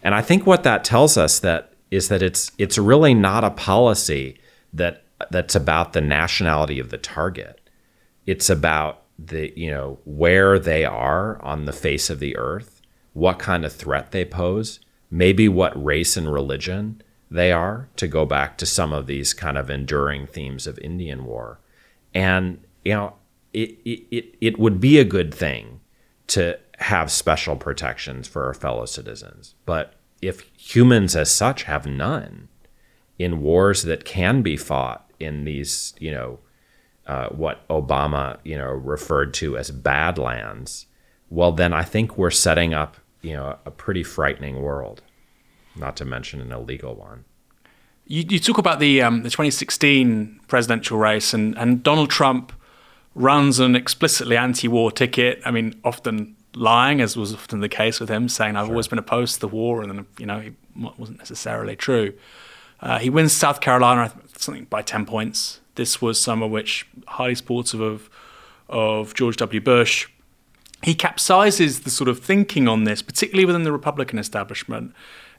And 0.03 0.15
I 0.15 0.21
think 0.21 0.47
what 0.47 0.65
that 0.65 0.85
tells 0.85 1.17
us 1.17 1.39
that 1.39 1.73
is 1.91 2.09
that 2.09 2.23
it's 2.23 2.51
it's 2.59 2.77
really 2.77 3.15
not 3.15 3.45
a 3.45 3.51
policy 3.51 4.39
that 4.73 5.05
that's 5.31 5.55
about 5.55 5.93
the 5.93 6.01
nationality 6.01 6.81
of 6.81 6.91
the 6.91 6.99
target. 6.99 7.61
It's 8.27 8.51
about 8.51 9.03
the 9.17 9.53
you 9.57 9.71
know 9.71 9.99
where 10.05 10.59
they 10.59 10.85
are 10.85 11.41
on 11.43 11.65
the 11.65 11.73
face 11.73 12.11
of 12.11 12.19
the 12.19 12.37
earth, 12.37 12.83
what 13.13 13.39
kind 13.39 13.65
of 13.65 13.73
threat 13.73 14.11
they 14.11 14.25
pose, 14.25 14.81
maybe 15.11 15.49
what 15.49 15.83
race 15.83 16.17
and 16.17 16.33
religion 16.33 17.01
they 17.31 17.53
are 17.53 17.89
to 17.97 18.09
go 18.09 18.27
back 18.27 18.59
to 18.59 18.67
some 18.67 18.93
of 18.93 19.07
these 19.07 19.33
kind 19.33 19.57
of 19.57 19.71
enduring 19.71 20.27
themes 20.27 20.67
of 20.67 20.79
Indian 20.81 21.25
war. 21.25 21.61
And 22.13 22.59
you 22.85 22.95
know, 22.95 23.15
it 23.53 23.79
it 23.85 24.35
it 24.41 24.59
would 24.59 24.81
be 24.81 24.99
a 24.99 25.05
good 25.05 25.33
thing 25.33 25.81
to 26.29 26.59
have 26.79 27.11
special 27.11 27.57
protections 27.57 28.27
for 28.27 28.45
our 28.47 28.55
fellow 28.55 28.87
citizens. 28.87 29.55
But 29.65 29.95
if 30.21 30.41
humans 30.57 31.15
as 31.15 31.31
such 31.31 31.65
have 31.65 31.87
none 31.87 32.49
in 33.19 33.43
wars 33.43 33.83
that 33.83 34.05
can 34.05 34.43
be 34.43 34.57
fought 34.57 35.11
in 35.21 35.45
these, 35.45 35.95
you 35.99 36.11
know, 36.11 36.39
uh, 37.07 37.29
what 37.29 37.67
Obama, 37.69 38.39
you 38.45 38.57
know, 38.57 38.71
referred 38.71 39.35
to 39.35 39.57
as 39.57 39.71
badlands, 39.71 40.87
well, 41.31 41.53
then 41.53 41.73
I 41.73 41.83
think 41.83 42.17
we're 42.17 42.31
setting 42.31 42.75
up, 42.75 42.97
you 43.23 43.35
know, 43.35 43.59
a 43.65 43.71
pretty 43.71 44.03
frightening 44.03 44.63
world, 44.63 45.03
not 45.77 45.97
to 45.99 46.05
mention 46.05 46.41
an 46.41 46.53
illegal 46.53 46.95
one. 46.95 47.25
You, 48.07 48.25
you 48.29 48.39
talk 48.39 48.59
about 48.59 48.81
the 48.81 49.01
um, 49.03 49.23
the 49.23 49.31
2016 49.31 50.41
presidential 50.47 50.99
race, 50.99 51.33
and, 51.33 51.57
and 51.57 51.83
Donald 51.83 52.11
Trump 52.11 52.53
runs 53.15 53.61
an 53.61 53.75
explicitly 53.77 54.37
anti-war 54.37 54.91
ticket. 54.93 55.41
I 55.45 55.51
mean, 55.51 55.81
often 55.85 56.37
lying, 56.55 57.01
as 57.01 57.17
was 57.17 57.35
often 57.35 57.61
the 57.61 57.69
case 57.69 58.01
with 58.01 58.09
him, 58.09 58.29
saying 58.29 58.57
I've 58.57 58.67
sure. 58.67 58.75
always 58.75 58.89
been 58.89 58.99
opposed 58.99 59.35
to 59.35 59.41
the 59.41 59.49
war, 59.49 59.83
and 59.83 59.91
then 59.91 60.07
you 60.19 60.27
know, 60.27 60.39
it 60.39 60.55
wasn't 60.99 61.19
necessarily 61.19 61.77
true. 61.77 62.15
Uh, 62.81 62.99
he 62.99 63.11
wins 63.11 63.33
South 63.33 63.61
Carolina, 63.61 64.13
something 64.37 64.65
by 64.65 64.83
10 64.83 65.07
points. 65.07 65.61
This 65.75 66.01
was 66.01 66.21
summer 66.21 66.47
which 66.47 66.87
highly 67.07 67.35
supportive 67.35 67.81
of 67.81 68.11
of 68.69 69.15
George 69.15 69.37
W. 69.37 69.61
Bush. 69.61 70.09
He 70.83 70.95
capsizes 70.95 71.85
the 71.85 71.91
sort 71.91 72.09
of 72.09 72.21
thinking 72.21 72.69
on 72.69 72.85
this, 72.85 73.03
particularly 73.03 73.45
within 73.45 73.63
the 73.63 73.73
Republican 73.73 74.19
establishment. 74.19 74.95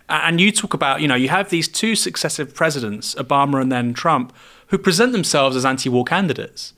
And 0.08 0.40
you 0.40 0.52
talk 0.52 0.74
about, 0.74 1.02
you 1.02 1.08
know, 1.08 1.16
you 1.16 1.30
have 1.30 1.50
these 1.50 1.68
two 1.68 1.96
successive 1.96 2.54
presidents, 2.54 3.16
Obama 3.16 3.62
and 3.62 3.72
then 3.72 3.94
Trump, 3.94 4.34
who 4.68 4.78
present 4.78 5.12
themselves 5.12 5.56
as 5.56 5.66
anti 5.66 5.90
war 5.90 6.04
candidates, 6.04 6.74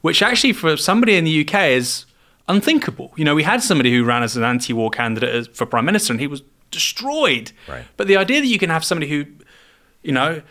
which 0.00 0.22
actually 0.22 0.52
for 0.52 0.76
somebody 0.76 1.16
in 1.16 1.24
the 1.24 1.46
UK 1.46 1.70
is 1.70 2.06
unthinkable. 2.48 3.12
You 3.16 3.24
know, 3.24 3.34
we 3.34 3.42
had 3.42 3.62
somebody 3.62 3.92
who 3.92 4.04
ran 4.04 4.22
as 4.22 4.36
an 4.36 4.44
anti 4.44 4.72
war 4.72 4.90
candidate 4.90 5.54
for 5.56 5.66
prime 5.66 5.84
minister 5.84 6.12
and 6.12 6.20
he 6.20 6.26
was 6.26 6.42
destroyed. 6.70 7.52
Right. 7.68 7.84
But 7.96 8.08
the 8.08 8.16
idea 8.16 8.40
that 8.40 8.46
you 8.46 8.58
can 8.58 8.70
have 8.70 8.84
somebody 8.84 9.10
who, 9.10 9.26
you 10.02 10.12
know, 10.12 10.42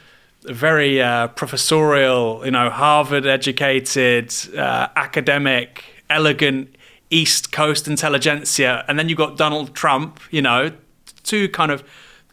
a 0.45 0.53
very 0.53 1.01
uh, 1.01 1.27
professorial, 1.29 2.41
you 2.45 2.51
know, 2.51 2.69
Harvard 2.69 3.25
educated, 3.25 4.33
uh, 4.57 4.87
academic, 4.95 5.83
elegant 6.09 6.75
East 7.09 7.51
Coast 7.51 7.87
intelligentsia, 7.87 8.85
and 8.87 8.97
then 8.97 9.09
you've 9.09 9.17
got 9.17 9.37
Donald 9.37 9.75
Trump, 9.75 10.19
you 10.31 10.41
know, 10.41 10.71
two 11.23 11.49
kind 11.49 11.71
of 11.71 11.83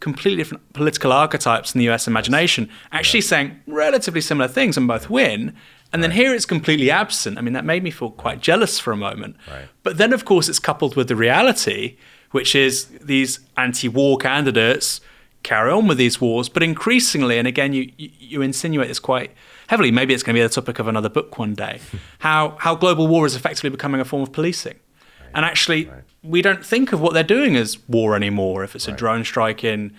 completely 0.00 0.36
different 0.36 0.72
political 0.72 1.12
archetypes 1.12 1.74
in 1.74 1.80
the 1.80 1.88
US 1.90 2.06
imagination, 2.06 2.70
actually 2.92 3.20
yeah. 3.20 3.26
saying 3.26 3.60
relatively 3.66 4.20
similar 4.20 4.48
things 4.48 4.76
and 4.76 4.86
both 4.86 5.10
win. 5.10 5.54
And 5.92 6.02
then 6.02 6.10
here 6.10 6.34
it's 6.34 6.44
completely 6.44 6.90
absent. 6.90 7.38
I 7.38 7.40
mean, 7.40 7.54
that 7.54 7.64
made 7.64 7.82
me 7.82 7.90
feel 7.90 8.10
quite 8.10 8.40
jealous 8.40 8.78
for 8.78 8.92
a 8.92 8.96
moment. 8.96 9.36
Right. 9.50 9.68
But 9.82 9.96
then, 9.96 10.12
of 10.12 10.24
course, 10.24 10.48
it's 10.48 10.58
coupled 10.58 10.96
with 10.96 11.08
the 11.08 11.16
reality, 11.16 11.96
which 12.30 12.54
is 12.54 12.86
these 13.00 13.40
anti 13.56 13.88
war 13.88 14.18
candidates 14.18 15.00
carry 15.42 15.70
on 15.70 15.86
with 15.86 15.96
these 15.96 16.20
wars. 16.20 16.48
But 16.48 16.62
increasingly, 16.62 17.38
and 17.38 17.48
again, 17.48 17.72
you, 17.72 17.90
you 17.96 18.42
insinuate 18.42 18.88
this 18.88 18.98
quite 18.98 19.32
heavily, 19.68 19.90
maybe 19.90 20.12
it's 20.12 20.22
going 20.22 20.34
to 20.34 20.38
be 20.38 20.42
the 20.42 20.48
topic 20.48 20.78
of 20.78 20.88
another 20.88 21.08
book 21.08 21.38
one 21.38 21.54
day, 21.54 21.80
how, 22.18 22.56
how 22.58 22.74
global 22.74 23.06
war 23.06 23.24
is 23.24 23.34
effectively 23.34 23.70
becoming 23.70 24.00
a 24.00 24.04
form 24.04 24.22
of 24.22 24.32
policing. 24.32 24.78
Right. 25.20 25.30
And 25.34 25.44
actually, 25.44 25.86
right. 25.86 26.02
we 26.22 26.42
don't 26.42 26.64
think 26.64 26.92
of 26.92 27.00
what 27.00 27.14
they're 27.14 27.22
doing 27.22 27.56
as 27.56 27.78
war 27.88 28.14
anymore. 28.14 28.62
If 28.62 28.74
it's 28.74 28.88
a 28.88 28.92
drone 28.92 29.24
strike 29.24 29.64
in 29.64 29.94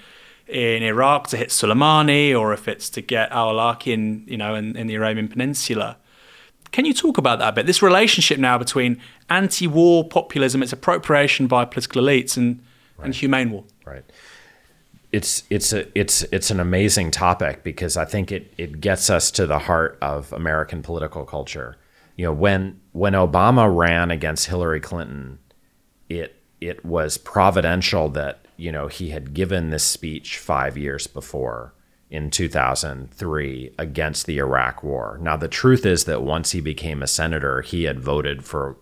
in 0.50 0.84
Iraq 0.84 1.28
to 1.28 1.38
hit 1.38 1.50
Soleimani, 1.50 2.38
or 2.38 2.54
if 2.54 2.68
it's 2.68 2.90
to 2.92 3.02
get 3.02 3.32
al-Awlaki 3.32 3.94
in, 3.94 4.24
you 4.28 4.38
know, 4.38 4.56
in, 4.56 4.76
in 4.76 4.88
the 4.88 4.96
Arabian 4.96 5.28
Peninsula. 5.28 5.98
Can 6.72 6.86
you 6.86 6.94
talk 6.94 7.18
about 7.18 7.40
that 7.40 7.50
a 7.50 7.52
bit? 7.52 7.66
This 7.66 7.82
relationship 7.82 8.38
now 8.38 8.58
between 8.58 9.00
anti-war 9.30 10.08
populism, 10.08 10.62
its 10.62 10.74
appropriation 10.74 11.48
by 11.48 11.66
political 11.66 12.02
elites, 12.02 12.38
and 12.38 12.62
right. 12.98 13.06
and 13.06 13.16
humane 13.16 13.52
war. 13.52 13.64
Right. 13.86 14.04
It's 15.12 15.44
it's 15.50 15.74
a 15.74 15.88
it's 15.98 16.22
it's 16.32 16.52
an 16.52 16.60
amazing 16.60 17.10
topic 17.10 17.64
because 17.64 17.98
I 17.98 18.06
think 18.06 18.32
it 18.32 18.54
it 18.58 18.80
gets 18.82 19.10
us 19.10 19.32
to 19.32 19.48
the 19.48 19.60
heart 19.60 19.98
of 20.02 20.32
American 20.34 20.84
political 20.84 21.26
culture. 21.26 21.78
You 22.16 22.26
know, 22.26 22.34
when 22.34 22.80
when 22.92 23.14
Obama 23.14 23.76
ran 23.76 24.12
against 24.12 24.48
Hillary 24.48 24.80
Clinton, 24.80 25.40
it 26.10 26.36
it 26.62 26.86
was 26.86 27.18
providential 27.18 28.10
that 28.10 28.46
you 28.60 28.74
know, 28.74 28.88
he 28.88 29.10
had 29.10 29.34
given 29.34 29.70
this 29.70 29.86
speech 29.86 30.38
five 30.38 30.78
years 30.78 31.08
before 31.08 31.74
in 32.10 32.30
2003 32.30 33.74
against 33.78 34.26
the 34.26 34.38
Iraq 34.38 34.84
war. 34.84 35.18
Now, 35.22 35.38
the 35.38 35.48
truth 35.48 35.86
is 35.86 36.04
that 36.06 36.24
once 36.24 36.52
he 36.52 36.60
became 36.60 37.02
a 37.02 37.08
senator, 37.08 37.62
he 37.62 37.84
had 37.84 38.02
voted 38.02 38.44
for, 38.44 38.78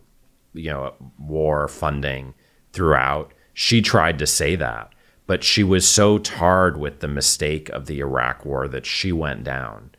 you 0.53 0.71
know, 0.71 0.95
war 1.19 1.67
funding 1.67 2.33
throughout. 2.73 3.31
She 3.53 3.81
tried 3.81 4.17
to 4.19 4.25
say 4.25 4.55
that, 4.55 4.93
but 5.27 5.43
she 5.43 5.63
was 5.63 5.87
so 5.87 6.17
tarred 6.17 6.77
with 6.77 6.99
the 6.99 7.07
mistake 7.07 7.69
of 7.69 7.85
the 7.85 7.99
Iraq 7.99 8.45
war 8.45 8.67
that 8.67 8.85
she 8.85 9.11
went 9.11 9.43
down. 9.43 9.91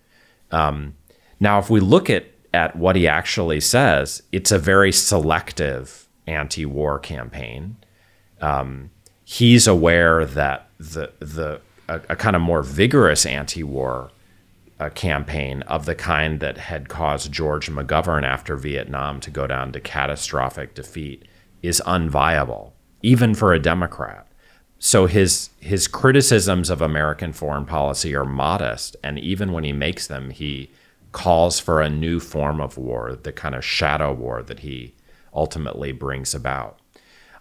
Um, 0.50 0.96
now, 1.38 1.60
if 1.60 1.70
we 1.70 1.78
look 1.78 2.10
at, 2.10 2.26
at 2.52 2.74
what 2.74 2.96
he 2.96 3.06
actually 3.06 3.60
says, 3.60 4.22
it's 4.32 4.50
a 4.50 4.58
very 4.58 4.90
selective 4.90 6.08
anti 6.26 6.66
war 6.66 6.98
campaign. 6.98 7.76
Um, 8.40 8.90
he's 9.30 9.66
aware 9.66 10.24
that 10.24 10.70
the 10.78 11.12
the 11.18 11.60
a, 11.86 12.00
a 12.08 12.16
kind 12.16 12.34
of 12.34 12.40
more 12.40 12.62
vigorous 12.62 13.26
anti-war 13.26 14.10
uh, 14.80 14.88
campaign 14.90 15.60
of 15.62 15.84
the 15.84 15.94
kind 15.94 16.40
that 16.40 16.56
had 16.56 16.88
caused 16.88 17.30
George 17.30 17.70
McGovern 17.70 18.22
after 18.22 18.56
Vietnam 18.56 19.20
to 19.20 19.30
go 19.30 19.46
down 19.46 19.72
to 19.72 19.80
catastrophic 19.80 20.74
defeat 20.74 21.26
is 21.62 21.82
unviable, 21.84 22.72
even 23.02 23.34
for 23.34 23.52
a 23.52 23.58
Democrat. 23.58 24.26
So 24.78 25.04
his 25.04 25.50
his 25.60 25.88
criticisms 25.88 26.70
of 26.70 26.80
American 26.80 27.34
foreign 27.34 27.66
policy 27.66 28.14
are 28.14 28.24
modest, 28.24 28.96
and 29.04 29.18
even 29.18 29.52
when 29.52 29.64
he 29.64 29.72
makes 29.72 30.06
them, 30.06 30.30
he 30.30 30.70
calls 31.12 31.60
for 31.60 31.82
a 31.82 31.90
new 31.90 32.18
form 32.18 32.62
of 32.62 32.78
war, 32.78 33.14
the 33.22 33.32
kind 33.32 33.54
of 33.54 33.64
shadow 33.64 34.10
war 34.10 34.42
that 34.42 34.60
he 34.60 34.94
ultimately 35.34 35.92
brings 35.92 36.34
about. 36.34 36.78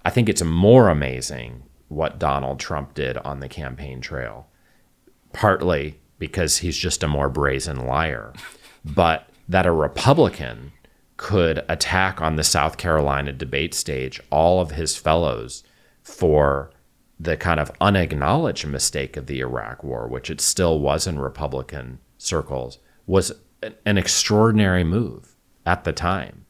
I 0.04 0.10
think 0.10 0.28
it's 0.28 0.44
more 0.44 0.90
amazing 0.90 1.64
what 1.88 2.20
Donald 2.20 2.60
Trump 2.60 2.94
did 2.94 3.18
on 3.20 3.40
the 3.40 3.50
campaign 3.50 4.02
trail, 4.02 4.48
partly 5.34 6.00
because 6.20 6.58
he's 6.58 6.78
just 6.78 7.04
a 7.04 7.08
more 7.08 7.30
brazen 7.30 7.86
liar, 7.86 8.34
but 8.84 9.30
that 9.48 9.66
a 9.66 9.72
Republican 9.72 10.72
could 11.16 11.64
attack 11.68 12.22
on 12.22 12.36
the 12.36 12.44
South 12.44 12.78
Carolina 12.78 13.32
debate 13.34 13.74
stage 13.74 14.22
all 14.30 14.62
of 14.62 14.72
his 14.72 14.96
fellows 14.96 15.64
for 16.04 16.72
the 17.20 17.36
kind 17.36 17.60
of 17.60 17.72
unacknowledged 17.82 18.68
mistake 18.68 19.18
of 19.18 19.26
the 19.26 19.40
Iraq 19.40 19.84
War, 19.84 20.08
which 20.08 20.30
it 20.30 20.40
still 20.40 20.80
was 20.80 21.08
in 21.08 21.18
Republican 21.18 22.00
circles, 22.18 22.78
was 23.08 23.32
an 23.86 23.98
extraordinary 23.98 24.84
move 24.84 25.36
at 25.66 25.84
the 25.84 25.94
time. 25.94 26.46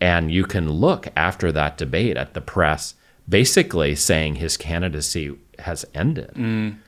And 0.00 0.30
you 0.30 0.44
can 0.44 0.70
look 0.70 1.08
after 1.14 1.52
that 1.52 1.76
debate 1.76 2.16
at 2.16 2.34
the 2.34 2.40
press 2.40 2.94
basically 3.28 3.94
saying 3.94 4.36
his 4.36 4.56
candidacy 4.56 5.36
has 5.58 5.84
ended. 5.94 6.32
Mm. 6.34 6.78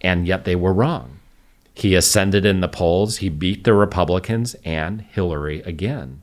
And 0.00 0.26
yet 0.26 0.44
they 0.44 0.56
were 0.56 0.72
wrong. 0.72 1.20
He 1.74 1.94
ascended 1.94 2.44
in 2.44 2.60
the 2.60 2.68
polls, 2.68 3.16
he 3.16 3.28
beat 3.28 3.64
the 3.64 3.74
Republicans 3.74 4.54
and 4.64 5.00
Hillary 5.00 5.60
again. 5.62 6.22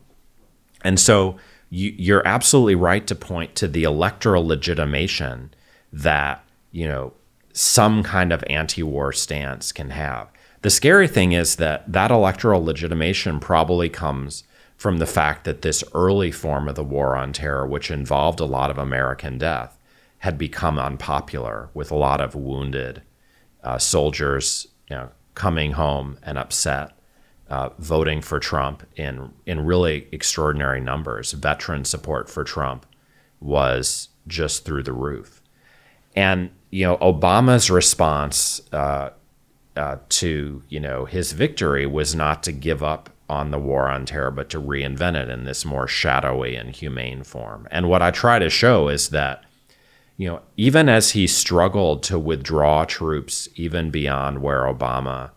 And 0.84 0.99
so 0.99 1.38
you, 1.69 2.15
are 2.15 2.28
absolutely 2.28 2.76
right 2.76 3.05
to 3.07 3.15
point 3.15 3.55
to 3.55 3.67
the 3.67 3.84
electoral 3.84 4.45
legitimation 4.45 5.53
that, 5.91 6.43
you 6.72 6.88
know, 6.88 7.13
some 7.53 8.01
kind 8.01 8.32
of 8.32 8.43
anti-war 8.49 9.11
stance 9.11 9.72
can 9.72 9.89
have. 9.89 10.28
The 10.61 10.69
scary 10.69 11.07
thing 11.07 11.32
is 11.34 11.57
that 11.57 11.91
that 11.91 12.11
electoral 12.11 12.63
legitimation 12.63 13.39
probably 13.39 13.89
comes 13.89 14.43
from 14.82 14.97
the 14.97 15.05
fact 15.05 15.43
that 15.43 15.61
this 15.61 15.84
early 15.93 16.32
form 16.32 16.67
of 16.67 16.73
the 16.73 16.84
war 16.84 17.15
on 17.15 17.32
terror, 17.32 17.67
which 17.67 17.91
involved 17.91 18.39
a 18.39 18.45
lot 18.45 18.71
of 18.71 18.79
American 18.79 19.38
death, 19.38 19.77
had 20.17 20.39
become 20.39 20.79
unpopular 20.79 21.69
with 21.75 21.91
a 21.91 21.95
lot 21.95 22.19
of 22.19 22.34
wounded 22.34 23.03
uh, 23.63 23.77
soldiers 23.77 24.65
you 24.89 24.95
know, 24.95 25.09
coming 25.36 25.73
home 25.73 26.17
and 26.23 26.36
upset, 26.36 26.97
uh, 27.47 27.69
voting 27.77 28.23
for 28.23 28.39
Trump 28.39 28.82
in, 28.95 29.32
in 29.45 29.63
really 29.67 30.07
extraordinary 30.11 30.82
numbers. 30.82 31.34
Veteran 31.34 31.86
support 31.86 32.27
for 32.27 32.43
Trump 32.43 32.88
was 33.39 34.09
just 34.25 34.65
through 34.65 34.82
the 34.82 34.93
roof. 34.93 35.43
And, 36.15 36.49
you 36.71 36.88
know, 36.88 36.97
Obama's 36.97 37.69
response 37.69 38.63
uh, 38.73 39.11
uh 39.75 39.97
to, 40.09 40.63
you 40.69 40.79
know, 40.79 41.05
his 41.05 41.34
victory 41.34 41.86
was 41.86 42.15
not 42.15 42.41
to 42.41 42.51
give 42.51 42.82
up 42.82 43.11
on 43.32 43.49
the 43.49 43.57
war 43.57 43.88
on 43.88 44.05
terror, 44.05 44.29
but 44.29 44.49
to 44.49 44.61
reinvent 44.61 45.15
it 45.15 45.29
in 45.29 45.45
this 45.45 45.63
more 45.63 45.88
shadowy 45.88 46.55
and 46.57 46.75
humane 46.75 47.23
form. 47.23 47.65
And 47.71 47.88
what 47.88 48.01
I 48.01 48.11
try 48.11 48.39
to 48.39 48.49
show 48.49 48.89
is 48.89 49.09
that, 49.09 49.45
you 50.17 50.27
know, 50.27 50.41
even 50.57 50.89
as 50.89 51.11
he 51.11 51.27
struggled 51.27 52.03
to 52.03 52.19
withdraw 52.19 52.84
troops 52.84 53.47
even 53.55 53.89
beyond 53.89 54.41
where 54.41 54.63
Obama 54.63 55.32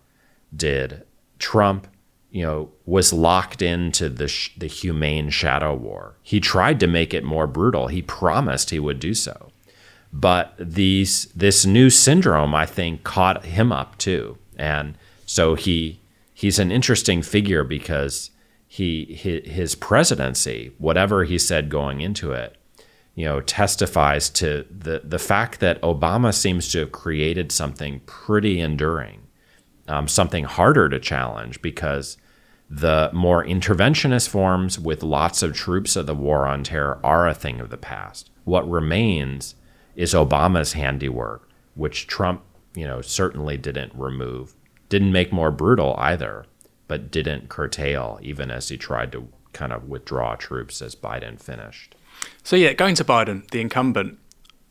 did, 0.55 1.05
Trump, 1.39 1.87
you 2.33 2.43
know, 2.43 2.73
was 2.85 3.13
locked 3.13 3.63
into 3.63 4.09
the 4.09 4.27
sh- 4.27 4.51
the 4.59 4.67
humane 4.67 5.31
shadow 5.31 5.73
war. 5.73 6.17
He 6.21 6.41
tried 6.41 6.81
to 6.81 6.89
make 6.89 7.15
it 7.15 7.23
more 7.23 7.47
brutal. 7.47 7.87
He 7.87 8.03
promised 8.03 8.71
he 8.71 8.81
would 8.81 8.99
do 8.99 9.15
so. 9.15 9.53
But 10.13 10.55
these 10.59 11.27
this 11.27 11.65
new 11.65 11.91
syndrome, 11.91 12.57
I 12.57 12.67
think, 12.67 13.05
caught 13.05 13.45
him 13.45 13.71
up 13.71 13.99
too, 13.99 14.37
and 14.57 14.99
so 15.27 15.55
he 15.55 16.01
he's 16.45 16.59
an 16.59 16.71
interesting 16.71 17.23
figure 17.23 17.65
because 17.65 18.31
he 18.67 19.15
his 19.47 19.75
presidency, 19.75 20.75
whatever 20.77 21.25
he 21.25 21.39
said 21.39 21.71
going 21.71 22.03
into 22.03 22.33
it, 22.33 22.59
you 23.15 23.25
know, 23.25 23.41
testifies 23.41 24.29
to 24.29 24.67
the 24.71 25.01
the 25.03 25.19
fact 25.19 25.61
that 25.61 25.81
Obama 25.81 26.35
seems 26.35 26.71
to 26.71 26.81
have 26.81 26.93
created 26.93 27.51
something 27.51 28.01
pretty 28.01 28.61
enduring, 28.61 29.23
um, 29.89 30.07
something 30.07 30.45
harder 30.45 30.91
to 30.91 31.01
challenge 31.01 31.63
because 31.63 32.19
the 32.69 33.09
more 33.15 33.43
interventionist 33.43 34.29
forms 34.29 34.79
with 34.79 35.03
lots 35.03 35.43
of 35.43 35.55
troops 35.55 35.97
of 35.97 36.05
the 36.05 36.15
war 36.15 36.47
on 36.47 36.63
terror 36.63 37.01
are 37.03 37.27
a 37.27 37.33
thing 37.33 37.59
of 37.59 37.71
the 37.71 37.79
past. 37.79 38.31
What 38.45 38.69
remains 38.69 39.55
is 39.97 40.13
Obama's 40.13 40.75
handiwork, 40.75 41.49
which 41.75 42.07
Trump, 42.07 42.43
you 42.75 42.87
know, 42.87 43.01
certainly 43.01 43.57
didn't 43.57 43.93
remove, 43.95 44.55
didn't 44.89 45.13
make 45.13 45.33
more 45.33 45.51
brutal 45.51 45.95
either, 45.99 46.47
but 46.89 47.11
didn't 47.11 47.49
curtail 47.49 48.19
even 48.23 48.51
as 48.51 48.69
he 48.69 48.77
tried 48.77 49.13
to 49.13 49.29
kind 49.53 49.73
of 49.73 49.89
withdraw 49.89 50.35
troops 50.35 50.83
as 50.83 50.95
Biden 50.95 51.41
finished. 51.41 51.95
So 52.43 52.57
yeah, 52.57 52.73
going 52.73 52.95
to 52.97 53.05
Biden, 53.05 53.49
the 53.51 53.61
incumbent, 53.61 54.19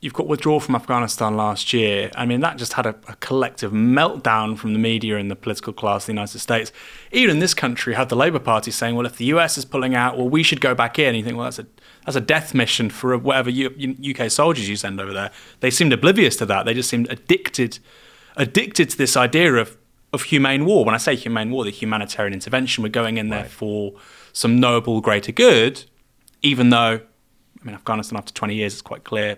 you've 0.04 0.14
got 0.14 0.28
withdrawal 0.28 0.60
from 0.60 0.76
Afghanistan 0.76 1.38
last 1.38 1.72
year. 1.72 2.12
I 2.16 2.26
mean, 2.26 2.42
that 2.42 2.58
just 2.58 2.74
had 2.74 2.86
a, 2.86 2.96
a, 3.08 3.16
collective 3.22 3.72
meltdown 3.72 4.58
from 4.58 4.74
the 4.74 4.80
media 4.80 5.18
and 5.18 5.32
the 5.32 5.36
political 5.36 5.72
class 5.72 6.04
of 6.04 6.08
the 6.08 6.12
United 6.12 6.40
States. 6.40 6.74
Even 7.14 7.38
in 7.38 7.40
this 7.40 7.54
country, 7.54 7.94
had 7.94 8.10
the 8.10 8.16
Labour 8.16 8.40
Party 8.40 8.70
saying, 8.70 8.96
"Well, 8.96 9.06
if 9.06 9.18
the 9.18 9.26
US 9.26 9.58
is 9.58 9.64
pulling 9.64 9.96
out, 9.96 10.18
well, 10.18 10.28
we 10.28 10.44
should 10.44 10.60
go 10.60 10.76
back 10.76 11.00
in." 11.00 11.08
And 11.08 11.18
you 11.18 11.24
think, 11.24 11.38
well, 11.38 11.46
that's 11.46 11.60
a 11.60 11.68
that's 12.06 12.18
a 12.18 12.22
death 12.22 12.54
mission 12.54 12.90
for 12.90 13.18
whatever 13.18 13.50
U, 13.50 13.96
UK 14.10 14.30
soldiers 14.30 14.68
you 14.68 14.76
send 14.76 15.00
over 15.00 15.14
there. 15.14 15.32
They 15.62 15.72
seemed 15.72 15.94
oblivious 15.94 16.36
to 16.38 16.46
that. 16.48 16.66
They 16.66 16.74
just 16.74 16.90
seemed 16.90 17.10
addicted 17.10 17.80
addicted 18.36 18.90
to 18.90 18.98
this 18.98 19.16
idea 19.16 19.54
of 19.54 19.78
of 20.14 20.24
humane 20.24 20.66
war. 20.66 20.86
When 20.86 20.96
I 20.96 21.00
say 21.00 21.16
humane 21.16 21.52
war, 21.52 21.64
the 21.64 21.72
humanitarian 21.72 22.34
intervention, 22.34 22.84
we're 22.84 22.90
going 22.90 23.18
in 23.18 23.30
there 23.30 23.42
right. 23.42 23.52
for 23.52 23.94
some 24.32 24.60
noble 24.60 25.02
greater 25.02 25.32
good, 25.32 25.84
even 26.42 26.70
though, 26.70 27.02
I 27.62 27.66
mean, 27.66 27.76
Afghanistan 27.76 28.18
after 28.18 28.34
20 28.34 28.56
years 28.56 28.74
is 28.76 28.82
quite 28.82 29.04
clear 29.04 29.38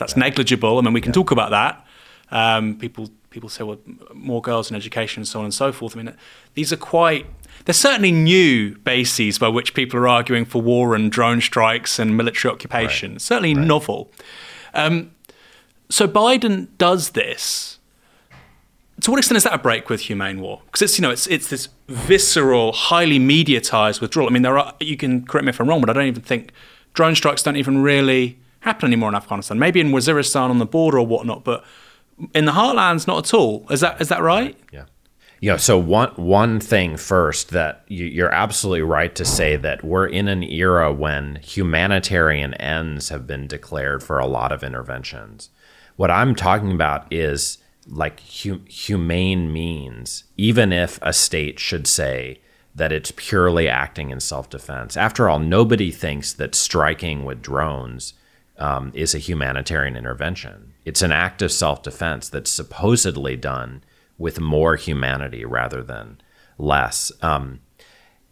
that's 0.00 0.16
yeah. 0.16 0.24
negligible. 0.24 0.78
I 0.78 0.80
mean, 0.80 0.92
we 0.92 1.00
can 1.00 1.10
yeah. 1.10 1.14
talk 1.14 1.30
about 1.30 1.50
that. 1.50 1.86
Um, 2.32 2.76
people 2.76 3.10
people 3.30 3.48
say, 3.48 3.62
well, 3.62 3.78
more 4.12 4.42
girls 4.42 4.70
in 4.70 4.76
education 4.76 5.20
and 5.20 5.28
so 5.28 5.38
on 5.38 5.44
and 5.44 5.54
so 5.54 5.70
forth. 5.70 5.96
I 5.96 6.02
mean, 6.02 6.16
these 6.54 6.72
are 6.72 6.76
quite 6.76 7.26
there's 7.64 7.76
certainly 7.76 8.10
new 8.10 8.76
bases 8.78 9.38
by 9.38 9.48
which 9.48 9.74
people 9.74 10.00
are 10.00 10.08
arguing 10.08 10.44
for 10.44 10.60
war 10.60 10.96
and 10.96 11.12
drone 11.12 11.40
strikes 11.40 11.98
and 12.00 12.16
military 12.16 12.52
occupation. 12.52 13.12
Right. 13.12 13.20
Certainly 13.20 13.54
right. 13.54 13.66
novel. 13.66 14.10
Um, 14.74 15.12
so 15.88 16.08
Biden 16.08 16.68
does 16.78 17.10
this. 17.10 17.78
To 19.00 19.10
what 19.10 19.18
extent 19.18 19.36
is 19.36 19.44
that 19.44 19.54
a 19.54 19.58
break 19.58 19.88
with 19.88 20.00
humane 20.02 20.40
war? 20.40 20.62
Because 20.66 20.82
it's 20.82 20.98
you 20.98 21.02
know 21.02 21.10
it's 21.10 21.26
it's 21.26 21.48
this 21.48 21.68
visceral, 21.88 22.72
highly 22.72 23.18
mediatized 23.18 24.00
withdrawal. 24.00 24.28
I 24.28 24.32
mean, 24.32 24.42
there 24.42 24.58
are 24.58 24.74
you 24.80 24.96
can 24.96 25.24
correct 25.26 25.44
me 25.44 25.50
if 25.50 25.60
I'm 25.60 25.68
wrong, 25.68 25.80
but 25.80 25.90
I 25.90 25.92
don't 25.92 26.06
even 26.06 26.22
think 26.22 26.52
drone 26.92 27.14
strikes 27.14 27.42
don't 27.42 27.56
even 27.56 27.82
really 27.82 28.38
happen 28.60 28.86
anymore 28.86 29.08
in 29.08 29.14
Afghanistan. 29.14 29.58
Maybe 29.58 29.80
in 29.80 29.90
Waziristan 29.90 30.50
on 30.50 30.58
the 30.58 30.66
border 30.66 30.98
or 30.98 31.06
whatnot, 31.06 31.44
but 31.44 31.64
in 32.34 32.44
the 32.44 32.52
heartlands, 32.52 33.06
not 33.06 33.26
at 33.26 33.34
all. 33.34 33.66
Is 33.70 33.80
that 33.80 34.00
is 34.00 34.08
that 34.08 34.22
right? 34.22 34.56
Yeah. 34.72 34.84
Yeah. 35.40 35.56
So 35.56 35.78
one 35.78 36.10
one 36.16 36.60
thing 36.60 36.96
first 36.96 37.50
that 37.50 37.84
you, 37.88 38.04
you're 38.06 38.32
absolutely 38.32 38.82
right 38.82 39.14
to 39.14 39.24
say 39.24 39.56
that 39.56 39.82
we're 39.82 40.06
in 40.06 40.28
an 40.28 40.42
era 40.42 40.92
when 40.92 41.36
humanitarian 41.36 42.54
ends 42.54 43.08
have 43.08 43.26
been 43.26 43.46
declared 43.46 44.02
for 44.02 44.18
a 44.18 44.26
lot 44.26 44.52
of 44.52 44.62
interventions. 44.62 45.48
What 45.96 46.10
I'm 46.10 46.34
talking 46.34 46.72
about 46.72 47.10
is 47.12 47.58
like 47.90 48.20
hu- 48.20 48.62
humane 48.66 49.52
means, 49.52 50.24
even 50.36 50.72
if 50.72 50.98
a 51.02 51.12
state 51.12 51.58
should 51.58 51.86
say 51.86 52.40
that 52.74 52.92
it's 52.92 53.12
purely 53.16 53.68
acting 53.68 54.10
in 54.10 54.20
self 54.20 54.48
defense. 54.48 54.96
After 54.96 55.28
all, 55.28 55.38
nobody 55.38 55.90
thinks 55.90 56.32
that 56.34 56.54
striking 56.54 57.24
with 57.24 57.42
drones 57.42 58.14
um, 58.58 58.92
is 58.94 59.14
a 59.14 59.18
humanitarian 59.18 59.96
intervention. 59.96 60.74
It's 60.84 61.02
an 61.02 61.12
act 61.12 61.42
of 61.42 61.52
self 61.52 61.82
defense 61.82 62.28
that's 62.28 62.50
supposedly 62.50 63.36
done 63.36 63.82
with 64.18 64.40
more 64.40 64.76
humanity 64.76 65.44
rather 65.44 65.82
than 65.82 66.20
less. 66.58 67.10
Um, 67.22 67.60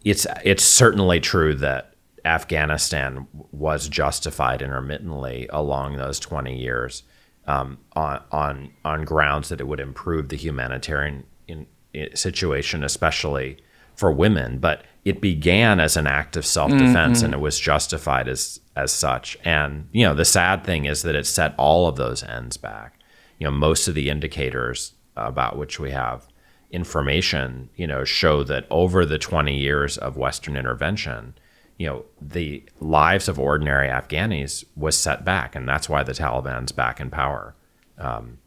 it's 0.05 0.25
it's 0.43 0.63
certainly 0.63 1.19
true 1.19 1.53
that 1.55 1.93
Afghanistan 2.23 3.27
was 3.51 3.89
justified 3.89 4.61
intermittently 4.61 5.47
along 5.51 5.97
those 5.97 6.19
20 6.19 6.57
years 6.57 7.03
um, 7.49 7.79
on 7.93 8.21
on 8.31 8.71
on 8.85 9.03
grounds 9.03 9.49
that 9.49 9.59
it 9.59 9.67
would 9.67 9.79
improve 9.79 10.29
the 10.29 10.37
humanitarian 10.37 11.25
in, 11.47 11.65
in 11.93 12.15
situation, 12.15 12.83
especially 12.83 13.57
for 13.95 14.11
women. 14.11 14.59
But 14.59 14.83
it 15.03 15.19
began 15.19 15.79
as 15.79 15.97
an 15.97 16.05
act 16.05 16.37
of 16.37 16.45
self 16.45 16.71
defense, 16.71 17.17
mm-hmm. 17.17 17.25
and 17.25 17.33
it 17.33 17.39
was 17.39 17.59
justified 17.59 18.27
as 18.27 18.59
as 18.75 18.93
such. 18.93 19.35
And 19.43 19.89
you 19.91 20.05
know, 20.05 20.13
the 20.13 20.25
sad 20.25 20.63
thing 20.63 20.85
is 20.85 21.01
that 21.01 21.15
it 21.15 21.25
set 21.25 21.55
all 21.57 21.87
of 21.87 21.95
those 21.95 22.23
ends 22.23 22.55
back. 22.55 22.99
You 23.39 23.47
know, 23.47 23.51
most 23.51 23.87
of 23.87 23.95
the 23.95 24.09
indicators 24.09 24.93
about 25.15 25.57
which 25.57 25.79
we 25.79 25.89
have 25.89 26.27
information, 26.71 27.69
you 27.75 27.87
know, 27.87 28.03
show 28.03 28.43
that 28.43 28.67
over 28.69 29.05
the 29.05 29.17
20 29.17 29.57
years 29.57 29.97
of 29.97 30.17
Western 30.17 30.55
intervention, 30.55 31.33
you 31.79 31.87
know, 31.87 32.05
the 32.21 32.61
lives 32.81 33.29
of 33.29 33.39
ordinary 33.39 33.87
Afghanis 33.87 34.65
was 34.75 34.97
set 34.97 35.23
back, 35.23 35.55
and 35.55 35.67
that's 35.67 35.89
why 35.89 36.03
the 36.03 36.11
Taliban's 36.11 36.73
back 36.73 36.99
in 36.99 37.09
power. 37.09 37.55
Um, 37.97 38.37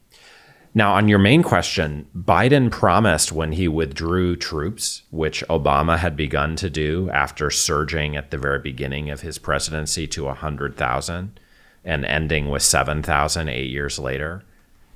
now, 0.75 0.93
on 0.93 1.09
your 1.09 1.19
main 1.19 1.43
question, 1.43 2.07
Biden 2.17 2.71
promised 2.71 3.33
when 3.33 3.53
he 3.53 3.69
withdrew 3.69 4.37
troops, 4.37 5.03
which 5.11 5.43
Obama 5.49 5.99
had 5.99 6.15
begun 6.15 6.57
to 6.57 6.69
do 6.69 7.11
after 7.11 7.51
surging 7.51 8.17
at 8.17 8.31
the 8.31 8.39
very 8.39 8.59
beginning 8.59 9.11
of 9.11 9.23
his 9.23 9.39
presidency 9.39 10.07
to 10.09 10.25
100,000 10.25 11.41
and 11.85 12.05
ending 12.05 12.51
with 12.51 12.63
7,000 12.63 13.49
eight 13.49 13.71
years 13.71 13.99
later. 13.99 14.45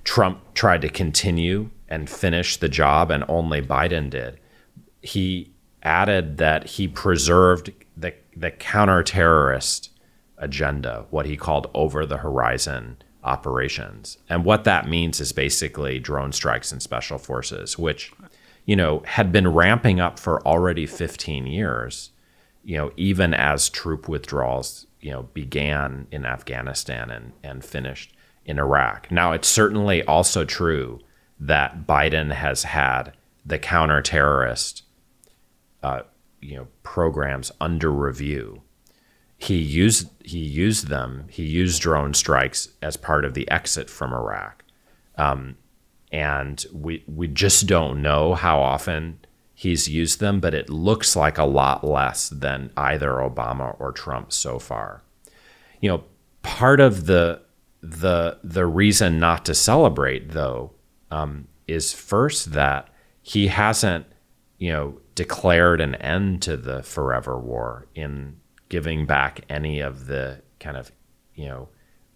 Trump 0.04 0.54
tried 0.54 0.82
to 0.82 0.88
continue 0.90 1.70
and 1.88 2.08
finish 2.08 2.58
the 2.58 2.68
job, 2.68 3.10
and 3.10 3.24
only 3.28 3.62
Biden 3.62 4.10
did. 4.10 4.38
He 5.00 5.52
added 5.82 6.36
that 6.38 6.66
he 6.70 6.88
preserved 6.88 7.70
the, 7.96 8.14
the 8.36 8.50
counter-terrorist 8.50 9.90
agenda, 10.38 11.06
what 11.10 11.26
he 11.26 11.36
called 11.36 11.70
over 11.74 12.04
the 12.04 12.18
horizon 12.18 12.98
operations. 13.24 14.18
And 14.28 14.44
what 14.44 14.64
that 14.64 14.88
means 14.88 15.20
is 15.20 15.32
basically 15.32 15.98
drone 15.98 16.32
strikes 16.32 16.70
and 16.70 16.82
special 16.82 17.18
forces, 17.18 17.78
which, 17.78 18.12
you 18.66 18.76
know, 18.76 19.02
had 19.06 19.32
been 19.32 19.48
ramping 19.48 19.98
up 19.98 20.18
for 20.18 20.46
already 20.46 20.86
15 20.86 21.46
years, 21.46 22.10
you 22.62 22.76
know, 22.76 22.92
even 22.96 23.34
as 23.34 23.68
troop 23.68 24.08
withdrawals, 24.08 24.86
you 25.00 25.10
know, 25.10 25.22
began 25.34 26.06
in 26.10 26.26
Afghanistan 26.26 27.10
and, 27.10 27.32
and 27.42 27.64
finished 27.64 28.14
in 28.44 28.58
Iraq. 28.58 29.10
Now, 29.10 29.32
it's 29.32 29.48
certainly 29.48 30.04
also 30.04 30.44
true 30.44 31.00
that 31.40 31.86
Biden 31.86 32.32
has 32.32 32.62
had 32.62 33.12
the 33.44 33.58
counter-terrorist, 33.58 34.82
uh, 35.82 36.02
you 36.40 36.56
know, 36.56 36.68
programs 36.82 37.50
under 37.60 37.90
review 37.90 38.62
he 39.38 39.56
used 39.56 40.10
he 40.24 40.38
used 40.38 40.88
them. 40.88 41.26
He 41.30 41.44
used 41.44 41.82
drone 41.82 42.14
strikes 42.14 42.70
as 42.80 42.96
part 42.96 43.24
of 43.24 43.34
the 43.34 43.48
exit 43.50 43.90
from 43.90 44.12
Iraq, 44.12 44.64
um, 45.16 45.56
and 46.10 46.64
we 46.72 47.04
we 47.06 47.28
just 47.28 47.66
don't 47.66 48.00
know 48.00 48.34
how 48.34 48.60
often 48.60 49.20
he's 49.54 49.88
used 49.88 50.20
them, 50.20 50.40
but 50.40 50.54
it 50.54 50.70
looks 50.70 51.14
like 51.14 51.36
a 51.38 51.44
lot 51.44 51.84
less 51.84 52.30
than 52.30 52.70
either 52.76 53.10
Obama 53.10 53.78
or 53.78 53.92
Trump 53.92 54.32
so 54.32 54.58
far. 54.58 55.02
You 55.80 55.90
know, 55.90 56.04
part 56.42 56.80
of 56.80 57.06
the 57.06 57.42
the 57.82 58.38
the 58.42 58.66
reason 58.66 59.18
not 59.18 59.44
to 59.44 59.54
celebrate 59.54 60.30
though 60.30 60.72
um, 61.10 61.46
is 61.68 61.92
first 61.92 62.52
that 62.52 62.88
he 63.20 63.48
hasn't 63.48 64.06
you 64.56 64.72
know 64.72 64.98
declared 65.16 65.80
an 65.80 65.96
end 65.96 66.42
to 66.42 66.56
the 66.56 66.82
forever 66.84 67.36
war 67.40 67.88
in 67.96 68.36
giving 68.68 69.06
back 69.06 69.40
any 69.48 69.80
of 69.80 70.06
the 70.06 70.42
kind 70.60 70.76
of, 70.76 70.92
you 71.34 71.48
know, 71.48 71.68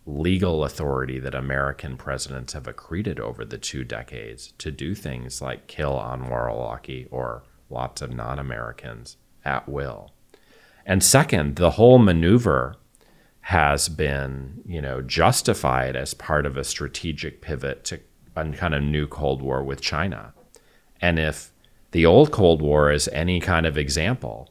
legal 0.06 0.64
authority 0.64 1.18
that 1.18 1.34
American 1.34 1.96
presidents 1.96 2.52
have 2.52 2.68
accreted 2.68 3.18
over 3.18 3.44
the 3.44 3.58
two 3.58 3.84
decades 3.84 4.52
to 4.58 4.70
do 4.70 4.94
things 4.94 5.40
like 5.40 5.66
kill 5.66 5.94
Anwar 5.94 6.50
al-Awlaki 6.50 7.08
or 7.10 7.42
lots 7.68 8.02
of 8.02 8.12
non-Americans 8.12 9.16
at 9.44 9.68
will. 9.68 10.12
And 10.84 11.02
second, 11.02 11.56
the 11.56 11.72
whole 11.72 11.98
maneuver 11.98 12.76
has 13.42 13.88
been, 13.88 14.62
you 14.66 14.82
know, 14.82 15.00
justified 15.00 15.96
as 15.96 16.14
part 16.14 16.44
of 16.44 16.56
a 16.56 16.64
strategic 16.64 17.40
pivot 17.40 17.84
to 17.84 18.00
a 18.36 18.50
kind 18.50 18.74
of 18.74 18.82
new 18.82 19.06
Cold 19.06 19.42
War 19.42 19.62
with 19.62 19.80
China. 19.80 20.34
And 21.00 21.18
if 21.18 21.49
the 21.92 22.06
old 22.06 22.30
Cold 22.30 22.62
War 22.62 22.90
is 22.90 23.08
any 23.12 23.40
kind 23.40 23.66
of 23.66 23.76
example, 23.76 24.50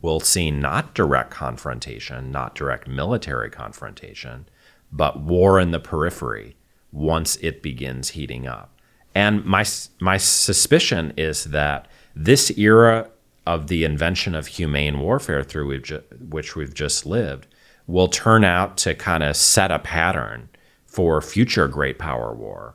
we'll 0.00 0.20
see 0.20 0.50
not 0.50 0.94
direct 0.94 1.30
confrontation, 1.30 2.30
not 2.30 2.54
direct 2.54 2.86
military 2.86 3.50
confrontation, 3.50 4.46
but 4.90 5.20
war 5.20 5.58
in 5.58 5.70
the 5.70 5.80
periphery 5.80 6.56
once 6.90 7.36
it 7.36 7.62
begins 7.62 8.10
heating 8.10 8.46
up. 8.46 8.78
And 9.14 9.44
my 9.44 9.64
my 10.00 10.16
suspicion 10.16 11.12
is 11.16 11.44
that 11.44 11.88
this 12.14 12.50
era 12.56 13.08
of 13.46 13.66
the 13.66 13.84
invention 13.84 14.34
of 14.34 14.46
humane 14.46 15.00
warfare 15.00 15.42
through 15.42 15.80
which 16.28 16.56
we've 16.56 16.74
just 16.74 17.04
lived 17.04 17.46
will 17.86 18.08
turn 18.08 18.44
out 18.44 18.76
to 18.78 18.94
kind 18.94 19.22
of 19.22 19.36
set 19.36 19.70
a 19.70 19.78
pattern 19.78 20.48
for 20.86 21.20
future 21.20 21.68
great 21.68 21.98
power 21.98 22.32
war. 22.32 22.74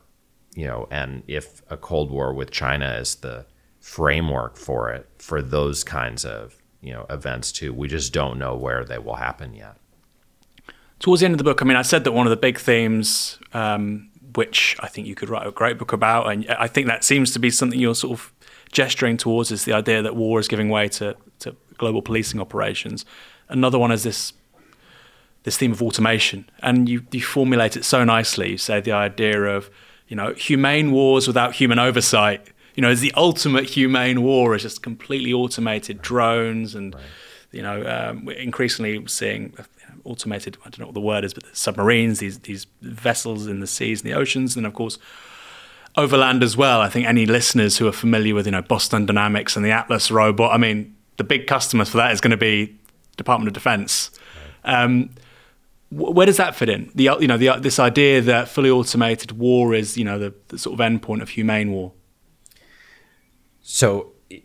You 0.54 0.66
know, 0.66 0.88
and 0.90 1.22
if 1.26 1.62
a 1.70 1.76
Cold 1.76 2.10
War 2.10 2.34
with 2.34 2.50
China 2.50 2.96
is 3.00 3.16
the 3.16 3.46
framework 3.88 4.56
for 4.56 4.90
it, 4.90 5.08
for 5.18 5.40
those 5.40 5.82
kinds 5.82 6.24
of 6.24 6.54
you 6.82 6.92
know 6.92 7.06
events 7.08 7.50
too, 7.50 7.72
we 7.72 7.88
just 7.88 8.12
don't 8.12 8.38
know 8.38 8.54
where 8.54 8.84
they 8.84 8.98
will 8.98 9.16
happen 9.16 9.54
yet. 9.54 9.76
Towards 11.00 11.20
the 11.20 11.26
end 11.26 11.34
of 11.34 11.38
the 11.38 11.44
book, 11.44 11.62
I 11.62 11.64
mean, 11.64 11.76
I 11.76 11.82
said 11.82 12.04
that 12.04 12.12
one 12.12 12.26
of 12.26 12.30
the 12.30 12.36
big 12.36 12.58
themes, 12.58 13.38
um, 13.54 14.10
which 14.34 14.76
I 14.80 14.88
think 14.88 15.06
you 15.06 15.14
could 15.14 15.30
write 15.30 15.46
a 15.46 15.50
great 15.50 15.78
book 15.78 15.92
about, 15.92 16.30
and 16.30 16.46
I 16.50 16.66
think 16.66 16.86
that 16.88 17.02
seems 17.02 17.32
to 17.32 17.38
be 17.38 17.50
something 17.50 17.80
you're 17.80 17.94
sort 17.94 18.18
of 18.18 18.32
gesturing 18.72 19.16
towards, 19.16 19.50
is 19.50 19.64
the 19.64 19.72
idea 19.72 20.02
that 20.02 20.14
war 20.14 20.38
is 20.38 20.48
giving 20.48 20.68
way 20.68 20.88
to, 20.88 21.16
to 21.38 21.56
global 21.78 22.02
policing 22.02 22.40
operations. 22.40 23.06
Another 23.48 23.78
one 23.78 23.90
is 23.90 24.02
this 24.02 24.34
this 25.44 25.56
theme 25.56 25.72
of 25.72 25.80
automation, 25.82 26.50
and 26.62 26.88
you, 26.88 27.06
you 27.10 27.22
formulate 27.22 27.74
it 27.76 27.84
so 27.84 28.04
nicely. 28.04 28.50
You 28.50 28.58
say 28.58 28.80
the 28.80 28.92
idea 28.92 29.44
of 29.44 29.70
you 30.08 30.16
know 30.16 30.34
humane 30.34 30.90
wars 30.92 31.26
without 31.26 31.54
human 31.54 31.78
oversight. 31.78 32.48
You 32.78 32.82
know, 32.82 32.90
is 32.90 33.00
the 33.00 33.12
ultimate 33.16 33.64
humane 33.64 34.22
war 34.22 34.54
is 34.54 34.62
just 34.62 34.84
completely 34.84 35.32
automated 35.32 36.00
drones, 36.00 36.76
and 36.76 36.94
right. 36.94 37.02
you 37.50 37.60
know, 37.60 37.84
um, 37.84 38.24
we're 38.24 38.36
increasingly 38.36 39.04
seeing 39.08 39.52
automated. 40.04 40.56
I 40.60 40.70
don't 40.70 40.78
know 40.78 40.86
what 40.86 40.94
the 40.94 41.00
word 41.00 41.24
is, 41.24 41.34
but 41.34 41.42
submarines, 41.56 42.20
these 42.20 42.38
these 42.38 42.68
vessels 42.80 43.48
in 43.48 43.58
the 43.58 43.66
seas 43.66 44.02
and 44.02 44.08
the 44.08 44.14
oceans, 44.16 44.56
and 44.56 44.64
of 44.64 44.74
course 44.74 44.96
overland 45.96 46.44
as 46.44 46.56
well. 46.56 46.80
I 46.80 46.88
think 46.88 47.08
any 47.08 47.26
listeners 47.26 47.78
who 47.78 47.88
are 47.88 47.92
familiar 47.92 48.32
with 48.32 48.46
you 48.46 48.52
know 48.52 48.62
Boston 48.62 49.06
Dynamics 49.06 49.56
and 49.56 49.64
the 49.64 49.72
Atlas 49.72 50.12
robot, 50.12 50.54
I 50.54 50.56
mean, 50.56 50.94
the 51.16 51.24
big 51.24 51.48
customers 51.48 51.88
for 51.88 51.96
that 51.96 52.12
is 52.12 52.20
going 52.20 52.30
to 52.30 52.36
be 52.36 52.78
Department 53.16 53.48
of 53.48 53.54
Defense. 53.54 54.12
Right. 54.64 54.82
Um, 54.84 55.10
where 55.90 56.26
does 56.26 56.36
that 56.36 56.54
fit 56.54 56.68
in? 56.68 56.92
The 56.94 57.16
you 57.18 57.26
know 57.26 57.38
the, 57.38 57.58
this 57.58 57.80
idea 57.80 58.20
that 58.20 58.46
fully 58.48 58.70
automated 58.70 59.32
war 59.32 59.74
is 59.74 59.98
you 59.98 60.04
know 60.04 60.20
the, 60.20 60.32
the 60.46 60.58
sort 60.58 60.78
of 60.78 60.86
endpoint 60.86 61.22
of 61.22 61.30
humane 61.30 61.72
war. 61.72 61.90
So 63.70 64.12
it, 64.30 64.44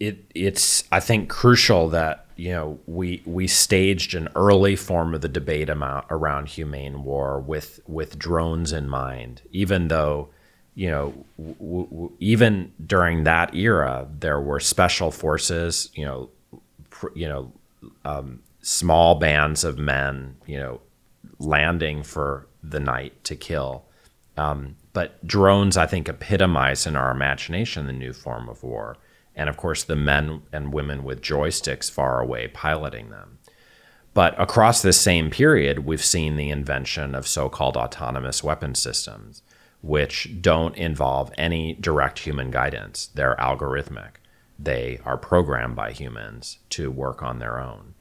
it, 0.00 0.24
it's 0.34 0.84
I 0.90 1.00
think 1.00 1.28
crucial 1.28 1.90
that 1.90 2.24
you 2.36 2.50
know 2.50 2.78
we 2.86 3.22
we 3.26 3.46
staged 3.46 4.14
an 4.14 4.30
early 4.34 4.74
form 4.74 5.14
of 5.14 5.20
the 5.20 5.28
debate 5.28 5.68
amount 5.68 6.06
around 6.08 6.48
humane 6.48 7.04
war 7.04 7.40
with 7.40 7.78
with 7.86 8.18
drones 8.18 8.72
in 8.72 8.88
mind, 8.88 9.42
even 9.52 9.88
though 9.88 10.30
you 10.74 10.88
know 10.90 11.12
w- 11.36 11.86
w- 11.90 12.12
even 12.20 12.72
during 12.86 13.24
that 13.24 13.54
era 13.54 14.08
there 14.18 14.40
were 14.40 14.60
special 14.60 15.10
forces, 15.10 15.90
you 15.94 16.06
know, 16.06 16.30
pr- 16.90 17.14
you 17.14 17.28
know. 17.28 17.52
Um, 18.04 18.40
small 18.60 19.14
bands 19.14 19.62
of 19.62 19.78
men, 19.78 20.36
you 20.46 20.58
know, 20.58 20.80
landing 21.38 22.02
for 22.02 22.46
the 22.62 22.80
night 22.80 23.12
to 23.24 23.36
kill. 23.36 23.84
Um, 24.36 24.76
but 24.98 25.24
drones, 25.24 25.76
I 25.76 25.86
think, 25.86 26.08
epitomize 26.08 26.84
in 26.84 26.96
our 26.96 27.12
imagination 27.12 27.86
the 27.86 27.92
new 27.92 28.12
form 28.12 28.48
of 28.48 28.64
war. 28.64 28.96
And 29.36 29.48
of 29.48 29.56
course, 29.56 29.84
the 29.84 29.94
men 29.94 30.42
and 30.52 30.72
women 30.72 31.04
with 31.04 31.22
joysticks 31.22 31.88
far 31.88 32.20
away 32.20 32.48
piloting 32.48 33.10
them. 33.10 33.38
But 34.12 34.34
across 34.40 34.82
this 34.82 35.00
same 35.00 35.30
period, 35.30 35.86
we've 35.86 36.04
seen 36.04 36.36
the 36.36 36.50
invention 36.50 37.14
of 37.14 37.28
so 37.28 37.48
called 37.48 37.76
autonomous 37.76 38.42
weapon 38.42 38.74
systems, 38.74 39.44
which 39.82 40.42
don't 40.42 40.74
involve 40.74 41.30
any 41.38 41.74
direct 41.74 42.18
human 42.18 42.50
guidance. 42.50 43.06
They're 43.14 43.36
algorithmic, 43.36 44.14
they 44.58 44.98
are 45.04 45.16
programmed 45.16 45.76
by 45.76 45.92
humans 45.92 46.58
to 46.70 46.90
work 46.90 47.22
on 47.22 47.38
their 47.38 47.60
own. 47.60 47.94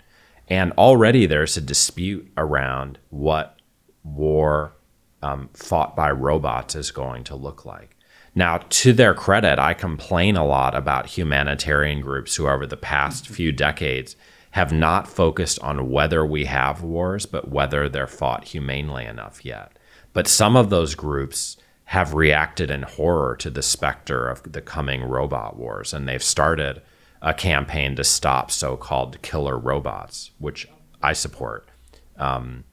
And 0.47 0.71
already 0.71 1.27
there's 1.27 1.57
a 1.57 1.61
dispute 1.61 2.31
around 2.35 2.97
what 3.11 3.59
war 4.03 4.73
um, 5.21 5.49
fought 5.53 5.95
by 5.95 6.11
robots 6.11 6.75
is 6.75 6.91
going 6.91 7.23
to 7.25 7.35
look 7.35 7.65
like. 7.65 7.95
Now, 8.35 8.59
to 8.69 8.93
their 8.93 9.15
credit, 9.15 9.57
I 9.57 9.73
complain 9.73 10.37
a 10.37 10.45
lot 10.45 10.75
about 10.75 11.07
humanitarian 11.07 12.01
groups 12.01 12.35
who, 12.35 12.47
over 12.47 12.67
the 12.67 12.77
past 12.77 13.27
few 13.27 13.51
decades, 13.51 14.15
have 14.51 14.71
not 14.71 15.07
focused 15.07 15.59
on 15.59 15.89
whether 15.89 16.25
we 16.25 16.45
have 16.45 16.83
wars, 16.83 17.25
but 17.25 17.49
whether 17.49 17.89
they're 17.89 18.07
fought 18.07 18.45
humanely 18.45 19.05
enough 19.05 19.43
yet. 19.43 19.77
But 20.13 20.27
some 20.27 20.55
of 20.55 20.69
those 20.69 20.95
groups 20.95 21.57
have 21.85 22.13
reacted 22.13 22.69
in 22.69 22.83
horror 22.83 23.35
to 23.37 23.49
the 23.49 23.61
specter 23.61 24.27
of 24.27 24.51
the 24.51 24.61
coming 24.61 25.03
robot 25.03 25.57
wars, 25.57 25.93
and 25.93 26.07
they've 26.07 26.23
started 26.23 26.81
a 27.21 27.33
campaign 27.33 27.95
to 27.95 28.03
stop 28.03 28.51
so-called 28.51 29.21
killer 29.21 29.57
robots, 29.57 30.31
which 30.37 30.67
I 31.01 31.13
support. 31.13 31.69
Um, 32.17 32.65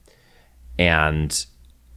and 0.77 1.45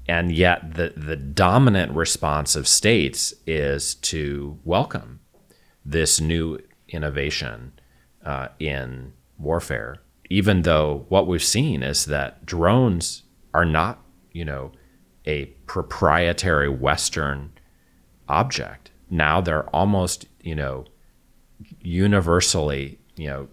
and 0.09 0.33
yet 0.33 0.75
the 0.75 0.95
the 0.97 1.17
dominant 1.17 1.93
response 1.93 2.57
of 2.57 2.67
states 2.67 3.35
is 3.47 3.95
to 3.97 4.59
welcome 4.65 5.21
this 5.85 6.21
new 6.21 6.59
innovation 6.89 7.73
uh, 8.25 8.49
in 8.59 9.13
warfare, 9.39 9.99
even 10.31 10.63
though 10.63 11.05
what 11.09 11.27
we've 11.27 11.43
seen 11.43 11.83
is 11.83 12.07
that 12.07 12.45
drones 12.45 13.23
are 13.55 13.65
not, 13.65 14.03
you 14.33 14.45
know, 14.45 14.73
a 15.27 15.47
proprietary 15.67 16.69
Western 16.69 17.53
object. 18.29 18.91
Now 19.11 19.41
they're 19.41 19.69
almost, 19.71 20.27
you 20.41 20.55
know, 20.55 20.87
universally, 21.81 22.99
you 23.17 23.29
know, 23.29 23.49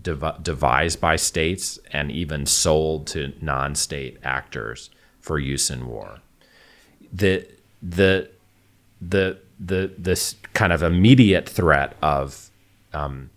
dev- 0.00 0.42
devised 0.42 1.00
by 1.00 1.16
states 1.16 1.78
and 1.92 2.10
even 2.10 2.46
sold 2.46 3.06
to 3.08 3.32
non-state 3.40 4.18
actors 4.22 4.90
for 5.28 5.38
use 5.38 5.70
in 5.70 5.86
war. 5.86 6.20
The 7.12 7.46
the 7.82 8.30
the 9.00 9.38
the 9.60 9.92
this 9.98 10.36
kind 10.54 10.72
of 10.72 10.82
immediate 10.82 11.46
threat 11.46 11.94
of 12.02 12.50
um, 12.94 13.30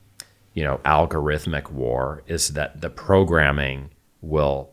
you 0.53 0.63
know 0.63 0.79
algorithmic 0.85 1.69
war 1.69 2.23
is 2.27 2.49
that 2.49 2.79
the 2.79 2.89
programming 2.89 3.89
will 4.21 4.69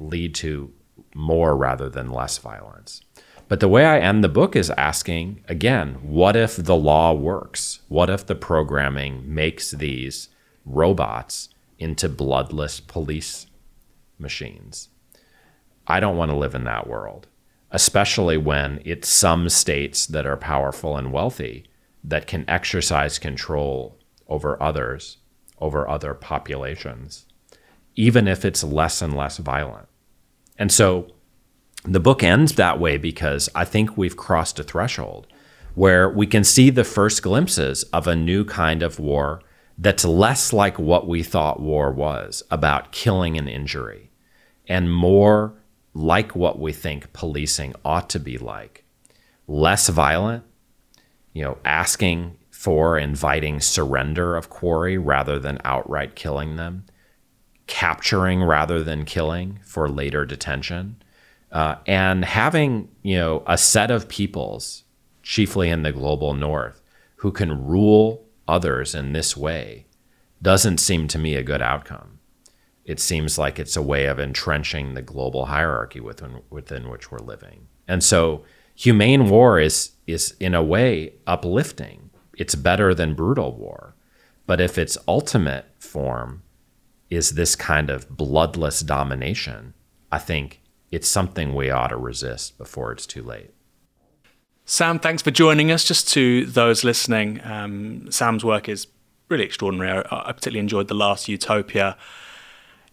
lead 0.00 0.34
to 0.34 0.72
more 1.14 1.56
rather 1.56 1.88
than 1.88 2.10
less 2.10 2.38
violence. 2.38 3.02
But 3.46 3.60
the 3.60 3.68
way 3.68 3.86
I 3.86 4.00
end 4.00 4.22
the 4.22 4.28
book 4.28 4.56
is 4.56 4.70
asking 4.70 5.42
again, 5.48 5.94
what 6.02 6.36
if 6.36 6.56
the 6.56 6.76
law 6.76 7.12
works? 7.12 7.80
What 7.88 8.10
if 8.10 8.26
the 8.26 8.34
programming 8.34 9.22
makes 9.32 9.70
these 9.70 10.28
robots 10.66 11.48
into 11.78 12.08
bloodless 12.08 12.80
police 12.80 13.46
machines? 14.18 14.88
I 15.88 16.00
don't 16.00 16.16
want 16.16 16.30
to 16.30 16.36
live 16.36 16.54
in 16.54 16.64
that 16.64 16.86
world, 16.86 17.26
especially 17.70 18.36
when 18.36 18.80
it's 18.84 19.08
some 19.08 19.48
states 19.48 20.06
that 20.06 20.26
are 20.26 20.36
powerful 20.36 20.96
and 20.96 21.12
wealthy 21.12 21.66
that 22.04 22.26
can 22.26 22.48
exercise 22.48 23.18
control 23.18 23.98
over 24.28 24.62
others, 24.62 25.16
over 25.58 25.88
other 25.88 26.14
populations, 26.14 27.24
even 27.96 28.28
if 28.28 28.44
it's 28.44 28.62
less 28.62 29.00
and 29.00 29.16
less 29.16 29.38
violent. 29.38 29.88
And 30.58 30.70
so 30.70 31.08
the 31.84 32.00
book 32.00 32.22
ends 32.22 32.52
that 32.52 32.78
way 32.78 32.98
because 32.98 33.48
I 33.54 33.64
think 33.64 33.96
we've 33.96 34.16
crossed 34.16 34.58
a 34.58 34.64
threshold 34.64 35.26
where 35.74 36.08
we 36.10 36.26
can 36.26 36.44
see 36.44 36.70
the 36.70 36.84
first 36.84 37.22
glimpses 37.22 37.84
of 37.84 38.06
a 38.06 38.16
new 38.16 38.44
kind 38.44 38.82
of 38.82 38.98
war 38.98 39.40
that's 39.78 40.04
less 40.04 40.52
like 40.52 40.78
what 40.78 41.06
we 41.06 41.22
thought 41.22 41.60
war 41.60 41.92
was 41.92 42.42
about 42.50 42.90
killing 42.90 43.38
and 43.38 43.48
injury 43.48 44.10
and 44.66 44.92
more 44.92 45.54
like 45.98 46.36
what 46.36 46.60
we 46.60 46.72
think 46.72 47.12
policing 47.12 47.74
ought 47.84 48.08
to 48.10 48.20
be 48.20 48.38
like. 48.38 48.84
Less 49.46 49.88
violent 49.88 50.44
you 51.32 51.42
know 51.42 51.58
asking 51.64 52.36
for 52.50 52.98
inviting 52.98 53.60
surrender 53.60 54.36
of 54.36 54.50
quarry 54.50 54.98
rather 54.98 55.38
than 55.38 55.60
outright 55.64 56.14
killing 56.14 56.56
them. 56.56 56.84
Capturing 57.66 58.42
rather 58.42 58.82
than 58.82 59.04
killing 59.04 59.60
for 59.62 59.88
later 59.88 60.24
detention. 60.24 61.00
Uh, 61.52 61.76
and 61.86 62.24
having 62.24 62.88
you 63.02 63.16
know 63.16 63.42
a 63.46 63.58
set 63.58 63.90
of 63.90 64.08
peoples, 64.08 64.84
chiefly 65.22 65.68
in 65.68 65.82
the 65.82 65.92
global 65.92 66.34
north, 66.34 66.80
who 67.16 67.32
can 67.32 67.66
rule 67.66 68.24
others 68.46 68.94
in 68.94 69.12
this 69.12 69.36
way, 69.36 69.86
doesn't 70.40 70.78
seem 70.78 71.08
to 71.08 71.18
me 71.18 71.34
a 71.34 71.42
good 71.42 71.62
outcome. 71.62 72.17
It 72.88 72.98
seems 73.00 73.36
like 73.36 73.58
it's 73.58 73.76
a 73.76 73.82
way 73.82 74.06
of 74.06 74.18
entrenching 74.18 74.94
the 74.94 75.02
global 75.02 75.44
hierarchy 75.44 76.00
within 76.00 76.40
within 76.48 76.88
which 76.88 77.12
we're 77.12 77.18
living. 77.18 77.68
And 77.86 78.02
so, 78.02 78.44
humane 78.74 79.28
war 79.28 79.60
is 79.60 79.92
is 80.06 80.34
in 80.40 80.54
a 80.54 80.62
way 80.62 81.12
uplifting. 81.26 82.08
It's 82.38 82.54
better 82.54 82.94
than 82.94 83.14
brutal 83.14 83.54
war. 83.54 83.94
But 84.46 84.58
if 84.58 84.78
its 84.78 84.96
ultimate 85.06 85.66
form 85.78 86.42
is 87.10 87.32
this 87.32 87.54
kind 87.54 87.90
of 87.90 88.08
bloodless 88.08 88.80
domination, 88.80 89.74
I 90.10 90.18
think 90.18 90.62
it's 90.90 91.08
something 91.08 91.54
we 91.54 91.68
ought 91.68 91.88
to 91.88 91.96
resist 91.98 92.56
before 92.56 92.90
it's 92.92 93.06
too 93.06 93.22
late. 93.22 93.50
Sam, 94.64 94.98
thanks 94.98 95.20
for 95.20 95.30
joining 95.30 95.70
us. 95.70 95.84
Just 95.84 96.08
to 96.12 96.46
those 96.46 96.84
listening, 96.84 97.42
um, 97.44 98.10
Sam's 98.10 98.46
work 98.46 98.66
is 98.66 98.86
really 99.28 99.44
extraordinary. 99.44 100.02
I, 100.10 100.28
I 100.28 100.32
particularly 100.32 100.60
enjoyed 100.60 100.88
The 100.88 100.94
Last 100.94 101.28
Utopia. 101.28 101.98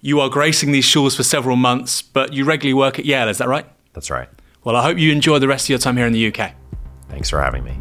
You 0.02 0.20
are 0.20 0.30
gracing 0.30 0.72
these 0.72 0.86
shores 0.86 1.16
for 1.16 1.24
several 1.24 1.56
months, 1.56 2.02
but 2.02 2.34
you 2.34 2.46
regularly 2.46 2.74
work 2.74 3.00
at 3.00 3.06
Yale, 3.06 3.30
is 3.30 3.38
that 3.40 3.48
right? 3.48 3.66
That's 3.94 4.10
right. 4.10 4.30
Well, 4.64 4.76
I 4.76 4.84
hope 4.84 4.98
you 4.98 5.12
enjoy 5.12 5.40
the 5.40 5.48
rest 5.48 5.66
of 5.66 5.70
your 5.70 5.80
time 5.80 5.98
here 5.98 6.06
in 6.06 6.14
the 6.14 6.28
UK. 6.28 6.54
Thanks 7.10 7.30
for 7.30 7.42
having 7.42 7.64
me. 7.64 7.80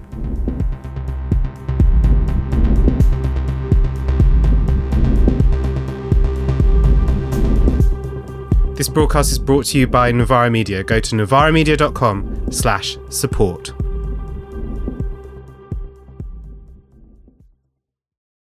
This 8.77 8.89
broadcast 8.89 9.31
is 9.31 9.39
brought 9.39 9.67
to 9.67 9.79
you 9.79 9.87
by 9.87 10.11
Novara 10.11 10.51
Media. 10.51 10.83
Go 10.83 10.99
to 10.99 11.15
novaramedia.com 11.15 12.51
slash 12.51 12.99
support. 13.09 13.73